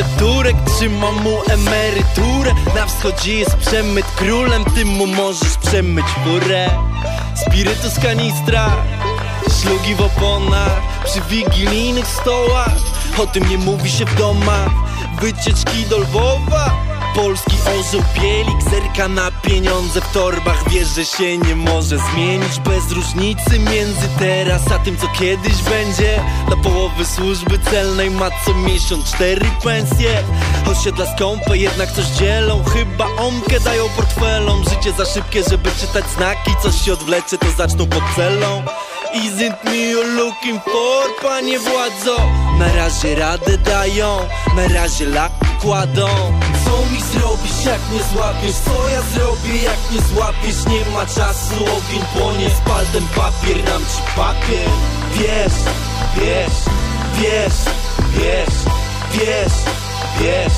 Recepturek, 0.00 0.56
trzymam 0.66 1.14
mu 1.14 1.42
emeryturę. 1.48 2.54
Na 2.74 2.86
wschodzie 2.86 3.34
jest 3.34 3.56
przemyt 3.56 4.06
królem, 4.06 4.64
ty 4.64 4.84
mu 4.84 5.06
możesz 5.06 5.56
przemyć 5.58 6.06
furę. 6.06 6.70
Spirytus 7.46 7.98
kanistra, 8.02 8.70
szlugi 9.60 9.94
w 9.94 10.00
oponach 10.00 10.82
Przy 11.04 11.20
wigilijnych 11.20 12.06
stołach, 12.06 12.72
o 13.18 13.26
tym 13.26 13.48
nie 13.48 13.58
mówi 13.58 13.90
się 13.90 14.04
w 14.04 14.14
domach. 14.14 14.70
Wycieczki 15.20 15.84
do 15.90 15.98
Lwowa 15.98 16.89
Polski 17.14 17.56
orzeł 17.78 18.02
bielik 18.14 18.62
zerka 18.70 19.08
na 19.08 19.30
pieniądze 19.30 20.00
w 20.00 20.12
torbach. 20.12 20.70
Wiesz, 20.70 20.88
że 20.88 21.04
się 21.04 21.38
nie 21.38 21.56
może 21.56 21.98
zmienić 21.98 22.60
bez 22.60 22.92
różnicy 22.92 23.58
między 23.58 24.08
teraz 24.18 24.72
a 24.72 24.78
tym, 24.78 24.96
co 24.96 25.08
kiedyś 25.08 25.62
będzie. 25.62 26.22
Dla 26.46 26.56
połowy 26.56 27.06
służby 27.06 27.58
celnej 27.58 28.10
ma 28.10 28.30
co 28.44 28.54
miesiąc 28.54 29.14
cztery 29.14 29.46
pensje. 29.64 30.22
Osiedla 30.70 31.16
skąpe 31.16 31.58
jednak 31.58 31.92
coś 31.92 32.04
dzielą. 32.04 32.64
Chyba 32.64 33.04
omkę 33.04 33.60
dają 33.60 33.88
portfelom. 33.88 34.64
Życie 34.64 34.92
za 34.92 35.04
szybkie, 35.04 35.42
żeby 35.50 35.70
czytać 35.80 36.04
znaki. 36.16 36.50
Coś 36.62 36.84
się 36.84 36.92
odwlecze, 36.92 37.38
to 37.38 37.46
zaczną 37.56 37.86
pod 37.86 38.02
celą. 38.16 38.62
Isn't 39.14 39.64
me 39.64 39.92
looking 40.16 40.64
for, 40.64 41.16
panie 41.22 41.58
władzo? 41.58 42.16
Na 42.58 42.72
razie 42.72 43.14
radę 43.14 43.58
dają, 43.58 44.18
na 44.56 44.68
razie 44.68 45.06
lak 45.06 45.32
kładą 45.60 46.08
Co 46.64 46.92
mi 46.92 47.00
zrobisz, 47.00 47.64
jak 47.64 47.80
nie 47.92 48.00
złapiesz? 48.12 48.56
Co 48.64 48.88
ja 48.88 49.02
zrobię, 49.14 49.62
jak 49.62 49.78
nie 49.90 50.00
złapiesz? 50.14 50.66
Nie 50.66 50.92
ma 50.94 51.06
czasu, 51.06 51.54
ogień 51.54 52.02
płonie 52.14 52.50
Spal 52.50 52.86
ten 52.92 53.06
papier, 53.08 53.64
dam 53.64 53.82
ci 53.82 54.02
papier 54.16 54.70
Wiesz, 55.14 55.58
wiesz, 56.16 56.58
wiesz, 57.14 57.58
wiesz, 58.14 58.54
wiesz, 59.12 59.52
wiesz, 60.20 60.52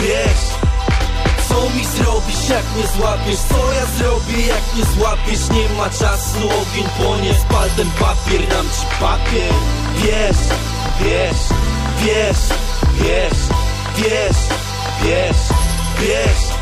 wiesz 0.00 0.64
co 1.48 1.70
mi 1.70 1.84
zrobisz, 1.84 2.48
jak 2.48 2.64
nie 2.76 2.86
złapiesz? 2.96 3.38
Co 3.38 3.72
ja 3.72 3.86
zrobię, 3.98 4.46
jak 4.46 4.76
nie 4.76 4.84
złapiesz? 4.84 5.50
Nie 5.50 5.76
ma 5.76 5.90
czasu, 5.90 6.38
ogień 6.38 6.88
płonie 6.98 7.34
Spal 7.34 7.70
ten 7.76 7.90
papier, 7.90 8.48
dam 8.48 8.66
ci 8.66 8.86
papier 9.00 9.54
Wiesz, 9.96 10.36
wiesz, 11.00 11.42
wiesz, 12.02 12.42
wiesz, 12.94 13.63
Wiesz, 13.96 14.36
wiesz, 15.02 15.36
wiesz 16.00 16.54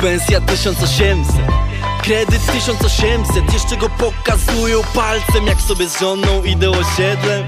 Pensja 0.00 0.40
1800 0.40 1.36
Kredyt 2.02 2.46
1800, 2.46 3.52
jeszcze 3.52 3.76
go 3.76 3.88
pokazują 3.88 4.82
palcem 4.94 5.46
Jak 5.46 5.60
sobie 5.60 5.88
z 5.88 6.00
żoną 6.00 6.42
idę 6.44 6.70
osiedlem. 6.70 7.46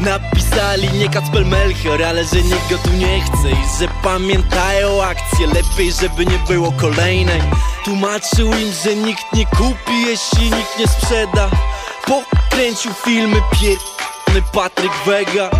Napisali 0.00 0.92
nie 0.98 1.08
Kacper 1.08 1.46
Melchior, 1.46 2.02
ale 2.02 2.24
że 2.24 2.42
nikt 2.42 2.70
go 2.70 2.78
tu 2.78 2.90
nie 2.90 3.20
chce 3.20 3.50
I 3.50 3.80
że 3.80 3.88
pamiętają 4.02 5.02
akcje, 5.02 5.46
lepiej 5.46 5.92
żeby 5.92 6.26
nie 6.26 6.38
było 6.48 6.72
kolejnej. 6.72 7.42
Tłumaczył 7.84 8.46
im, 8.46 8.72
że 8.84 8.96
nikt 8.96 9.32
nie 9.32 9.46
kupi, 9.46 10.02
jeśli 10.06 10.44
nikt 10.44 10.78
nie 10.78 10.86
sprzeda. 10.86 11.50
Pokręcił 12.06 12.92
filmy 13.04 13.42
pierdolony 13.50 14.52
Patryk 14.52 14.92
Wega 15.06 15.50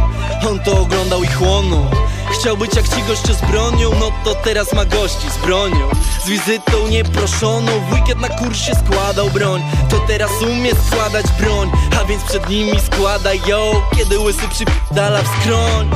On 0.48 0.60
to 0.60 0.80
oglądał 0.80 1.22
i 1.22 1.26
chłonął 1.26 1.86
Chciał 2.30 2.56
być 2.56 2.76
jak 2.76 2.88
ci 2.88 3.02
goście 3.02 3.34
z 3.34 3.40
bronią, 3.40 3.90
no 4.00 4.12
to 4.24 4.34
teraz 4.34 4.72
ma 4.72 4.84
gości 4.84 5.30
z 5.30 5.46
bronią. 5.46 5.90
Z 6.24 6.28
wizytą 6.28 6.86
nieproszoną, 6.90 7.72
w 7.80 7.92
weekend 7.92 8.20
na 8.20 8.28
kursie 8.28 8.72
składał 8.74 9.30
broń. 9.30 9.62
To 9.90 9.98
teraz 9.98 10.30
umie 10.42 10.70
składać 10.86 11.26
broń, 11.40 11.70
a 12.00 12.04
więc 12.04 12.22
przed 12.22 12.48
nimi 12.48 12.80
składa 12.80 13.34
ją 13.34 13.72
Kiedy 13.96 14.18
łysy 14.18 14.48
przypdala 14.48 15.22
w 15.22 15.26
skroń. 15.26 15.90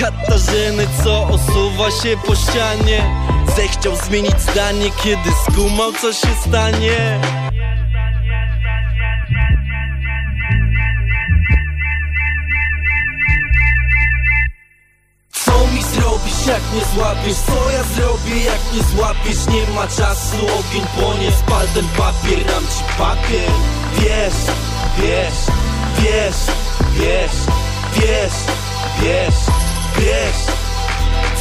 Katarzyny, 0.00 0.86
co 1.04 1.28
osuwa 1.28 1.90
się 1.90 2.16
po 2.26 2.36
ścianie? 2.36 3.04
Zechciał 3.56 3.96
zmienić 3.96 4.40
zdanie, 4.40 4.90
kiedy 5.02 5.30
skumał 5.46 5.92
co 5.92 6.12
się 6.12 6.28
stanie 6.48 7.20
nie 16.74 16.84
złapiesz? 16.94 17.36
Co 17.46 17.70
ja 17.70 17.82
zrobię 17.82 18.44
jak 18.44 18.60
nie 18.74 18.82
złapiesz? 18.82 19.46
Nie 19.46 19.74
ma 19.74 19.86
czasu, 19.86 20.36
ogień 20.36 20.86
płonie 20.96 21.32
Spal 21.32 21.66
ten 21.74 21.88
papier, 21.88 22.44
dam 22.44 22.62
ci 22.62 22.84
papier 22.98 23.50
Wiesz, 23.98 24.40
wiesz, 24.98 25.40
wiesz, 25.98 26.40
wiesz, 26.94 27.38
wiesz, 27.96 28.38
wiesz, 29.00 29.38
wiesz 29.98 30.40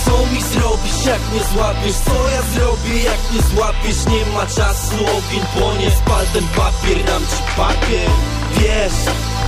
Co 0.05 0.25
mi 0.25 0.41
zrobisz 0.41 1.05
jak 1.05 1.21
nie 1.33 1.43
złapiesz? 1.53 1.95
Co 1.95 2.29
ja 2.29 2.41
zrobię 2.53 3.03
jak 3.03 3.19
nie 3.33 3.41
złapiesz? 3.41 4.05
Nie 4.05 4.25
ma 4.33 4.45
czasu, 4.45 4.95
ogień 4.95 5.43
płonie 5.55 5.91
Spal 5.91 6.25
ten 6.33 6.47
papier, 6.47 7.03
dam 7.05 7.21
ci 7.21 7.43
papier 7.57 8.09
Wiesz, 8.57 8.99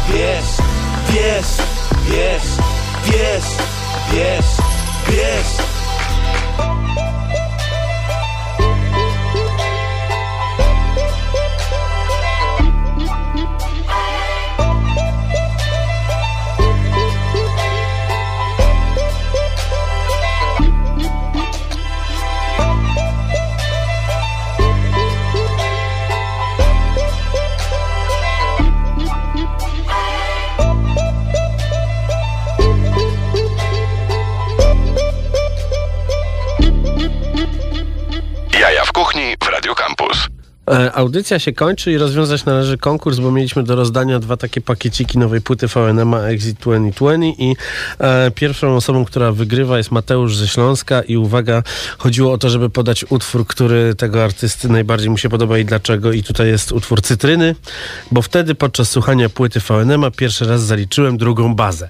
wiesz, 0.10 0.52
wiesz, 1.10 1.54
wiesz, 2.08 2.48
wiesz, 3.06 3.44
wiesz, 3.44 3.46
wiesz 4.12 4.73
Jaja 5.14 5.83
E, 40.72 40.92
Audycja 40.94 41.40
się 41.40 41.54
kończy 41.54 41.92
i 41.92 41.98
rozwiązać 41.98 42.46
należy 42.46 42.78
konkurs, 42.78 43.20
bo 43.20 43.32
mieliśmy 43.32 43.64
do 43.64 43.76
rozdania 43.76 44.20
dwa 44.20 44.38
takie 44.38 44.62
pakieciki 44.62 45.18
nowej 45.18 45.42
płyty 45.42 45.68
VNM 45.68 46.14
Exit 46.14 46.58
2020 46.60 47.44
i 47.44 47.56
e, 48.00 48.32
pierwszą 48.32 48.76
osobą, 48.76 49.06
która 49.06 49.32
wygrywa 49.32 49.78
jest 49.78 49.92
Mateusz 49.92 50.38
ze 50.38 50.48
Śląska 50.48 51.02
i 51.02 51.18
uwaga, 51.18 51.64
chodziło 51.98 52.34
o 52.34 52.38
to, 52.38 52.50
żeby 52.50 52.70
podać 52.70 53.06
utwór, 53.10 53.48
który 53.48 53.96
tego 53.96 54.24
artysty 54.24 54.70
najbardziej 54.70 55.10
mu 55.10 55.18
się 55.18 55.30
podoba 55.30 55.58
i 55.58 55.66
dlaczego. 55.66 56.12
I 56.12 56.24
tutaj 56.24 56.48
jest 56.48 56.72
utwór 56.72 57.02
Cytryny, 57.02 57.56
bo 58.12 58.22
wtedy 58.22 58.56
podczas 58.56 58.90
słuchania 58.90 59.30
płyty 59.30 59.60
VNM 59.60 60.12
pierwszy 60.18 60.46
raz 60.46 60.62
zaliczyłem 60.62 61.18
drugą 61.18 61.56
bazę. 61.56 61.90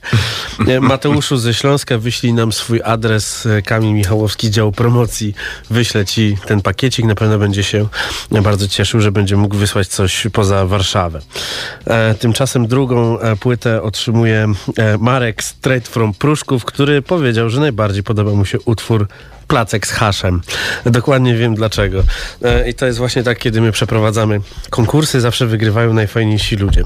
E, 0.68 0.80
Mateuszu 0.80 1.38
ze 1.38 1.54
Śląska 1.54 1.98
wyślij 1.98 2.34
nam 2.34 2.52
swój 2.52 2.82
adres. 2.84 3.46
E, 3.46 3.62
Kamil 3.62 3.94
Michałowski, 3.94 4.52
dział 4.52 4.72
promocji 4.72 5.34
wyślę 5.70 6.06
ci 6.06 6.38
ten 6.46 6.62
pakiecik, 6.62 7.06
na 7.06 7.16
pewno 7.16 7.38
będzie 7.40 7.64
się 7.64 7.88
bardzo 8.32 8.64
cieszył, 8.74 9.02
że 9.02 9.12
będzie 9.12 9.38
mógł 9.38 9.56
wysłać 9.56 9.88
coś 9.88 10.28
poza 10.34 10.66
Warszawę. 10.66 11.20
E, 11.86 12.14
tymczasem 12.14 12.68
drugą 12.68 13.20
e, 13.20 13.36
płytę 13.36 13.82
otrzymuje 13.82 14.48
e, 14.78 14.98
Marek 14.98 15.44
Straight 15.44 15.88
from 15.88 16.14
Pruszków, 16.14 16.66
który 16.66 17.02
powiedział, 17.02 17.50
że 17.50 17.60
najbardziej 17.62 18.04
podoba 18.04 18.32
mu 18.32 18.46
się 18.46 18.60
utwór 18.60 19.08
Placek 19.48 19.88
z 19.88 19.92
haszem. 19.92 20.42
Dokładnie 20.86 21.36
wiem 21.36 21.56
dlaczego. 21.56 22.04
E, 22.44 22.70
I 22.70 22.74
to 22.74 22.86
jest 22.86 22.98
właśnie 22.98 23.24
tak, 23.24 23.38
kiedy 23.38 23.62
my 23.62 23.72
przeprowadzamy 23.72 24.42
konkursy, 24.70 25.22
zawsze 25.22 25.46
wygrywają 25.46 25.94
najfajniejsi 25.94 26.56
ludzie. 26.56 26.84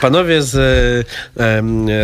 Panowie 0.00 0.42
z 0.42 1.06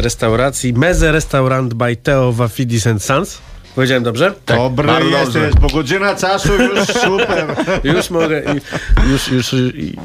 restauracji 0.05 0.73
Meze 0.73 1.13
Restaurant 1.13 1.75
by 1.75 1.97
Theo 1.97 2.33
Wafidis 2.33 2.89
Sons. 2.99 3.39
Powiedziałem 3.75 4.03
dobrze? 4.03 4.35
Dobry 4.47 4.87
bardzo 4.87 5.09
jesteś, 5.19 5.35
dobrze. 5.35 5.59
bo 5.61 5.69
godzina 5.69 6.17
czasu 6.17 6.53
już 6.63 6.87
super. 7.05 7.47
Już 7.85 8.11
mogę, 8.11 8.43
już, 9.11 9.29
już, 9.29 9.55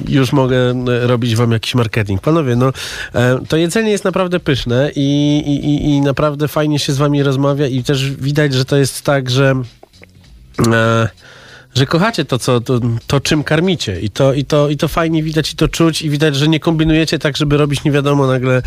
już 0.07 0.33
mogę 0.33 0.57
robić 1.01 1.35
wam 1.35 1.51
jakiś 1.51 1.75
marketing. 1.75 2.21
Panowie, 2.21 2.55
no 2.55 2.71
e, 3.15 3.39
to 3.49 3.57
jedzenie 3.57 3.91
jest 3.91 4.03
naprawdę 4.03 4.39
pyszne 4.39 4.91
i, 4.95 5.37
i, 5.47 5.69
i- 5.69 5.85
i 5.89 6.01
naprawdę 6.01 6.47
fajnie 6.47 6.79
się 6.79 6.93
z 6.93 6.97
wami 6.97 7.23
rozmawia 7.23 7.67
i 7.67 7.83
też 7.83 8.11
widać, 8.11 8.53
że 8.53 8.65
to 8.65 8.77
jest 8.77 9.01
tak, 9.01 9.29
że 9.29 9.53
e, 10.73 11.09
że 11.75 11.85
kochacie 11.85 12.25
to, 12.25 12.39
co, 12.39 12.61
to, 12.61 12.79
to 13.07 13.19
czym 13.19 13.43
karmicie 13.43 13.99
I 13.99 14.09
to, 14.09 14.33
i, 14.33 14.45
to, 14.45 14.69
i 14.69 14.77
to 14.77 14.87
fajnie 14.87 15.23
widać 15.23 15.53
i 15.53 15.55
to 15.55 15.67
czuć 15.67 16.01
i 16.01 16.09
widać, 16.09 16.35
że 16.35 16.47
nie 16.47 16.59
kombinujecie 16.59 17.19
tak, 17.19 17.37
żeby 17.37 17.57
robić 17.57 17.83
nie 17.83 17.91
wiadomo 17.91 18.27
nagle 18.27 18.61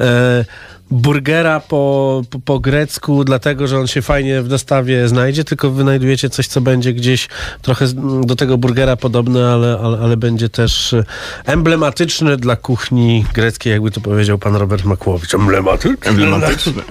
e, 0.00 0.44
burgera 0.90 1.60
po, 1.60 2.22
po, 2.30 2.38
po 2.38 2.60
grecku, 2.60 3.24
dlatego, 3.24 3.66
że 3.66 3.78
on 3.78 3.86
się 3.86 4.02
fajnie 4.02 4.42
w 4.42 4.48
dostawie 4.48 5.08
znajdzie, 5.08 5.44
tylko 5.44 5.70
wynajdujecie 5.70 6.30
coś, 6.30 6.46
co 6.46 6.60
będzie 6.60 6.92
gdzieś 6.92 7.28
trochę 7.62 7.86
do 8.24 8.36
tego 8.36 8.58
burgera 8.58 8.96
podobne, 8.96 9.48
ale, 9.48 9.78
ale, 9.82 9.98
ale 9.98 10.16
będzie 10.16 10.48
też 10.48 10.92
e, 10.92 11.04
emblematyczne 11.44 12.36
dla 12.36 12.56
kuchni 12.56 13.24
greckiej, 13.34 13.70
jakby 13.70 13.90
to 13.90 14.00
powiedział 14.00 14.38
pan 14.38 14.56
Robert 14.56 14.84
Makłowicz. 14.84 15.34
Emblematyczne. 15.34 16.10
Emblematyczne. 16.10 16.82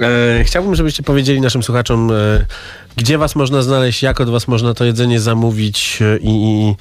E, 0.00 0.44
chciałbym, 0.44 0.74
żebyście 0.74 1.02
powiedzieli 1.02 1.40
naszym 1.40 1.62
słuchaczom, 1.62 2.10
e, 2.10 2.46
gdzie 2.96 3.18
was 3.18 3.36
można 3.36 3.62
znaleźć, 3.62 4.02
jak 4.02 4.20
od 4.20 4.30
was 4.30 4.48
można 4.48 4.74
to 4.74 4.84
jedzenie 4.84 5.20
zamówić 5.20 5.98
i, 6.20 6.28
i, 6.30 6.76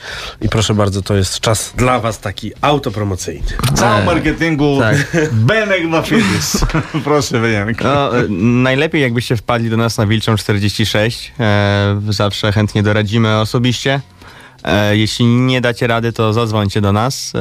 i 0.45 0.49
proszę 0.49 0.73
bardzo, 0.73 1.01
to 1.01 1.15
jest 1.15 1.39
czas 1.39 1.73
dla 1.77 1.99
was 1.99 2.19
taki 2.19 2.51
autopromocyjny. 2.61 3.47
Całą 3.75 4.05
marketingu 4.05 4.77
Tak. 4.79 5.17
Benek 5.31 5.89
Wafidis. 5.89 6.65
Proszę, 7.03 7.39
Wyjanek. 7.39 7.83
No, 7.83 8.19
e, 8.19 8.23
najlepiej 8.29 9.01
jakbyście 9.01 9.37
wpadli 9.37 9.69
do 9.69 9.77
nas 9.77 9.97
na 9.97 10.07
Wilczą 10.07 10.35
46. 10.35 11.33
E, 11.39 12.01
zawsze 12.09 12.51
chętnie 12.51 12.83
doradzimy 12.83 13.39
osobiście. 13.39 14.01
E, 14.65 14.97
jeśli 14.97 15.25
nie 15.25 15.61
dacie 15.61 15.87
rady, 15.87 16.13
to 16.13 16.33
zadzwońcie 16.33 16.81
do 16.81 16.93
nas. 16.93 17.33
E, 17.35 17.39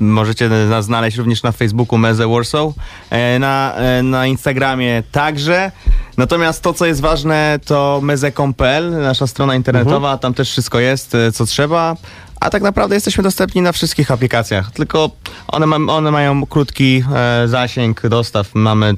możecie 0.00 0.48
nas 0.48 0.84
znaleźć 0.84 1.16
również 1.16 1.42
na 1.42 1.52
Facebooku 1.52 1.98
Meze 1.98 2.28
Warsaw, 2.28 2.72
e, 3.10 3.38
na, 3.38 3.74
na 4.02 4.26
Instagramie 4.26 5.02
także. 5.12 5.72
Natomiast 6.16 6.62
to, 6.62 6.72
co 6.72 6.86
jest 6.86 7.00
ważne, 7.00 7.60
to 7.64 8.00
meze.com.pl, 8.02 8.90
nasza 8.90 9.26
strona 9.26 9.54
internetowa, 9.54 10.18
tam 10.18 10.34
też 10.34 10.50
wszystko 10.50 10.80
jest, 10.80 11.16
co 11.34 11.46
trzeba. 11.46 11.96
A 12.42 12.50
tak 12.50 12.62
naprawdę 12.62 12.94
jesteśmy 12.94 13.22
dostępni 13.22 13.62
na 13.62 13.72
wszystkich 13.72 14.10
aplikacjach, 14.10 14.70
tylko 14.70 15.10
one, 15.48 15.66
ma, 15.66 15.92
one 15.92 16.10
mają 16.10 16.46
krótki 16.46 17.04
e, 17.14 17.48
zasięg 17.48 18.08
dostaw. 18.08 18.54
Mamy 18.54 18.86
e, 18.86 18.94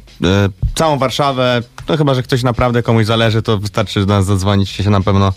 całą 0.75 0.99
Warszawę, 0.99 1.63
no 1.89 1.97
chyba, 1.97 2.15
że 2.15 2.23
ktoś 2.23 2.43
naprawdę 2.43 2.83
komuś 2.83 3.07
zależy, 3.07 3.43
to 3.43 3.59
wystarczy 3.59 4.01
do 4.01 4.15
nas 4.15 4.27
zadzwonić 4.27 4.71
się 4.71 4.91
na 4.91 5.01
pewno, 5.01 5.33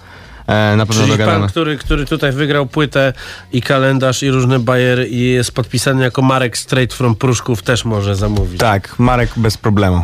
na 0.48 0.86
pewno 0.86 1.04
Czyli 1.04 1.12
dogadamy. 1.12 1.40
pan, 1.40 1.50
który, 1.50 1.78
który 1.78 2.06
tutaj 2.06 2.32
wygrał 2.32 2.66
płytę 2.66 3.14
i 3.54 3.62
kalendarz 3.62 4.24
i 4.24 4.32
różne 4.32 4.60
bajery 4.60 5.08
i 5.08 5.32
jest 5.32 5.52
podpisany 5.52 6.04
jako 6.04 6.22
Marek 6.22 6.58
Straight 6.58 6.98
from 6.98 7.16
Pruszków 7.16 7.62
też 7.62 7.86
może 7.86 8.16
zamówić. 8.16 8.60
Tak, 8.60 9.00
Marek 9.00 9.30
bez 9.38 9.58
problemu. 9.58 10.04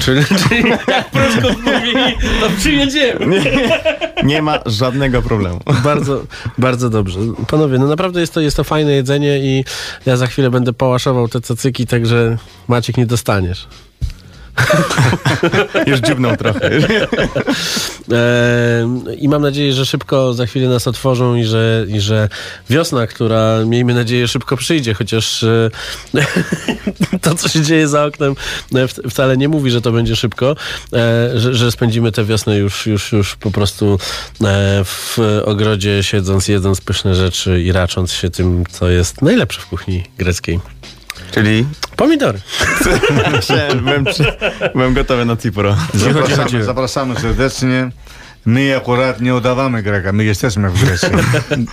Czyli, 0.00 0.24
czyli 0.48 0.70
jak 0.88 1.10
Pruszków 1.10 1.56
mówi, 1.64 1.92
to 2.40 2.50
przyjedziemy. 2.58 3.42
Nie 4.24 4.42
ma 4.42 4.58
żadnego 4.66 5.22
problemu. 5.22 5.60
Bardzo, 5.84 6.22
bardzo 6.58 6.90
dobrze. 6.90 7.20
Panowie, 7.48 7.78
no 7.78 7.86
naprawdę 7.86 8.20
jest 8.20 8.34
to, 8.34 8.40
jest 8.40 8.56
to 8.56 8.64
fajne 8.64 8.92
jedzenie 8.92 9.38
i 9.38 9.64
ja 10.06 10.16
za 10.16 10.26
chwilę 10.26 10.50
będę 10.50 10.72
pałaszował 10.72 11.28
te 11.28 11.40
cacyki, 11.40 11.86
także 11.86 12.36
Maciek 12.68 12.96
nie 12.96 13.06
dostaniesz. 13.06 13.68
Już 15.86 16.00
dziubną 16.00 16.36
trochę. 16.36 16.70
E, 18.12 18.88
I 19.18 19.28
mam 19.28 19.42
nadzieję, 19.42 19.72
że 19.72 19.86
szybko 19.86 20.34
za 20.34 20.46
chwilę 20.46 20.68
nas 20.68 20.88
otworzą 20.88 21.34
i 21.34 21.44
że, 21.44 21.86
i 21.88 22.00
że 22.00 22.28
wiosna, 22.70 23.06
która 23.06 23.64
miejmy 23.66 23.94
nadzieję 23.94 24.28
szybko 24.28 24.56
przyjdzie, 24.56 24.94
chociaż 24.94 25.42
e, 25.42 25.70
to, 27.22 27.34
co 27.34 27.48
się 27.48 27.60
dzieje 27.62 27.88
za 27.88 28.04
oknem 28.04 28.34
e, 28.74 28.88
w- 28.88 29.10
wcale 29.10 29.36
nie 29.36 29.48
mówi, 29.48 29.70
że 29.70 29.80
to 29.80 29.92
będzie 29.92 30.16
szybko, 30.16 30.56
e, 30.92 31.30
że, 31.40 31.54
że 31.54 31.72
spędzimy 31.72 32.12
tę 32.12 32.24
wiosnę 32.24 32.56
już, 32.58 32.86
już, 32.86 33.12
już 33.12 33.36
po 33.36 33.50
prostu 33.50 33.98
e, 34.44 34.84
w 34.84 35.18
ogrodzie 35.44 36.02
siedząc, 36.02 36.48
jedząc 36.48 36.80
pyszne 36.80 37.14
rzeczy 37.14 37.62
i 37.62 37.72
racząc 37.72 38.12
się 38.12 38.30
tym, 38.30 38.64
co 38.70 38.88
jest 38.90 39.22
najlepsze 39.22 39.60
w 39.60 39.66
kuchni 39.66 40.04
greckiej. 40.18 40.60
Czyli 41.34 41.66
Pomidory. 41.96 42.40
byłem, 43.82 44.04
byłem 44.74 44.94
gotowy 44.94 45.24
na 45.24 45.36
Cipro. 45.36 45.76
Zapraszamy, 45.94 46.64
zapraszamy 46.64 47.20
serdecznie. 47.20 47.90
My 48.46 48.76
akurat 48.76 49.20
nie 49.20 49.34
udawamy 49.34 49.82
Greka, 49.82 50.12
my 50.12 50.24
jesteśmy 50.24 50.70
w 50.70 50.84
Grecji. 50.84 51.08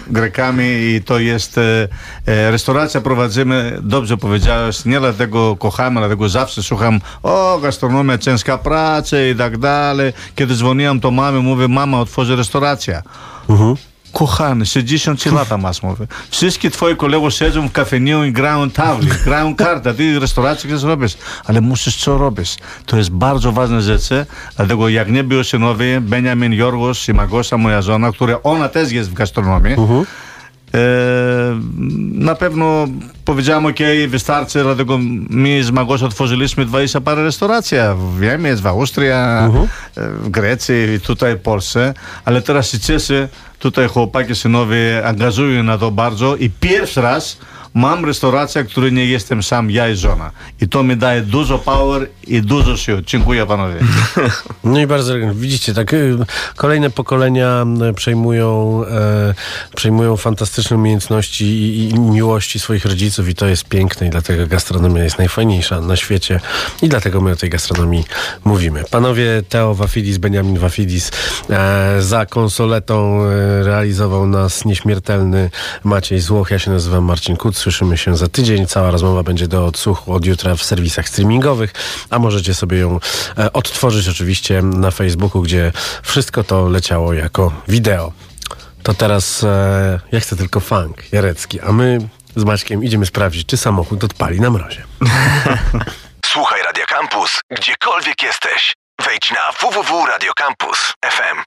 Grekami 0.08 0.66
i 0.66 1.02
to 1.06 1.20
jest 1.20 1.58
e, 1.58 1.88
e, 2.26 2.52
restauracja 2.52 3.02
prowadzimy, 3.02 3.80
dobrze 3.82 4.18
powiedziałeś, 4.18 4.86
nie 4.86 5.00
dlatego 5.00 5.56
kochamy, 5.56 6.00
dlatego 6.00 6.30
zawsze 6.30 6.64
słucham 6.64 7.02
o 7.24 7.60
gastronomia, 7.62 8.18
ciężka 8.18 8.58
praca 8.58 9.24
i 9.24 9.36
tak 9.36 9.58
dalej. 9.58 10.14
Kiedy 10.36 10.56
dzwoniłem 10.56 11.00
to 11.00 11.12
mamy, 11.12 11.40
mówię 11.40 11.68
mama 11.68 12.00
otworzy 12.00 12.36
restaurację. 12.36 13.02
Kochany, 13.48 13.76
63 13.76 13.89
lata 15.32 15.58
masz, 15.58 15.84
mówię. 15.84 16.08
Wszystkie 16.32 16.72
twoi 16.72 16.96
kolegów 16.96 17.34
siedzą 17.34 17.68
w 17.68 17.72
kafeniu 17.72 18.24
i 18.24 18.32
grają 18.32 18.70
tawli, 18.70 19.10
grają 19.26 19.56
kartę. 19.56 19.94
Ty 19.94 20.20
restaurację 20.20 20.70
chcesz 20.70 20.84
robisz, 20.84 21.18
ale 21.46 21.62
musisz 21.62 21.98
co 21.98 22.18
robisz. 22.18 22.56
To 22.86 22.98
jest 22.98 23.10
bardzo 23.10 23.52
ważna 23.52 23.82
rzecz, 23.82 24.04
dlatego 24.56 24.90
jak 24.90 25.12
nie 25.12 25.24
było 25.24 25.44
synowie, 25.44 26.02
Benjamin 26.02 26.54
Jorgos 26.54 27.10
i 27.10 27.14
Magosa, 27.14 27.58
moja 27.58 27.82
żona, 27.82 28.12
która 28.12 28.40
ona 28.44 28.70
też 28.70 28.92
jest 28.92 29.10
w 29.10 29.14
gastronomii, 29.14 29.76
E, 29.76 30.29
na 32.14 32.36
pewno 32.36 32.88
powiedziałem, 33.26 33.66
ok, 33.66 33.80
wystarczy, 34.08 34.64
dlatego 34.64 35.00
my 35.30 35.64
z 35.64 35.72
Magos 35.72 36.04
otworzyliśmy 36.04 36.66
20 36.66 37.02
parę 37.02 37.24
restauracji 37.24 37.78
w 38.16 38.22
Niemiec, 38.22 38.60
w 38.60 38.68
Austrii, 38.68 39.10
e, 39.10 39.50
w 39.96 40.30
Grecji 40.30 40.76
i 40.96 41.00
tutaj 41.00 41.36
w 41.36 41.42
Polsce, 41.42 41.94
ale 42.26 42.42
teraz 42.42 42.72
się 42.72 42.80
cieszę, 42.80 43.30
tutaj 43.60 43.88
chłopaki, 43.88 44.36
synowie 44.36 45.06
angażują 45.06 45.64
na 45.64 45.78
to 45.78 45.92
bardzo 45.92 46.36
i 46.36 46.50
pierwszy 46.50 47.02
raz 47.02 47.38
mam 47.74 48.06
restaurację, 48.06 48.64
której 48.64 48.94
nie 48.94 49.06
jestem 49.06 49.44
sam, 49.44 49.72
ja 49.72 49.90
i 49.90 49.96
żona. 49.96 50.32
I 50.62 50.68
to 50.68 50.84
mi 50.84 50.98
daje 50.98 51.22
dużo 51.22 51.60
power 51.60 52.10
i 52.28 52.42
dużo 52.42 52.78
sił. 52.78 53.02
Dziękuję 53.02 53.46
panowie. 53.46 53.76
No 54.64 54.80
i 54.80 54.88
bardzo 54.88 55.14
widzicie, 55.34 55.74
tak 55.74 55.94
y, 55.94 56.18
kolejne 56.56 56.90
pokolenia 56.90 57.66
y, 57.90 57.94
przejmują, 57.94 58.82
e, 58.86 59.34
przejmują 59.76 60.18
fantastyczne 60.18 60.78
umiejętności 60.78 61.46
i, 61.46 61.90
i 61.90 62.00
miłości 62.00 62.60
swoich 62.60 62.86
rodziców 62.86 63.30
i 63.30 63.36
to 63.36 63.48
jest 63.48 63.66
piękne 63.66 64.08
i 64.08 64.10
dlatego 64.10 64.48
gastronomia 64.48 65.04
jest 65.04 65.18
najfajniejsza 65.18 65.82
na 65.82 65.96
świecie 65.96 66.40
i 66.82 66.90
dlatego 66.90 67.22
my 67.22 67.32
o 67.32 67.36
tej 67.36 67.50
gastronomii 67.50 68.04
mówimy. 68.46 68.84
Panowie 68.92 69.44
Teo 69.50 69.76
Wafidis, 69.76 70.18
Benjamin 70.18 70.58
Wafidis 70.58 71.12
e, 71.50 72.02
za 72.02 72.26
konsoletą 72.26 73.24
e, 73.24 73.64
realizował 73.64 74.28
nas 74.28 74.66
nieśmiertelny 74.66 75.50
Maciej 75.84 76.20
Złoch, 76.20 76.52
ja 76.52 76.60
się 76.60 76.72
nazywam 76.72 77.04
Marcin 77.04 77.38
Kuc, 77.38 77.59
słyszymy 77.60 77.98
się 77.98 78.18
za 78.18 78.28
tydzień, 78.28 78.68
cała 78.68 78.92
rozmowa 78.92 79.24
będzie 79.24 79.48
do 79.48 79.66
odsłuchu 79.66 80.14
od 80.14 80.26
jutra 80.26 80.56
w 80.56 80.64
serwisach 80.64 81.10
streamingowych, 81.10 81.74
a 82.10 82.20
możecie 82.20 82.54
sobie 82.54 82.78
ją 82.78 83.00
e, 83.38 83.54
odtworzyć 83.54 84.08
oczywiście 84.08 84.62
na 84.62 84.92
Facebooku, 84.92 85.42
gdzie 85.42 85.72
wszystko 86.04 86.44
to 86.44 86.70
leciało 86.70 87.14
jako 87.14 87.54
wideo. 87.68 88.12
To 88.84 88.94
teraz 88.94 89.44
e, 89.44 90.00
ja 90.12 90.20
chcę 90.20 90.36
tylko 90.36 90.60
funk 90.60 91.14
jarecki, 91.14 91.60
a 91.60 91.72
my 91.72 92.10
z 92.36 92.44
Maćkiem 92.44 92.84
idziemy 92.84 93.06
sprawdzić, 93.06 93.46
czy 93.46 93.58
samochód 93.58 94.04
odpali 94.04 94.42
na 94.42 94.50
mrozie. 94.50 94.84
Słuchaj 96.26 96.62
Radio 96.64 96.86
Campus, 96.86 97.42
gdziekolwiek 97.52 98.24
jesteś. 98.24 98.74
Wejdź 99.06 99.32
na 99.32 99.52
www.radiocampus.fm. 99.52 101.44